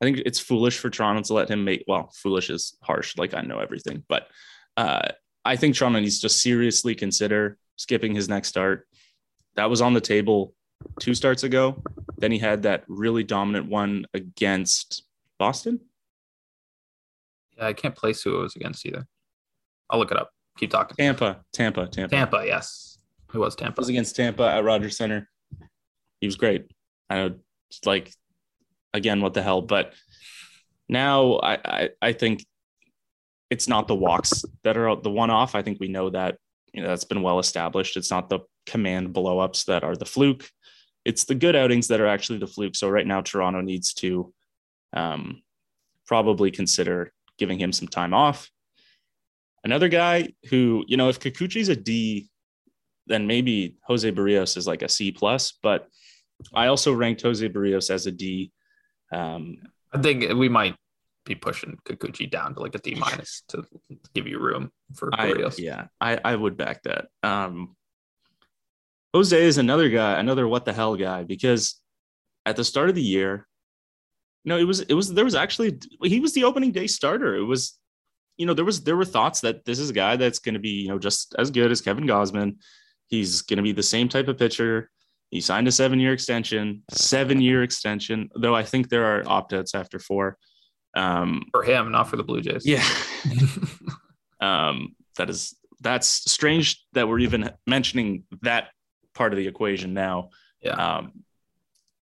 I 0.00 0.04
think 0.04 0.18
it's 0.26 0.38
foolish 0.38 0.78
for 0.78 0.90
Toronto 0.90 1.22
to 1.22 1.32
let 1.32 1.50
him 1.50 1.64
make. 1.64 1.84
Well, 1.88 2.10
foolish 2.14 2.50
is 2.50 2.76
harsh. 2.82 3.16
Like 3.16 3.32
I 3.32 3.40
know 3.40 3.60
everything, 3.60 4.04
but 4.08 4.28
uh, 4.76 5.08
I 5.44 5.56
think 5.56 5.74
Toronto 5.74 6.00
needs 6.00 6.20
to 6.20 6.28
seriously 6.28 6.94
consider 6.94 7.56
skipping 7.76 8.14
his 8.14 8.28
next 8.28 8.48
start. 8.48 8.86
That 9.54 9.70
was 9.70 9.80
on 9.80 9.94
the 9.94 10.02
table 10.02 10.52
two 11.00 11.14
starts 11.14 11.44
ago. 11.44 11.82
Then 12.18 12.30
he 12.30 12.38
had 12.38 12.64
that 12.64 12.84
really 12.88 13.24
dominant 13.24 13.70
one 13.70 14.06
against 14.12 15.04
Boston. 15.38 15.80
Yeah, 17.56 17.66
I 17.66 17.72
can't 17.72 17.94
place 17.94 18.22
who 18.22 18.38
it 18.38 18.42
was 18.42 18.56
against 18.56 18.84
either. 18.86 19.06
I'll 19.90 19.98
look 19.98 20.10
it 20.10 20.16
up. 20.18 20.30
Keep 20.58 20.70
talking. 20.70 20.96
Tampa, 20.96 21.42
Tampa, 21.52 21.86
Tampa. 21.86 22.14
Tampa, 22.14 22.42
yes. 22.46 22.98
Who 23.30 23.40
was 23.40 23.54
It 23.54 23.58
Tampa? 23.58 23.80
was 23.80 23.88
against 23.88 24.16
Tampa 24.16 24.44
at 24.44 24.64
Rogers 24.64 24.96
Center. 24.96 25.28
He 26.20 26.26
was 26.26 26.36
great. 26.36 26.70
I 27.10 27.16
know, 27.16 27.34
like 27.84 28.12
again, 28.94 29.20
what 29.20 29.34
the 29.34 29.42
hell? 29.42 29.62
But 29.62 29.92
now 30.88 31.34
I, 31.36 31.58
I, 31.64 31.88
I 32.00 32.12
think 32.12 32.44
it's 33.50 33.68
not 33.68 33.86
the 33.86 33.94
walks 33.94 34.44
that 34.64 34.76
are 34.76 34.96
the 34.96 35.10
one 35.10 35.30
off. 35.30 35.54
I 35.54 35.62
think 35.62 35.78
we 35.78 35.88
know 35.88 36.10
that 36.10 36.38
you 36.72 36.82
know 36.82 36.88
that's 36.88 37.04
been 37.04 37.22
well 37.22 37.38
established. 37.38 37.96
It's 37.96 38.10
not 38.10 38.28
the 38.28 38.40
command 38.66 39.14
blowups 39.14 39.66
that 39.66 39.84
are 39.84 39.96
the 39.96 40.04
fluke. 40.04 40.48
It's 41.04 41.24
the 41.24 41.34
good 41.34 41.54
outings 41.54 41.88
that 41.88 42.00
are 42.00 42.06
actually 42.06 42.38
the 42.38 42.46
fluke. 42.48 42.74
So 42.74 42.88
right 42.88 43.06
now, 43.06 43.20
Toronto 43.20 43.60
needs 43.60 43.94
to 43.94 44.32
um, 44.92 45.42
probably 46.06 46.50
consider 46.50 47.12
giving 47.38 47.58
him 47.58 47.72
some 47.72 47.88
time 47.88 48.14
off. 48.14 48.50
Another 49.64 49.88
guy 49.88 50.28
who, 50.48 50.84
you 50.86 50.96
know, 50.96 51.08
if 51.08 51.18
Kikuchi's 51.18 51.68
a 51.68 51.76
D, 51.76 52.28
then 53.06 53.26
maybe 53.26 53.76
Jose 53.84 54.10
Berrios 54.12 54.56
is 54.56 54.66
like 54.66 54.82
a 54.82 54.88
C 54.88 55.12
plus. 55.12 55.58
But 55.62 55.88
I 56.54 56.66
also 56.68 56.92
ranked 56.92 57.22
Jose 57.22 57.48
Berrios 57.48 57.90
as 57.90 58.06
a 58.06 58.12
D. 58.12 58.52
Um, 59.12 59.56
I 59.92 59.98
think 59.98 60.32
we 60.34 60.48
might 60.48 60.76
be 61.24 61.34
pushing 61.34 61.76
Kikuchi 61.84 62.30
down 62.30 62.54
to 62.54 62.60
like 62.60 62.74
a 62.74 62.78
D 62.78 62.94
minus 62.94 63.42
to 63.48 63.64
give 64.14 64.26
you 64.26 64.38
room 64.38 64.70
for 64.94 65.10
I, 65.12 65.32
Berrios. 65.32 65.58
yeah, 65.58 65.86
I, 66.00 66.20
I 66.24 66.36
would 66.36 66.56
back 66.56 66.82
that. 66.84 67.06
Um, 67.22 67.76
Jose 69.12 69.40
is 69.40 69.58
another 69.58 69.88
guy, 69.88 70.20
another 70.20 70.46
what 70.46 70.64
the 70.64 70.72
hell 70.72 70.94
guy, 70.94 71.24
because 71.24 71.80
at 72.44 72.56
the 72.56 72.64
start 72.64 72.88
of 72.88 72.94
the 72.94 73.02
year, 73.02 73.46
no, 74.46 74.56
it 74.56 74.64
was 74.64 74.80
it 74.80 74.94
was 74.94 75.12
there 75.12 75.24
was 75.24 75.34
actually 75.34 75.78
he 76.04 76.20
was 76.20 76.32
the 76.32 76.44
opening 76.44 76.70
day 76.70 76.86
starter. 76.86 77.34
It 77.34 77.44
was, 77.44 77.78
you 78.36 78.46
know, 78.46 78.54
there 78.54 78.64
was 78.64 78.84
there 78.84 78.96
were 78.96 79.04
thoughts 79.04 79.40
that 79.40 79.64
this 79.64 79.80
is 79.80 79.90
a 79.90 79.92
guy 79.92 80.14
that's 80.16 80.38
going 80.38 80.54
to 80.54 80.60
be 80.60 80.70
you 80.70 80.88
know 80.88 80.98
just 80.98 81.34
as 81.36 81.50
good 81.50 81.70
as 81.70 81.80
Kevin 81.80 82.06
Gausman. 82.06 82.56
He's 83.08 83.42
going 83.42 83.58
to 83.58 83.62
be 83.62 83.72
the 83.72 83.82
same 83.82 84.08
type 84.08 84.28
of 84.28 84.38
pitcher. 84.38 84.90
He 85.30 85.40
signed 85.40 85.66
a 85.66 85.72
seven 85.72 85.98
year 85.98 86.12
extension, 86.12 86.84
seven 86.92 87.40
year 87.40 87.64
extension. 87.64 88.30
Though 88.36 88.54
I 88.54 88.62
think 88.62 88.88
there 88.88 89.04
are 89.04 89.24
opt 89.26 89.52
outs 89.52 89.74
after 89.74 89.98
four. 89.98 90.38
Um, 90.94 91.42
For 91.50 91.64
him, 91.64 91.90
not 91.90 92.08
for 92.08 92.16
the 92.16 92.22
Blue 92.22 92.40
Jays. 92.40 92.64
yeah. 92.64 92.86
um, 94.40 94.94
that 95.16 95.28
is 95.28 95.56
that's 95.80 96.08
strange 96.08 96.84
that 96.92 97.08
we're 97.08 97.18
even 97.18 97.50
mentioning 97.66 98.24
that 98.42 98.68
part 99.14 99.32
of 99.32 99.38
the 99.38 99.48
equation 99.48 99.92
now. 99.92 100.30
Yeah. 100.62 100.72
Um, 100.72 101.24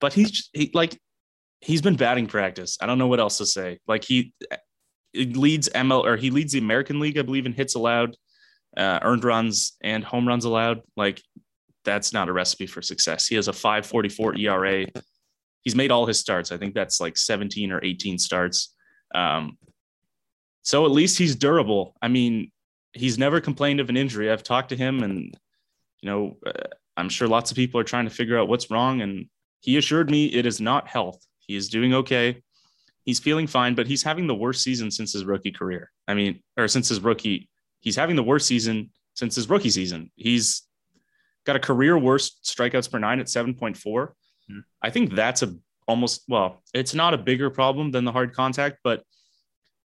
but 0.01 0.13
he's 0.13 0.49
he, 0.53 0.71
like 0.73 0.99
he's 1.61 1.81
been 1.81 1.95
batting 1.95 2.27
practice. 2.27 2.77
I 2.81 2.85
don't 2.85 2.97
know 2.97 3.07
what 3.07 3.19
else 3.19 3.37
to 3.39 3.45
say. 3.45 3.79
Like 3.87 4.03
he, 4.03 4.33
leads 5.15 5.69
ML 5.69 6.03
or 6.03 6.17
he 6.17 6.29
leads 6.29 6.53
the 6.53 6.59
American 6.59 6.99
League, 6.99 7.17
I 7.17 7.21
believe, 7.21 7.45
in 7.45 7.53
hits 7.53 7.75
allowed, 7.75 8.15
uh, 8.75 8.99
earned 9.01 9.23
runs, 9.23 9.73
and 9.81 10.03
home 10.03 10.27
runs 10.27 10.45
allowed. 10.45 10.81
Like 10.95 11.21
that's 11.83 12.13
not 12.13 12.29
a 12.29 12.33
recipe 12.33 12.67
for 12.67 12.81
success. 12.81 13.27
He 13.27 13.35
has 13.35 13.47
a 13.47 13.53
544 13.53 14.37
ERA. 14.37 14.85
He's 15.61 15.75
made 15.75 15.91
all 15.91 16.05
his 16.05 16.19
starts. 16.19 16.51
I 16.51 16.57
think 16.57 16.73
that's 16.73 16.99
like 16.99 17.17
17 17.17 17.71
or 17.71 17.83
18 17.83 18.17
starts. 18.19 18.75
Um, 19.13 19.57
so 20.63 20.85
at 20.85 20.91
least 20.91 21.17
he's 21.17 21.35
durable. 21.35 21.95
I 22.01 22.07
mean, 22.07 22.51
he's 22.93 23.17
never 23.17 23.39
complained 23.39 23.79
of 23.79 23.89
an 23.89 23.97
injury. 23.97 24.31
I've 24.31 24.43
talked 24.43 24.69
to 24.69 24.75
him, 24.75 25.03
and 25.03 25.35
you 26.01 26.09
know, 26.09 26.37
uh, 26.45 26.51
I'm 26.97 27.09
sure 27.09 27.27
lots 27.27 27.51
of 27.51 27.55
people 27.57 27.79
are 27.79 27.85
trying 27.85 28.05
to 28.05 28.13
figure 28.13 28.37
out 28.37 28.47
what's 28.47 28.71
wrong. 28.71 29.01
And 29.01 29.27
he 29.59 29.77
assured 29.77 30.09
me 30.09 30.25
it 30.27 30.45
is 30.45 30.59
not 30.59 30.87
health. 30.87 31.23
He 31.47 31.55
is 31.55 31.69
doing 31.69 31.93
okay. 31.93 32.41
He's 33.03 33.19
feeling 33.19 33.47
fine, 33.47 33.75
but 33.75 33.87
he's 33.87 34.03
having 34.03 34.27
the 34.27 34.35
worst 34.35 34.63
season 34.63 34.89
since 34.89 35.13
his 35.13 35.25
rookie 35.25 35.51
career. 35.51 35.91
I 36.07 36.13
mean, 36.15 36.41
or 36.57 36.67
since 36.67 36.89
his 36.89 36.99
rookie, 36.99 37.49
he's 37.79 37.95
having 37.95 38.15
the 38.15 38.23
worst 38.23 38.47
season 38.47 38.89
since 39.13 39.35
his 39.35 39.49
rookie 39.49 39.69
season. 39.69 40.11
He's 40.15 40.63
got 41.45 41.55
a 41.55 41.59
career 41.59 41.97
worst 41.97 42.43
strikeouts 42.43 42.91
per 42.91 42.99
nine 42.99 43.19
at 43.19 43.27
7.4. 43.27 44.09
Hmm. 44.49 44.59
I 44.81 44.89
think 44.89 45.13
that's 45.13 45.43
a 45.43 45.55
almost 45.87 46.23
well, 46.27 46.63
it's 46.73 46.93
not 46.93 47.13
a 47.13 47.17
bigger 47.17 47.49
problem 47.49 47.91
than 47.91 48.05
the 48.05 48.11
hard 48.11 48.33
contact, 48.33 48.79
but 48.83 49.03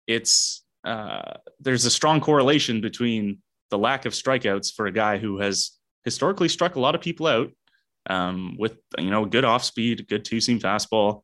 it's 0.06 0.64
uh, 0.84 1.34
there's 1.60 1.84
a 1.84 1.90
strong 1.90 2.20
correlation 2.20 2.80
between 2.80 3.38
the 3.70 3.78
lack 3.78 4.06
of 4.06 4.12
strikeouts 4.12 4.74
for 4.74 4.86
a 4.86 4.92
guy 4.92 5.18
who 5.18 5.38
has 5.38 5.72
historically 6.04 6.48
struck 6.48 6.76
a 6.76 6.80
lot 6.80 6.94
of 6.94 7.00
people 7.00 7.26
out 7.26 7.50
um, 8.08 8.56
with 8.58 8.76
you 8.98 9.10
know 9.10 9.24
good 9.24 9.44
off 9.44 9.64
speed, 9.64 10.08
good 10.08 10.24
two 10.24 10.40
seam 10.40 10.58
fastball. 10.58 11.22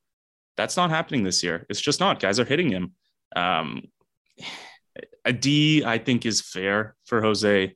That's 0.57 0.77
not 0.77 0.90
happening 0.90 1.23
this 1.23 1.42
year. 1.42 1.66
It's 1.69 1.81
just 1.81 2.01
not. 2.01 2.21
Guys 2.21 2.40
are 2.40 2.45
hitting 2.45 2.71
him. 2.71 2.92
Um, 3.35 3.85
a 5.25 5.33
D, 5.33 5.85
I 5.85 5.99
think, 5.99 6.25
is 6.25 6.40
fair 6.40 6.97
for 7.05 7.21
Jose. 7.21 7.75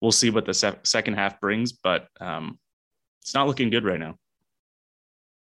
We'll 0.00 0.12
see 0.12 0.30
what 0.30 0.44
the 0.44 0.54
se- 0.54 0.78
second 0.84 1.14
half 1.14 1.40
brings, 1.40 1.72
but 1.72 2.06
um, 2.20 2.58
it's 3.22 3.34
not 3.34 3.46
looking 3.46 3.70
good 3.70 3.84
right 3.84 3.98
now. 3.98 4.16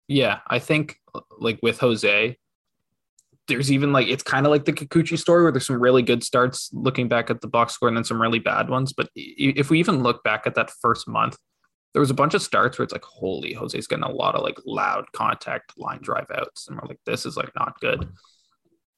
Yeah, 0.08 0.40
I 0.48 0.60
think 0.60 0.98
like 1.38 1.60
with 1.62 1.80
Jose, 1.80 2.38
there's 3.48 3.72
even 3.72 3.92
like 3.92 4.08
it's 4.08 4.24
kind 4.24 4.46
of 4.46 4.52
like 4.52 4.66
the 4.66 4.74
Kikuchi 4.74 5.18
story 5.18 5.44
where 5.44 5.52
there's 5.52 5.68
some 5.68 5.82
really 5.82 6.02
good 6.02 6.24
starts 6.24 6.70
looking 6.72 7.08
back 7.08 7.30
at 7.30 7.42
the 7.42 7.48
box 7.48 7.74
score 7.74 7.88
and 7.88 7.98
then 7.98 8.04
some 8.04 8.22
really 8.22 8.40
bad 8.40 8.70
ones. 8.70 8.94
But 8.94 9.10
if 9.16 9.70
we 9.70 9.80
even 9.80 10.04
look 10.04 10.24
back 10.24 10.48
at 10.48 10.56
that 10.56 10.72
first 10.82 11.08
month, 11.08 11.38
there 11.98 12.02
was 12.02 12.12
a 12.12 12.14
bunch 12.14 12.36
of 12.36 12.44
starts 12.44 12.78
where 12.78 12.84
it's 12.84 12.94
like, 12.94 13.04
holy, 13.04 13.54
Jose's 13.54 13.88
getting 13.88 14.04
a 14.04 14.12
lot 14.12 14.36
of 14.36 14.44
like 14.44 14.60
loud 14.68 15.12
contact 15.14 15.76
line 15.80 15.98
drive 16.00 16.28
outs. 16.32 16.68
And 16.68 16.78
we're 16.78 16.88
like, 16.88 17.00
this 17.08 17.26
is 17.26 17.36
like 17.36 17.50
not 17.56 17.80
good. 17.80 18.08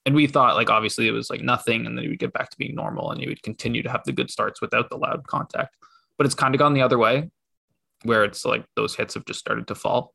And 0.06 0.14
we 0.14 0.28
thought 0.28 0.58
like 0.58 0.70
obviously 0.70 1.08
it 1.08 1.12
was 1.12 1.30
like 1.30 1.40
nothing, 1.40 1.86
and 1.86 1.98
then 1.98 2.04
he 2.04 2.10
would 2.10 2.20
get 2.20 2.34
back 2.34 2.50
to 2.50 2.58
being 2.58 2.76
normal 2.76 3.12
and 3.12 3.22
he 3.22 3.30
would 3.30 3.42
continue 3.42 3.82
to 3.84 3.90
have 3.90 4.04
the 4.04 4.12
good 4.12 4.30
starts 4.30 4.60
without 4.60 4.90
the 4.90 4.98
loud 4.98 5.26
contact. 5.28 5.78
But 6.18 6.26
it's 6.26 6.36
kind 6.36 6.54
of 6.54 6.60
gone 6.60 6.74
the 6.74 6.82
other 6.82 6.98
way, 6.98 7.32
where 8.04 8.26
it's 8.26 8.44
like 8.44 8.66
those 8.76 8.98
hits 8.98 9.14
have 9.14 9.24
just 9.24 9.40
started 9.40 9.68
to 9.68 9.76
fall. 9.76 10.14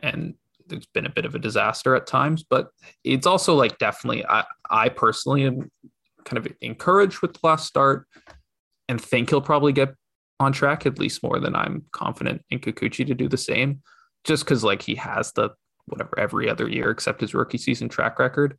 And 0.00 0.34
there's 0.66 0.84
been 0.92 1.06
a 1.06 1.10
bit 1.10 1.24
of 1.24 1.34
a 1.34 1.38
disaster 1.38 1.96
at 1.96 2.06
times, 2.06 2.44
but 2.44 2.68
it's 3.02 3.26
also 3.26 3.54
like 3.54 3.78
definitely 3.78 4.26
I, 4.26 4.44
I 4.68 4.90
personally 4.90 5.44
am 5.46 5.70
kind 6.26 6.36
of 6.36 6.52
encouraged 6.60 7.22
with 7.22 7.32
the 7.32 7.40
last 7.44 7.66
start 7.66 8.06
and 8.90 9.00
think 9.00 9.30
he'll 9.30 9.40
probably 9.40 9.72
get 9.72 9.94
on 10.38 10.52
track 10.52 10.86
at 10.86 10.98
least 10.98 11.22
more 11.22 11.40
than 11.40 11.54
I'm 11.54 11.84
confident 11.92 12.42
in 12.50 12.58
Kikuchi 12.58 13.06
to 13.06 13.14
do 13.14 13.28
the 13.28 13.36
same, 13.36 13.82
just 14.24 14.44
because 14.44 14.64
like 14.64 14.82
he 14.82 14.94
has 14.96 15.32
the 15.32 15.50
whatever 15.86 16.18
every 16.18 16.50
other 16.50 16.68
year 16.68 16.90
except 16.90 17.20
his 17.20 17.34
rookie 17.34 17.58
season 17.58 17.88
track 17.88 18.18
record. 18.18 18.58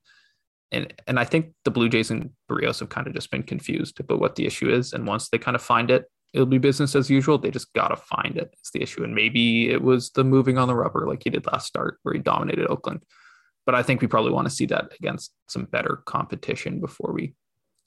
And 0.71 0.93
and 1.07 1.19
I 1.19 1.23
think 1.23 1.53
the 1.63 1.71
Blue 1.71 1.89
Jays 1.89 2.11
and 2.11 2.31
Berrios 2.49 2.79
have 2.79 2.89
kind 2.89 3.07
of 3.07 3.13
just 3.13 3.31
been 3.31 3.43
confused 3.43 3.99
about 3.99 4.19
what 4.19 4.35
the 4.35 4.45
issue 4.45 4.69
is. 4.69 4.93
And 4.93 5.07
once 5.07 5.29
they 5.29 5.37
kind 5.37 5.55
of 5.55 5.61
find 5.61 5.91
it, 5.91 6.05
it'll 6.33 6.45
be 6.45 6.57
business 6.57 6.95
as 6.95 7.09
usual. 7.09 7.37
They 7.37 7.51
just 7.51 7.71
gotta 7.73 7.95
find 7.95 8.37
it. 8.37 8.53
It's 8.59 8.71
the 8.71 8.81
issue. 8.81 9.03
And 9.03 9.15
maybe 9.15 9.69
it 9.69 9.81
was 9.81 10.09
the 10.11 10.23
moving 10.23 10.57
on 10.57 10.67
the 10.67 10.75
rubber 10.75 11.07
like 11.07 11.23
he 11.23 11.29
did 11.29 11.45
last 11.45 11.67
start 11.67 11.99
where 12.03 12.13
he 12.13 12.19
dominated 12.19 12.67
Oakland. 12.67 13.03
But 13.65 13.75
I 13.75 13.83
think 13.83 14.01
we 14.01 14.07
probably 14.07 14.31
want 14.31 14.47
to 14.47 14.53
see 14.53 14.65
that 14.67 14.93
against 14.97 15.33
some 15.47 15.65
better 15.65 16.01
competition 16.05 16.79
before 16.79 17.11
we 17.13 17.35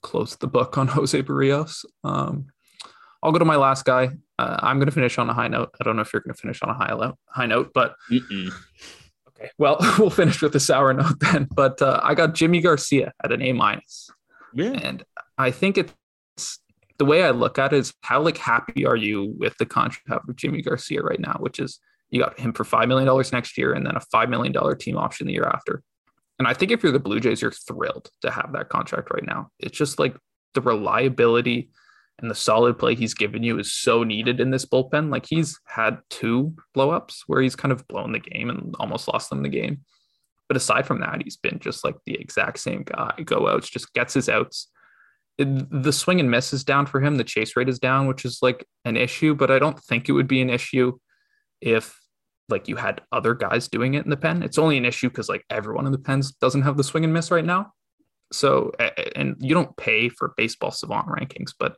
close 0.01 0.35
the 0.35 0.47
book 0.47 0.77
on 0.77 0.87
Jose 0.95 1.21
Berrios. 1.23 1.85
Um, 2.03 2.47
I'll 3.23 3.31
go 3.31 3.39
to 3.39 3.45
my 3.45 3.55
last 3.55 3.85
guy. 3.85 4.09
Uh, 4.39 4.57
I'm 4.59 4.77
going 4.77 4.87
to 4.87 4.91
finish 4.91 5.17
on 5.17 5.29
a 5.29 5.33
high 5.33 5.47
note. 5.47 5.69
I 5.79 5.83
don't 5.83 5.95
know 5.95 6.01
if 6.01 6.11
you're 6.11 6.21
going 6.21 6.33
to 6.33 6.41
finish 6.41 6.61
on 6.63 6.69
a 6.69 6.73
high, 6.73 6.93
lo- 6.93 7.17
high 7.27 7.45
note, 7.45 7.71
but 7.73 7.95
Mm-mm. 8.09 8.51
Okay, 9.29 9.49
well, 9.57 9.77
we'll 9.99 10.09
finish 10.09 10.41
with 10.41 10.55
a 10.55 10.59
sour 10.59 10.93
note 10.93 11.19
then. 11.19 11.47
But 11.53 11.81
uh, 11.81 11.99
I 12.03 12.15
got 12.15 12.33
Yimi 12.33 12.63
Garcia 12.63 13.13
at 13.23 13.31
an 13.31 13.41
A 13.41 13.53
minus. 13.53 14.09
Yeah. 14.53 14.71
And 14.71 15.03
I 15.37 15.51
think 15.51 15.77
it's 15.77 16.59
the 16.97 17.05
way 17.05 17.23
I 17.23 17.31
look 17.31 17.57
at 17.57 17.73
it 17.73 17.77
is 17.77 17.93
how 18.01 18.21
like 18.21 18.37
happy 18.37 18.85
are 18.85 18.95
you 18.95 19.33
with 19.37 19.57
the 19.57 19.65
contract 19.65 20.29
of 20.29 20.35
Yimi 20.35 20.63
Garcia 20.63 21.01
right 21.01 21.19
now, 21.19 21.37
which 21.39 21.59
is 21.59 21.79
you 22.09 22.19
got 22.19 22.39
him 22.39 22.53
for 22.53 22.63
five 22.63 22.87
million 22.87 23.07
dollars 23.07 23.31
next 23.31 23.57
year 23.57 23.73
and 23.73 23.85
then 23.85 23.95
a 23.95 24.01
five 24.11 24.29
million 24.29 24.51
dollar 24.51 24.75
team 24.75 24.97
option 24.97 25.27
the 25.27 25.33
year 25.33 25.49
after. 25.51 25.81
And 26.37 26.47
I 26.47 26.53
think 26.53 26.71
if 26.71 26.83
you're 26.83 26.91
the 26.91 26.99
Blue 26.99 27.19
Jays, 27.19 27.41
you're 27.41 27.51
thrilled 27.51 28.09
to 28.21 28.31
have 28.31 28.51
that 28.53 28.69
contract 28.69 29.09
right 29.13 29.25
now. 29.25 29.49
It's 29.59 29.77
just 29.77 29.99
like 29.99 30.15
the 30.53 30.61
reliability 30.61 31.69
and 32.21 32.29
the 32.29 32.35
solid 32.35 32.77
play 32.77 32.95
he's 32.95 33.13
given 33.13 33.43
you 33.43 33.59
is 33.59 33.73
so 33.73 34.03
needed 34.03 34.39
in 34.39 34.51
this 34.51 34.65
bullpen. 34.65 35.11
Like 35.11 35.25
he's 35.25 35.59
had 35.65 35.99
two 36.09 36.53
blowups 36.75 37.21
where 37.27 37.41
he's 37.41 37.55
kind 37.55 37.71
of 37.71 37.87
blown 37.87 38.11
the 38.11 38.19
game 38.19 38.49
and 38.49 38.75
almost 38.79 39.07
lost 39.07 39.29
them 39.29 39.43
the 39.43 39.49
game. 39.49 39.81
But 40.47 40.57
aside 40.57 40.85
from 40.85 40.99
that, 40.99 41.21
he's 41.23 41.37
been 41.37 41.59
just 41.59 41.83
like 41.83 41.95
the 42.05 42.15
exact 42.15 42.59
same 42.59 42.83
guy. 42.83 43.13
Go 43.25 43.47
outs, 43.47 43.69
just 43.69 43.93
gets 43.93 44.13
his 44.13 44.29
outs. 44.29 44.67
The 45.37 45.93
swing 45.93 46.19
and 46.19 46.29
miss 46.29 46.53
is 46.53 46.63
down 46.63 46.85
for 46.85 47.01
him. 47.01 47.15
The 47.15 47.23
chase 47.23 47.55
rate 47.55 47.69
is 47.69 47.79
down, 47.79 48.07
which 48.07 48.25
is 48.25 48.39
like 48.41 48.67
an 48.85 48.97
issue, 48.97 49.33
but 49.33 49.49
I 49.49 49.59
don't 49.59 49.79
think 49.79 50.07
it 50.07 50.11
would 50.11 50.27
be 50.27 50.41
an 50.41 50.49
issue 50.49 50.97
if 51.61 51.97
like 52.49 52.67
you 52.67 52.75
had 52.75 53.01
other 53.11 53.33
guys 53.33 53.69
doing 53.69 53.93
it 53.93 54.03
in 54.03 54.09
the 54.09 54.17
pen. 54.17 54.43
It's 54.43 54.57
only 54.57 54.77
an 54.77 54.85
issue 54.85 55.09
because 55.09 55.29
like 55.29 55.45
everyone 55.49 55.85
in 55.85 55.91
the 55.91 55.97
pens 55.97 56.33
doesn't 56.33 56.63
have 56.63 56.77
the 56.77 56.83
swing 56.83 57.05
and 57.05 57.13
miss 57.13 57.31
right 57.31 57.45
now. 57.45 57.71
So 58.33 58.71
and 59.15 59.35
you 59.39 59.53
don't 59.53 59.75
pay 59.77 60.09
for 60.09 60.33
baseball 60.37 60.71
savant 60.71 61.07
rankings, 61.07 61.53
but 61.57 61.77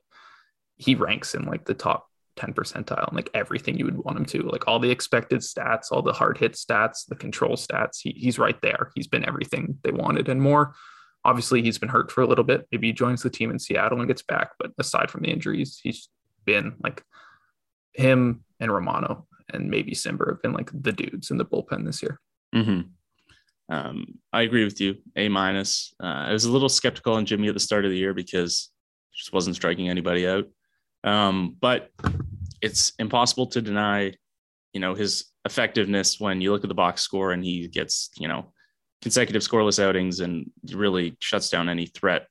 he 0.83 0.95
ranks 0.95 1.33
in 1.33 1.43
like 1.45 1.65
the 1.65 1.73
top 1.73 2.09
10 2.35 2.53
percentile 2.53 3.07
and 3.07 3.15
like 3.15 3.29
everything 3.33 3.77
you 3.77 3.85
would 3.85 3.97
want 3.97 4.17
him 4.17 4.25
to 4.25 4.41
like 4.43 4.67
all 4.67 4.79
the 4.79 4.89
expected 4.89 5.39
stats 5.39 5.91
all 5.91 6.01
the 6.01 6.11
hard 6.11 6.37
hit 6.37 6.53
stats 6.53 7.05
the 7.07 7.15
control 7.15 7.55
stats. 7.55 7.99
He, 8.01 8.11
he's 8.11 8.39
right 8.39 8.59
there. 8.61 8.91
He's 8.95 9.07
been 9.07 9.25
everything 9.25 9.77
they 9.83 9.91
wanted 9.91 10.27
and 10.29 10.41
more. 10.41 10.73
Obviously 11.23 11.61
he's 11.61 11.77
been 11.77 11.89
hurt 11.89 12.11
for 12.11 12.21
a 12.21 12.27
little 12.27 12.43
bit. 12.43 12.67
Maybe 12.71 12.87
he 12.87 12.93
joins 12.93 13.21
the 13.21 13.29
team 13.29 13.49
in 13.51 13.59
seattle 13.59 13.99
and 13.99 14.07
gets 14.07 14.23
back 14.23 14.51
but 14.59 14.71
aside 14.77 15.09
from 15.11 15.21
the 15.21 15.29
injuries 15.29 15.79
he's 15.81 16.09
been 16.45 16.73
like 16.83 17.03
him 17.93 18.43
and 18.59 18.71
romano 18.73 19.25
and 19.53 19.69
maybe 19.69 19.91
Cimber 19.91 20.27
have 20.29 20.41
been 20.41 20.53
like 20.53 20.71
the 20.73 20.91
dudes 20.91 21.31
in 21.31 21.37
the 21.37 21.45
bullpen 21.45 21.85
this 21.85 22.01
year. 22.01 22.19
Mm-hmm. 22.55 23.73
um, 23.73 24.05
i 24.31 24.41
agree 24.41 24.63
with 24.63 24.81
you. 24.81 24.95
A 25.15 25.29
minus. 25.29 25.93
Uh, 26.01 26.25
i 26.27 26.33
was 26.33 26.45
a 26.45 26.51
little 26.51 26.69
skeptical 26.69 27.13
on 27.13 27.25
Yimi 27.27 27.47
at 27.47 27.53
the 27.53 27.59
start 27.59 27.85
of 27.85 27.91
the 27.91 27.97
year 27.97 28.13
because 28.15 28.71
just 29.13 29.31
wasn't 29.31 29.55
striking 29.55 29.87
anybody 29.87 30.27
out 30.27 30.47
um, 31.03 31.55
but 31.59 31.91
it's 32.61 32.93
impossible 32.99 33.47
to 33.47 33.61
deny, 33.61 34.13
you 34.73 34.79
know, 34.79 34.95
his 34.95 35.25
effectiveness 35.45 36.19
when 36.19 36.41
you 36.41 36.51
look 36.51 36.63
at 36.63 36.69
the 36.69 36.75
box 36.75 37.01
score 37.01 37.33
and 37.33 37.43
he 37.43 37.67
gets, 37.67 38.09
you 38.17 38.27
know, 38.27 38.53
consecutive 39.01 39.41
scoreless 39.41 39.83
outings 39.83 40.21
and 40.21 40.49
really 40.71 41.17
shuts 41.19 41.49
down 41.49 41.67
any 41.69 41.85
threat. 41.87 42.27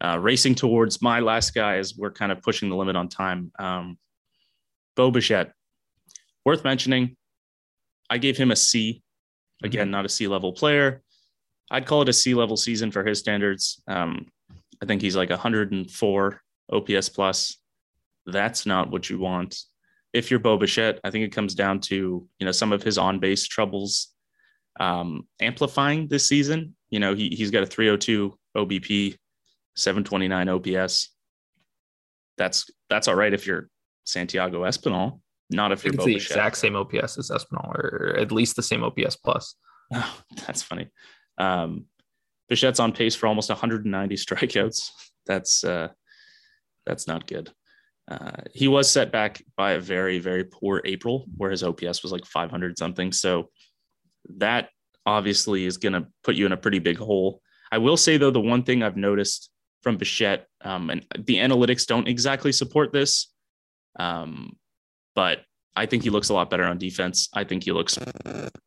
Uh, 0.00 0.18
racing 0.18 0.54
towards 0.54 1.00
my 1.00 1.20
last 1.20 1.54
guy 1.54 1.76
as 1.76 1.94
we're 1.96 2.10
kind 2.10 2.32
of 2.32 2.42
pushing 2.42 2.68
the 2.68 2.76
limit 2.76 2.96
on 2.96 3.08
time. 3.08 3.52
Um, 3.58 3.96
Bo 4.96 5.10
Bichette, 5.10 5.52
worth 6.44 6.64
mentioning. 6.64 7.16
I 8.10 8.18
gave 8.18 8.36
him 8.36 8.50
a 8.50 8.56
C. 8.56 9.02
Again, 9.62 9.90
not 9.90 10.04
a 10.04 10.08
C 10.08 10.26
level 10.26 10.52
player. 10.52 11.02
I'd 11.70 11.86
call 11.86 12.02
it 12.02 12.08
a 12.08 12.12
C 12.12 12.34
level 12.34 12.56
season 12.56 12.90
for 12.90 13.04
his 13.04 13.18
standards. 13.18 13.82
Um, 13.86 14.26
I 14.82 14.86
think 14.86 15.00
he's 15.00 15.16
like 15.16 15.30
104 15.30 16.40
OPS 16.72 17.08
plus 17.08 17.56
that's 18.26 18.66
not 18.66 18.90
what 18.90 19.10
you 19.10 19.18
want. 19.18 19.58
If 20.12 20.30
you're 20.30 20.40
Bo 20.40 20.56
Bichette, 20.56 21.00
I 21.04 21.10
think 21.10 21.24
it 21.24 21.34
comes 21.34 21.54
down 21.54 21.80
to 21.80 22.28
you 22.38 22.46
know 22.46 22.52
some 22.52 22.72
of 22.72 22.82
his 22.82 22.98
on 22.98 23.18
base 23.18 23.46
troubles 23.46 24.08
um, 24.80 25.26
amplifying 25.40 26.08
this 26.08 26.28
season. 26.28 26.76
You 26.90 27.00
know 27.00 27.14
he 27.14 27.28
he's 27.30 27.50
got 27.50 27.62
a 27.62 27.66
302 27.66 28.36
OBP, 28.56 29.16
729 29.76 30.48
OPS. 30.48 31.10
That's 32.38 32.70
that's 32.88 33.08
all 33.08 33.14
right 33.14 33.34
if 33.34 33.46
you're 33.46 33.68
Santiago 34.04 34.62
Espinal, 34.62 35.20
not 35.50 35.72
if 35.72 35.84
you're 35.84 35.94
it's 35.94 36.04
the 36.04 36.16
exact 36.16 36.56
same 36.56 36.76
OPS 36.76 37.18
as 37.18 37.30
Espinal, 37.30 37.74
or 37.74 38.16
at 38.18 38.32
least 38.32 38.56
the 38.56 38.62
same 38.62 38.82
OPS 38.84 39.16
plus. 39.16 39.54
Oh, 39.92 40.20
that's 40.46 40.62
funny. 40.62 40.88
Um, 41.36 41.84
Bichette's 42.50 42.80
on 42.80 42.92
pace 42.92 43.14
for 43.14 43.26
almost 43.26 43.50
190 43.50 44.16
strikeouts. 44.16 44.90
That's 45.26 45.62
uh, 45.62 45.88
that's 46.86 47.06
not 47.06 47.26
good. 47.26 47.52
Uh, 48.06 48.42
he 48.52 48.68
was 48.68 48.90
set 48.90 49.10
back 49.10 49.42
by 49.56 49.72
a 49.72 49.80
very, 49.80 50.18
very 50.18 50.44
poor 50.44 50.82
April 50.84 51.26
where 51.36 51.50
his 51.50 51.62
OPS 51.62 52.02
was 52.02 52.12
like 52.12 52.26
500 52.26 52.78
something. 52.78 53.12
So 53.12 53.50
that 54.36 54.68
obviously 55.06 55.64
is 55.64 55.78
going 55.78 55.94
to 55.94 56.06
put 56.22 56.34
you 56.34 56.46
in 56.46 56.52
a 56.52 56.56
pretty 56.56 56.78
big 56.78 56.98
hole. 56.98 57.40
I 57.72 57.78
will 57.78 57.96
say, 57.96 58.16
though, 58.16 58.30
the 58.30 58.40
one 58.40 58.62
thing 58.62 58.82
I've 58.82 58.96
noticed 58.96 59.50
from 59.82 59.96
Bichette, 59.96 60.46
um, 60.62 60.90
and 60.90 61.06
the 61.18 61.36
analytics 61.36 61.86
don't 61.86 62.08
exactly 62.08 62.52
support 62.52 62.92
this, 62.92 63.32
um, 63.98 64.56
but 65.14 65.40
I 65.76 65.86
think 65.86 66.02
he 66.02 66.10
looks 66.10 66.28
a 66.28 66.34
lot 66.34 66.50
better 66.50 66.64
on 66.64 66.78
defense. 66.78 67.28
I 67.34 67.44
think 67.44 67.64
he 67.64 67.72
looks 67.72 67.98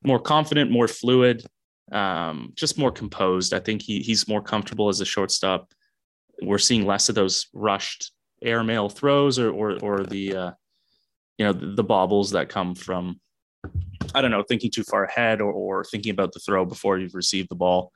more 0.03 0.19
confident, 0.19 0.71
more 0.71 0.87
fluid, 0.87 1.45
um, 1.91 2.51
just 2.55 2.77
more 2.77 2.91
composed. 2.91 3.53
I 3.53 3.59
think 3.59 3.81
he 3.81 4.01
he's 4.01 4.27
more 4.27 4.41
comfortable 4.41 4.89
as 4.89 4.99
a 4.99 5.05
shortstop. 5.05 5.71
We're 6.41 6.57
seeing 6.57 6.85
less 6.85 7.09
of 7.09 7.15
those 7.15 7.47
rushed 7.53 8.11
airmail 8.41 8.89
throws 8.89 9.39
or 9.39 9.51
or 9.51 9.79
or 9.79 10.03
the 10.03 10.35
uh, 10.35 10.51
you 11.37 11.45
know 11.45 11.53
the, 11.53 11.67
the 11.67 11.83
bobbles 11.83 12.31
that 12.31 12.49
come 12.49 12.75
from 12.75 13.19
I 14.13 14.21
don't 14.21 14.31
know 14.31 14.43
thinking 14.43 14.71
too 14.71 14.83
far 14.83 15.05
ahead 15.05 15.41
or, 15.41 15.51
or 15.51 15.83
thinking 15.83 16.11
about 16.11 16.33
the 16.33 16.39
throw 16.39 16.65
before 16.65 16.97
you've 16.97 17.15
received 17.15 17.49
the 17.49 17.55
ball. 17.55 17.91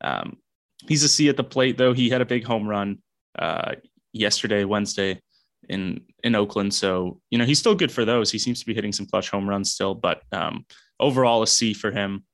Um, 0.00 0.38
he's 0.86 1.02
a 1.02 1.08
C 1.08 1.28
at 1.28 1.36
the 1.36 1.44
plate 1.44 1.78
though. 1.78 1.92
He 1.92 2.10
had 2.10 2.20
a 2.20 2.26
big 2.26 2.44
home 2.44 2.66
run 2.66 2.98
uh, 3.38 3.74
yesterday, 4.12 4.64
Wednesday 4.64 5.20
in 5.68 6.00
in 6.24 6.34
Oakland. 6.34 6.74
So 6.74 7.20
you 7.30 7.38
know 7.38 7.44
he's 7.44 7.58
still 7.58 7.74
good 7.74 7.92
for 7.92 8.04
those. 8.04 8.30
He 8.30 8.38
seems 8.38 8.60
to 8.60 8.66
be 8.66 8.74
hitting 8.74 8.92
some 8.92 9.06
clutch 9.06 9.30
home 9.30 9.48
runs 9.48 9.72
still, 9.72 9.94
but 9.94 10.22
um, 10.32 10.66
overall 10.98 11.42
a 11.42 11.46
C 11.46 11.74
for 11.74 11.90
him. 11.90 12.24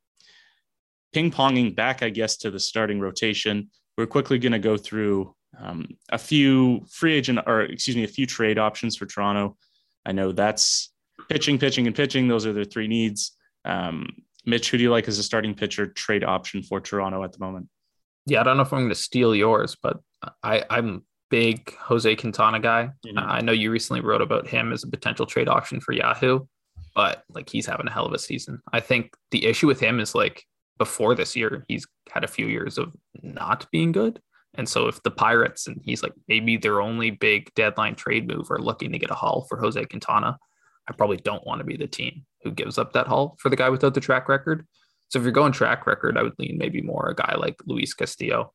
Ping 1.13 1.31
ponging 1.31 1.75
back, 1.75 2.03
I 2.03 2.11
guess, 2.11 2.37
to 2.39 2.51
the 2.51 2.61
starting 2.61 3.01
rotation. 3.01 3.71
We're 3.97 4.07
quickly 4.07 4.39
going 4.39 4.53
to 4.53 4.59
go 4.59 4.77
through 4.77 5.35
um, 5.59 5.89
a 6.11 6.19
few 6.19 6.85
free 6.91 7.15
agent, 7.15 7.41
or 7.47 7.63
excuse 7.63 7.97
me, 7.97 8.05
a 8.05 8.09
few 8.09 8.27
trade 8.27 8.59
options 8.59 8.97
for 8.97 9.07
Toronto. 9.07 9.57
I 10.05 10.13
know 10.13 10.33
that's 10.33 10.91
pitching, 11.29 11.59
pitching, 11.59 11.87
and 11.87 11.97
pitching. 11.97 12.29
Those 12.29 12.47
are 12.47 12.53
their 12.53 12.65
three 12.65 12.89
needs. 12.89 13.33
Um, 13.65 14.09
Mitch, 14.47 14.71
who 14.71 14.79
do 14.79 14.83
you 14.83 14.91
like 14.91 15.09
as 15.09 15.19
a 15.19 15.23
starting 15.23 15.55
pitcher 15.55 15.87
trade 15.87 16.25
option 16.25 16.63
for 16.63 16.81
Toronto 16.81 17.23
at 17.25 17.33
the 17.33 17.39
moment? 17.39 17.69
Yeah, 18.27 18.41
I 18.41 18.45
don't 18.45 18.57
know 18.57 18.63
if 18.63 18.73
I'm 18.73 18.81
going 18.81 18.89
to 18.91 18.95
steal 18.95 19.35
yours, 19.35 19.77
but 19.83 19.99
I, 20.43 20.65
I'm 20.71 21.05
big 21.31 21.75
Jose 21.77 22.17
Quintana 22.17 22.61
guy. 22.61 22.91
Mm-hmm. 23.07 23.19
I 23.19 23.41
know 23.41 23.53
you 23.53 23.71
recently 23.71 24.01
wrote 24.01 24.23
about 24.23 24.47
him 24.47 24.73
as 24.73 24.85
a 24.85 24.89
potential 24.89 25.27
trade 25.27 25.49
option 25.49 25.81
for 25.81 25.93
Yahoo, 25.93 26.41
but 26.95 27.25
like 27.31 27.49
he's 27.49 27.67
having 27.67 27.87
a 27.87 27.91
hell 27.91 28.07
of 28.07 28.13
a 28.13 28.19
season. 28.19 28.61
I 28.73 28.81
think 28.81 29.15
the 29.31 29.45
issue 29.47 29.67
with 29.67 29.81
him 29.81 30.01
is 30.01 30.15
like 30.15 30.45
before 30.79 31.15
this 31.15 31.37
year, 31.37 31.65
he's 31.69 31.87
had 32.11 32.25
a 32.25 32.29
few 32.29 32.47
years 32.47 32.79
of 32.79 32.93
not 33.23 33.67
being 33.71 33.93
good. 33.93 34.21
And 34.59 34.69
so 34.69 34.89
if 34.89 35.03
the 35.03 35.11
Pirates 35.11 35.69
and 35.69 35.81
he's 35.83 36.03
like 36.03 36.13
maybe 36.27 36.57
their 36.57 36.83
only 36.83 37.11
big 37.11 37.55
deadline 37.55 37.95
trade 37.95 38.29
move 38.29 38.51
are 38.51 38.59
looking 38.59 38.93
to 38.93 38.99
get 38.99 39.11
a 39.11 39.15
haul 39.15 39.47
for 39.49 39.59
Jose 39.59 39.83
Quintana, 39.85 40.37
I 40.89 40.93
probably 40.93 41.19
don't 41.19 41.47
want 41.47 41.61
to 41.61 41.65
be 41.65 41.77
the 41.77 41.87
team 41.87 42.27
who 42.43 42.51
gives 42.51 42.77
up 42.77 42.93
that 42.93 43.07
haul 43.07 43.37
for 43.39 43.49
the 43.49 43.57
guy 43.57 43.71
without 43.71 43.95
the 43.95 44.01
track 44.01 44.29
record. 44.29 44.67
So 45.09 45.19
if 45.19 45.23
you're 45.23 45.33
going 45.33 45.53
track 45.53 45.87
record, 45.87 46.19
I 46.19 46.23
would 46.23 46.39
lean 46.39 46.59
maybe 46.59 46.83
more 46.83 47.09
a 47.09 47.15
guy 47.15 47.37
like 47.37 47.57
Luis 47.67 47.95
Castillo. 47.95 48.53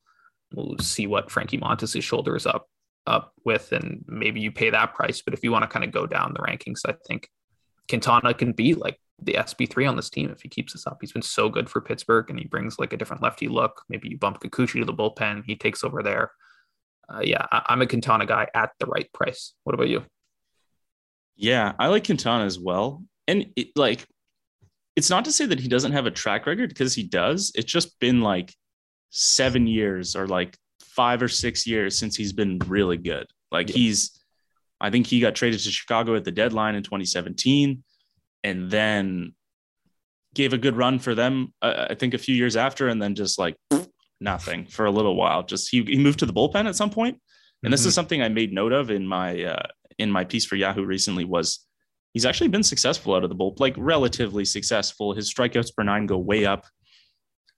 We'll 0.53 0.77
see 0.79 1.07
what 1.07 1.31
Frankie 1.31 1.57
Montas' 1.57 2.03
shoulder 2.03 2.35
is 2.35 2.45
up 2.45 2.67
up 3.07 3.33
with, 3.43 3.71
and 3.71 4.03
maybe 4.07 4.39
you 4.39 4.51
pay 4.51 4.69
that 4.69 4.93
price. 4.93 5.21
But 5.21 5.33
if 5.33 5.43
you 5.43 5.51
want 5.51 5.63
to 5.63 5.67
kind 5.67 5.83
of 5.83 5.91
go 5.91 6.05
down 6.05 6.33
the 6.33 6.43
rankings, 6.43 6.81
I 6.85 6.95
think 7.07 7.27
Quintana 7.89 8.33
can 8.33 8.51
be 8.51 8.73
like 8.73 8.97
the 9.25 9.33
SP3 9.33 9.87
on 9.89 9.95
this 9.95 10.09
team 10.09 10.29
if 10.29 10.41
he 10.41 10.49
keeps 10.49 10.73
this 10.73 10.87
up. 10.87 10.97
He's 11.01 11.11
been 11.11 11.21
so 11.21 11.49
good 11.49 11.69
for 11.69 11.81
Pittsburgh 11.81 12.29
and 12.29 12.39
he 12.39 12.45
brings 12.45 12.79
like 12.79 12.93
a 12.93 12.97
different 12.97 13.23
lefty 13.23 13.47
look. 13.47 13.83
Maybe 13.89 14.09
you 14.09 14.17
bump 14.17 14.41
Kikuchi 14.41 14.79
to 14.79 14.85
the 14.85 14.93
bullpen, 14.93 15.43
he 15.45 15.55
takes 15.55 15.83
over 15.83 16.03
there. 16.03 16.31
Uh, 17.09 17.21
yeah, 17.23 17.45
I- 17.51 17.73
am 17.73 17.81
a 17.81 17.87
Quintana 17.87 18.25
guy 18.25 18.47
at 18.53 18.71
the 18.79 18.85
right 18.85 19.11
price. 19.13 19.53
What 19.63 19.73
about 19.73 19.89
you? 19.89 20.03
Yeah, 21.35 21.73
I 21.79 21.87
like 21.87 22.05
Quintana 22.05 22.45
as 22.45 22.59
well. 22.59 23.03
And 23.27 23.47
it, 23.55 23.69
like, 23.75 24.05
it's 24.95 25.09
not 25.09 25.25
to 25.25 25.31
say 25.31 25.45
that 25.45 25.59
he 25.59 25.67
doesn't 25.67 25.91
have 25.91 26.05
a 26.05 26.11
track 26.11 26.45
record 26.45 26.69
because 26.69 26.93
he 26.93 27.03
does. 27.03 27.51
It's 27.55 27.71
just 27.71 27.99
been 27.99 28.21
like 28.21 28.53
seven 29.09 29.67
years 29.67 30.15
or 30.15 30.27
like 30.27 30.57
five 30.81 31.21
or 31.21 31.27
six 31.27 31.65
years 31.65 31.97
since 31.97 32.15
he's 32.15 32.33
been 32.33 32.59
really 32.67 32.97
good. 32.97 33.27
Like, 33.51 33.69
yeah. 33.69 33.75
he's, 33.75 34.19
I 34.79 34.89
think 34.91 35.07
he 35.07 35.19
got 35.19 35.35
traded 35.35 35.59
to 35.61 35.71
Chicago 35.71 36.15
at 36.15 36.23
the 36.23 36.31
deadline 36.31 36.75
in 36.75 36.83
2017 36.83 37.83
and 38.43 38.69
then 38.69 39.33
gave 40.33 40.53
a 40.53 40.57
good 40.57 40.75
run 40.75 40.99
for 40.99 41.15
them. 41.15 41.53
Uh, 41.61 41.87
I 41.91 41.95
think 41.95 42.13
a 42.13 42.17
few 42.17 42.35
years 42.35 42.55
after, 42.55 42.87
and 42.87 43.01
then 43.01 43.15
just 43.15 43.37
like 43.39 43.55
nothing 44.19 44.65
for 44.65 44.85
a 44.85 44.91
little 44.91 45.15
while. 45.15 45.43
Just 45.43 45.69
he 45.69 45.83
he 45.83 45.97
moved 45.97 46.19
to 46.19 46.25
the 46.25 46.33
bullpen 46.33 46.67
at 46.67 46.75
some 46.75 46.89
point, 46.89 47.15
and 47.15 47.21
mm-hmm. 47.21 47.71
this 47.71 47.81
is 47.81 47.87
mm-hmm. 47.87 47.95
something 47.95 48.21
I 48.21 48.29
made 48.29 48.53
note 48.53 48.73
of 48.73 48.89
in 48.89 49.07
my 49.07 49.43
uh, 49.43 49.67
in 49.97 50.11
my 50.11 50.23
piece 50.23 50.45
for 50.45 50.55
Yahoo 50.55 50.85
recently. 50.85 51.25
Was 51.25 51.65
he's 52.13 52.25
actually 52.25 52.49
been 52.49 52.63
successful 52.63 53.15
out 53.15 53.23
of 53.23 53.29
the 53.29 53.35
bullpen, 53.35 53.59
like 53.59 53.75
relatively 53.77 54.45
successful. 54.45 55.13
His 55.13 55.31
strikeouts 55.33 55.75
per 55.75 55.83
nine 55.83 56.05
go 56.05 56.17
way 56.17 56.45
up. 56.45 56.65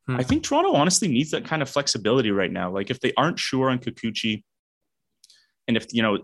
Hmm. 0.07 0.17
I 0.17 0.23
think 0.23 0.43
Toronto 0.43 0.73
honestly 0.73 1.07
needs 1.07 1.31
that 1.31 1.45
kind 1.45 1.61
of 1.61 1.69
flexibility 1.69 2.31
right 2.31 2.51
now. 2.51 2.71
Like 2.71 2.89
if 2.89 2.99
they 2.99 3.13
aren't 3.17 3.39
sure 3.39 3.69
on 3.69 3.79
Kikuchi, 3.79 4.43
and 5.67 5.77
if 5.77 5.87
you 5.91 6.01
know, 6.01 6.19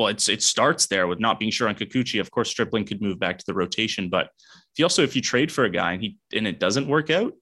well, 0.00 0.08
it's 0.08 0.30
it 0.30 0.42
starts 0.42 0.86
there 0.86 1.06
with 1.06 1.20
not 1.20 1.38
being 1.38 1.50
sure 1.50 1.68
on 1.68 1.74
Kikuchi. 1.74 2.22
Of 2.22 2.30
course, 2.30 2.48
Stripling 2.48 2.86
could 2.86 3.02
move 3.02 3.18
back 3.18 3.36
to 3.36 3.44
the 3.46 3.52
rotation, 3.52 4.08
but 4.08 4.30
if 4.72 4.78
you 4.78 4.84
also 4.86 5.02
if 5.02 5.14
you 5.14 5.20
trade 5.20 5.52
for 5.52 5.64
a 5.64 5.70
guy 5.70 5.92
and 5.92 6.02
he 6.02 6.16
and 6.32 6.46
it 6.46 6.58
doesn't 6.58 6.88
work 6.88 7.10
out, 7.10 7.34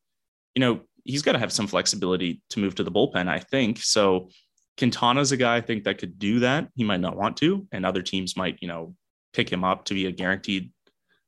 you 0.57 0.61
know 0.61 0.81
he's 1.05 1.23
got 1.23 1.33
to 1.35 1.39
have 1.39 1.53
some 1.53 1.69
flexibility 1.69 2.43
to 2.51 2.59
move 2.59 2.75
to 2.75 2.83
the 2.83 2.91
bullpen. 2.91 3.29
I 3.29 3.39
think 3.39 3.79
so. 3.79 4.31
Quintana's 4.77 5.31
a 5.31 5.37
guy 5.37 5.55
I 5.55 5.61
think 5.61 5.85
that 5.85 5.99
could 5.99 6.19
do 6.19 6.41
that. 6.41 6.67
He 6.75 6.83
might 6.83 6.99
not 6.99 7.17
want 7.17 7.37
to, 7.37 7.69
and 7.71 7.87
other 7.87 8.03
teams 8.03 8.37
might 8.37 8.59
you 8.61 8.67
know 8.67 8.97
pick 9.33 9.49
him 9.49 9.63
up 9.63 9.85
to 9.85 9.95
be 9.95 10.07
a 10.07 10.11
guaranteed 10.11 10.73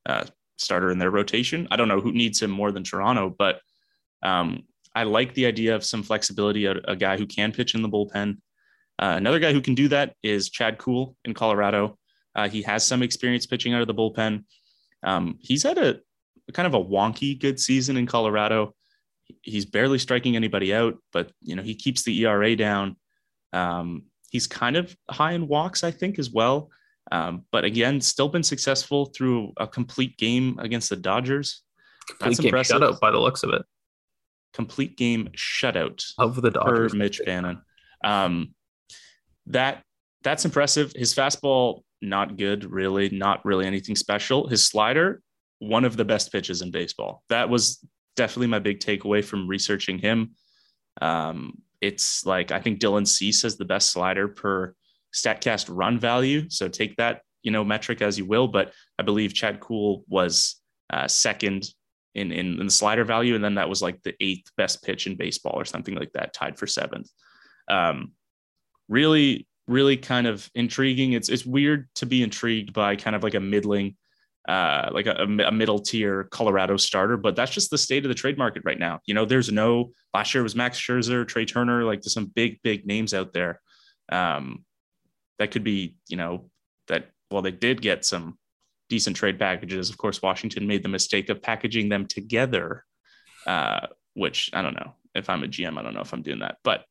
uh, 0.06 0.24
starter 0.58 0.90
in 0.90 0.98
their 0.98 1.12
rotation. 1.12 1.68
I 1.70 1.76
don't 1.76 1.86
know 1.86 2.00
who 2.00 2.10
needs 2.10 2.42
him 2.42 2.50
more 2.50 2.72
than 2.72 2.82
Toronto, 2.82 3.32
but 3.38 3.60
um, 4.24 4.64
I 4.96 5.04
like 5.04 5.34
the 5.34 5.46
idea 5.46 5.76
of 5.76 5.84
some 5.84 6.02
flexibility, 6.02 6.64
a, 6.64 6.72
a 6.88 6.96
guy 6.96 7.16
who 7.16 7.26
can 7.28 7.52
pitch 7.52 7.76
in 7.76 7.82
the 7.82 7.88
bullpen. 7.88 8.38
Uh, 9.00 9.14
another 9.16 9.38
guy 9.38 9.52
who 9.52 9.62
can 9.62 9.74
do 9.74 9.88
that 9.88 10.14
is 10.22 10.50
Chad 10.50 10.78
Kuhl 10.78 11.16
in 11.24 11.32
Colorado. 11.32 11.98
Uh, 12.34 12.48
he 12.48 12.62
has 12.62 12.86
some 12.86 13.02
experience 13.02 13.46
pitching 13.46 13.72
out 13.72 13.80
of 13.80 13.86
the 13.86 13.94
bullpen. 13.94 14.44
Um, 15.02 15.38
he's 15.40 15.62
had 15.62 15.78
a, 15.78 15.98
a 16.48 16.52
kind 16.52 16.66
of 16.66 16.74
a 16.74 16.84
wonky 16.84 17.38
good 17.40 17.58
season 17.58 17.96
in 17.96 18.06
Colorado. 18.06 18.74
He's 19.42 19.64
barely 19.64 19.98
striking 19.98 20.36
anybody 20.36 20.74
out, 20.74 20.98
but 21.12 21.32
you 21.40 21.56
know 21.56 21.62
he 21.62 21.74
keeps 21.74 22.02
the 22.02 22.24
ERA 22.24 22.54
down. 22.56 22.96
Um, 23.52 24.04
he's 24.30 24.46
kind 24.46 24.76
of 24.76 24.94
high 25.10 25.32
in 25.32 25.48
walks, 25.48 25.82
I 25.82 25.90
think, 25.90 26.18
as 26.18 26.30
well. 26.30 26.70
Um, 27.10 27.44
but 27.50 27.64
again, 27.64 28.00
still 28.00 28.28
been 28.28 28.42
successful 28.42 29.06
through 29.06 29.52
a 29.56 29.66
complete 29.66 30.18
game 30.18 30.58
against 30.60 30.90
the 30.90 30.96
Dodgers. 30.96 31.62
Complete 32.06 32.28
That's 32.28 32.40
game 32.40 32.48
impressive. 32.48 32.80
shutout 32.80 33.00
by 33.00 33.10
the 33.10 33.18
looks 33.18 33.42
of 33.42 33.50
it. 33.50 33.62
Complete 34.52 34.96
game 34.96 35.28
shutout 35.36 36.04
of 36.18 36.40
the 36.40 36.50
Dodgers. 36.50 36.92
per 36.92 36.98
Mitch 36.98 37.20
Bannon. 37.24 37.62
Um, 38.04 38.54
that 39.52 39.82
that's 40.22 40.44
impressive. 40.44 40.92
His 40.94 41.14
fastball 41.14 41.82
not 42.02 42.36
good, 42.36 42.70
really, 42.70 43.10
not 43.10 43.44
really 43.44 43.66
anything 43.66 43.96
special. 43.96 44.48
His 44.48 44.64
slider, 44.64 45.22
one 45.58 45.84
of 45.84 45.96
the 45.96 46.04
best 46.04 46.32
pitches 46.32 46.62
in 46.62 46.70
baseball. 46.70 47.22
That 47.28 47.48
was 47.48 47.84
definitely 48.16 48.48
my 48.48 48.58
big 48.58 48.80
takeaway 48.80 49.24
from 49.24 49.48
researching 49.48 49.98
him. 49.98 50.32
Um, 51.00 51.58
it's 51.80 52.26
like 52.26 52.50
I 52.52 52.60
think 52.60 52.80
Dylan 52.80 53.06
Cease 53.06 53.42
has 53.42 53.56
the 53.56 53.64
best 53.64 53.90
slider 53.90 54.28
per 54.28 54.74
Statcast 55.14 55.66
run 55.70 55.98
value. 55.98 56.48
So 56.50 56.68
take 56.68 56.96
that 56.96 57.22
you 57.42 57.50
know 57.50 57.64
metric 57.64 58.02
as 58.02 58.18
you 58.18 58.26
will, 58.26 58.48
but 58.48 58.72
I 58.98 59.02
believe 59.02 59.34
Chad 59.34 59.60
Kuhl 59.60 60.04
was 60.08 60.56
uh, 60.90 61.08
second 61.08 61.68
in, 62.14 62.32
in, 62.32 62.58
in 62.60 62.66
the 62.66 62.72
slider 62.72 63.04
value, 63.04 63.34
and 63.34 63.44
then 63.44 63.54
that 63.54 63.68
was 63.68 63.80
like 63.80 64.02
the 64.02 64.14
eighth 64.20 64.50
best 64.56 64.82
pitch 64.82 65.06
in 65.06 65.16
baseball 65.16 65.54
or 65.54 65.64
something 65.64 65.94
like 65.94 66.12
that, 66.12 66.32
tied 66.32 66.58
for 66.58 66.66
seventh. 66.66 67.08
Um, 67.68 68.12
really, 68.90 69.46
really 69.66 69.96
kind 69.96 70.26
of 70.26 70.50
intriguing. 70.54 71.14
It's 71.14 71.30
it's 71.30 71.46
weird 71.46 71.88
to 71.94 72.06
be 72.06 72.22
intrigued 72.22 72.74
by 72.74 72.96
kind 72.96 73.16
of 73.16 73.22
like 73.22 73.34
a 73.34 73.40
middling, 73.40 73.96
uh, 74.46 74.90
like 74.92 75.06
a, 75.06 75.14
a 75.46 75.52
middle 75.52 75.78
tier 75.78 76.24
Colorado 76.24 76.76
starter, 76.76 77.16
but 77.16 77.36
that's 77.36 77.52
just 77.52 77.70
the 77.70 77.78
state 77.78 78.04
of 78.04 78.10
the 78.10 78.14
trade 78.14 78.36
market 78.36 78.64
right 78.66 78.78
now. 78.78 79.00
You 79.06 79.14
know, 79.14 79.24
there's 79.24 79.50
no 79.50 79.92
last 80.12 80.34
year 80.34 80.42
was 80.42 80.56
Max 80.56 80.78
Scherzer, 80.78 81.26
Trea 81.26 81.46
Turner, 81.46 81.84
like 81.84 82.02
there's 82.02 82.12
some 82.12 82.26
big 82.26 82.60
big 82.62 82.86
names 82.86 83.14
out 83.14 83.32
there. 83.32 83.60
Um, 84.10 84.64
that 85.38 85.52
could 85.52 85.64
be, 85.64 85.96
you 86.08 86.16
know, 86.18 86.50
that 86.88 87.10
well, 87.30 87.42
they 87.42 87.52
did 87.52 87.80
get 87.80 88.04
some 88.04 88.36
decent 88.88 89.16
trade 89.16 89.38
packages. 89.38 89.88
Of 89.88 89.96
course, 89.96 90.20
Washington 90.20 90.66
made 90.66 90.82
the 90.82 90.88
mistake 90.88 91.30
of 91.30 91.40
packaging 91.40 91.88
them 91.88 92.06
together, 92.06 92.84
uh, 93.46 93.86
which 94.14 94.50
I 94.52 94.62
don't 94.62 94.74
know. 94.74 94.94
If 95.14 95.30
I'm 95.30 95.42
a 95.44 95.46
GM, 95.46 95.78
I 95.78 95.82
don't 95.82 95.94
know 95.94 96.02
if 96.02 96.12
I'm 96.12 96.22
doing 96.22 96.40
that. 96.40 96.58
But 96.62 96.84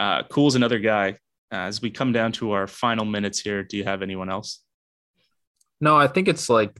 uh, 0.00 0.22
Kuhl's 0.24 0.54
another 0.54 0.78
guy. 0.78 1.10
Uh, 1.52 1.66
as 1.66 1.82
we 1.82 1.90
come 1.90 2.12
down 2.12 2.32
to 2.32 2.52
our 2.52 2.66
final 2.66 3.04
minutes 3.04 3.40
here, 3.40 3.62
do 3.62 3.76
you 3.76 3.84
have 3.84 4.02
anyone 4.02 4.30
else? 4.30 4.62
No, 5.80 5.96
I 5.96 6.06
think 6.06 6.28
it's 6.28 6.48
like 6.48 6.76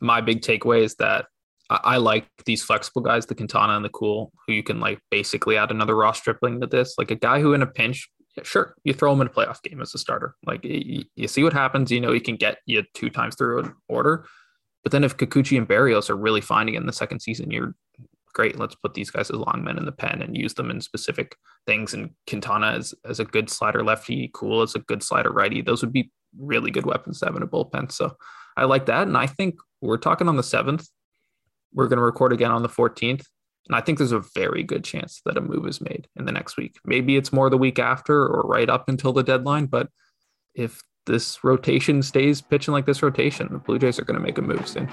my 0.00 0.20
big 0.20 0.40
takeaway 0.40 0.82
is 0.82 0.96
that 0.96 1.26
I, 1.70 1.80
I 1.84 1.96
like 1.98 2.26
these 2.46 2.62
flexible 2.62 3.02
guys, 3.02 3.26
the 3.26 3.34
Quintana 3.34 3.76
and 3.76 3.84
the 3.84 3.90
Kuhl, 3.90 4.32
who 4.46 4.52
you 4.52 4.62
can 4.62 4.80
like 4.80 4.98
basically 5.10 5.56
add 5.56 5.70
another 5.70 5.94
Ross 5.94 6.18
Stripling 6.18 6.60
to 6.60 6.66
this. 6.66 6.94
Like 6.98 7.10
a 7.10 7.16
guy 7.16 7.40
who 7.40 7.54
in 7.54 7.62
a 7.62 7.66
pinch 7.66 8.08
sure, 8.42 8.74
you 8.82 8.92
throw 8.92 9.12
him 9.12 9.20
in 9.20 9.28
a 9.28 9.30
playoff 9.30 9.62
game 9.62 9.80
as 9.80 9.94
a 9.94 9.98
starter. 9.98 10.34
Like 10.44 10.64
you, 10.64 11.04
you 11.14 11.28
see 11.28 11.44
what 11.44 11.52
happens. 11.52 11.92
You 11.92 12.00
know 12.00 12.12
he 12.12 12.20
can 12.20 12.36
get 12.36 12.58
you 12.66 12.82
two 12.94 13.10
times 13.10 13.36
through 13.36 13.60
an 13.60 13.74
order, 13.88 14.26
but 14.82 14.90
then 14.90 15.04
if 15.04 15.16
Kikuchi 15.16 15.56
and 15.56 15.68
Berrios 15.68 16.10
are 16.10 16.16
really 16.16 16.40
finding 16.40 16.74
it 16.74 16.78
in 16.80 16.86
the 16.86 16.92
second 16.92 17.20
season, 17.20 17.50
you're 17.50 17.74
great. 18.34 18.58
Let's 18.58 18.74
put 18.74 18.94
these 18.94 19.10
guys 19.10 19.30
as 19.30 19.36
long 19.36 19.62
men 19.64 19.78
in 19.78 19.86
the 19.86 19.92
pen 19.92 20.20
and 20.20 20.36
use 20.36 20.54
them 20.54 20.70
in 20.70 20.80
specific 20.80 21.36
things. 21.66 21.94
And 21.94 22.10
Quintana 22.28 22.72
as 22.72 22.94
as 23.04 23.20
a 23.20 23.24
good 23.24 23.48
slider 23.48 23.82
lefty, 23.82 24.30
Kuhl 24.34 24.62
as 24.62 24.74
a 24.74 24.80
good 24.80 25.02
slider 25.02 25.30
righty. 25.30 25.62
Those 25.62 25.82
would 25.82 25.92
be 25.92 26.10
really 26.38 26.70
good 26.70 26.86
weapons 26.86 27.20
to 27.20 27.26
have 27.26 27.36
in 27.36 27.42
a 27.42 27.46
bullpen. 27.46 27.90
So 27.90 28.16
I 28.56 28.64
like 28.64 28.86
that, 28.86 29.06
and 29.06 29.16
I 29.16 29.26
think 29.26 29.56
we're 29.80 29.96
talking 29.96 30.28
on 30.28 30.36
the 30.36 30.42
seventh. 30.42 30.88
We're 31.72 31.88
going 31.88 31.98
to 31.98 32.04
record 32.04 32.32
again 32.32 32.52
on 32.52 32.62
the 32.62 32.68
14th. 32.68 33.24
And 33.66 33.74
I 33.74 33.80
think 33.80 33.98
there's 33.98 34.12
a 34.12 34.22
very 34.34 34.62
good 34.62 34.84
chance 34.84 35.22
that 35.24 35.36
a 35.36 35.40
move 35.40 35.66
is 35.66 35.80
made 35.80 36.06
in 36.16 36.26
the 36.26 36.32
next 36.32 36.56
week. 36.56 36.76
Maybe 36.84 37.16
it's 37.16 37.32
more 37.32 37.48
the 37.48 37.56
week 37.56 37.78
after 37.78 38.26
or 38.26 38.42
right 38.42 38.68
up 38.68 38.88
until 38.88 39.12
the 39.12 39.22
deadline. 39.22 39.66
But 39.66 39.88
if 40.54 40.82
this 41.06 41.42
rotation 41.42 42.02
stays 42.02 42.40
pitching 42.40 42.72
like 42.72 42.86
this 42.86 43.02
rotation, 43.02 43.48
the 43.50 43.58
Blue 43.58 43.78
Jays 43.78 43.98
are 43.98 44.04
going 44.04 44.18
to 44.18 44.24
make 44.24 44.38
a 44.38 44.42
move 44.42 44.68
soon. 44.68 44.88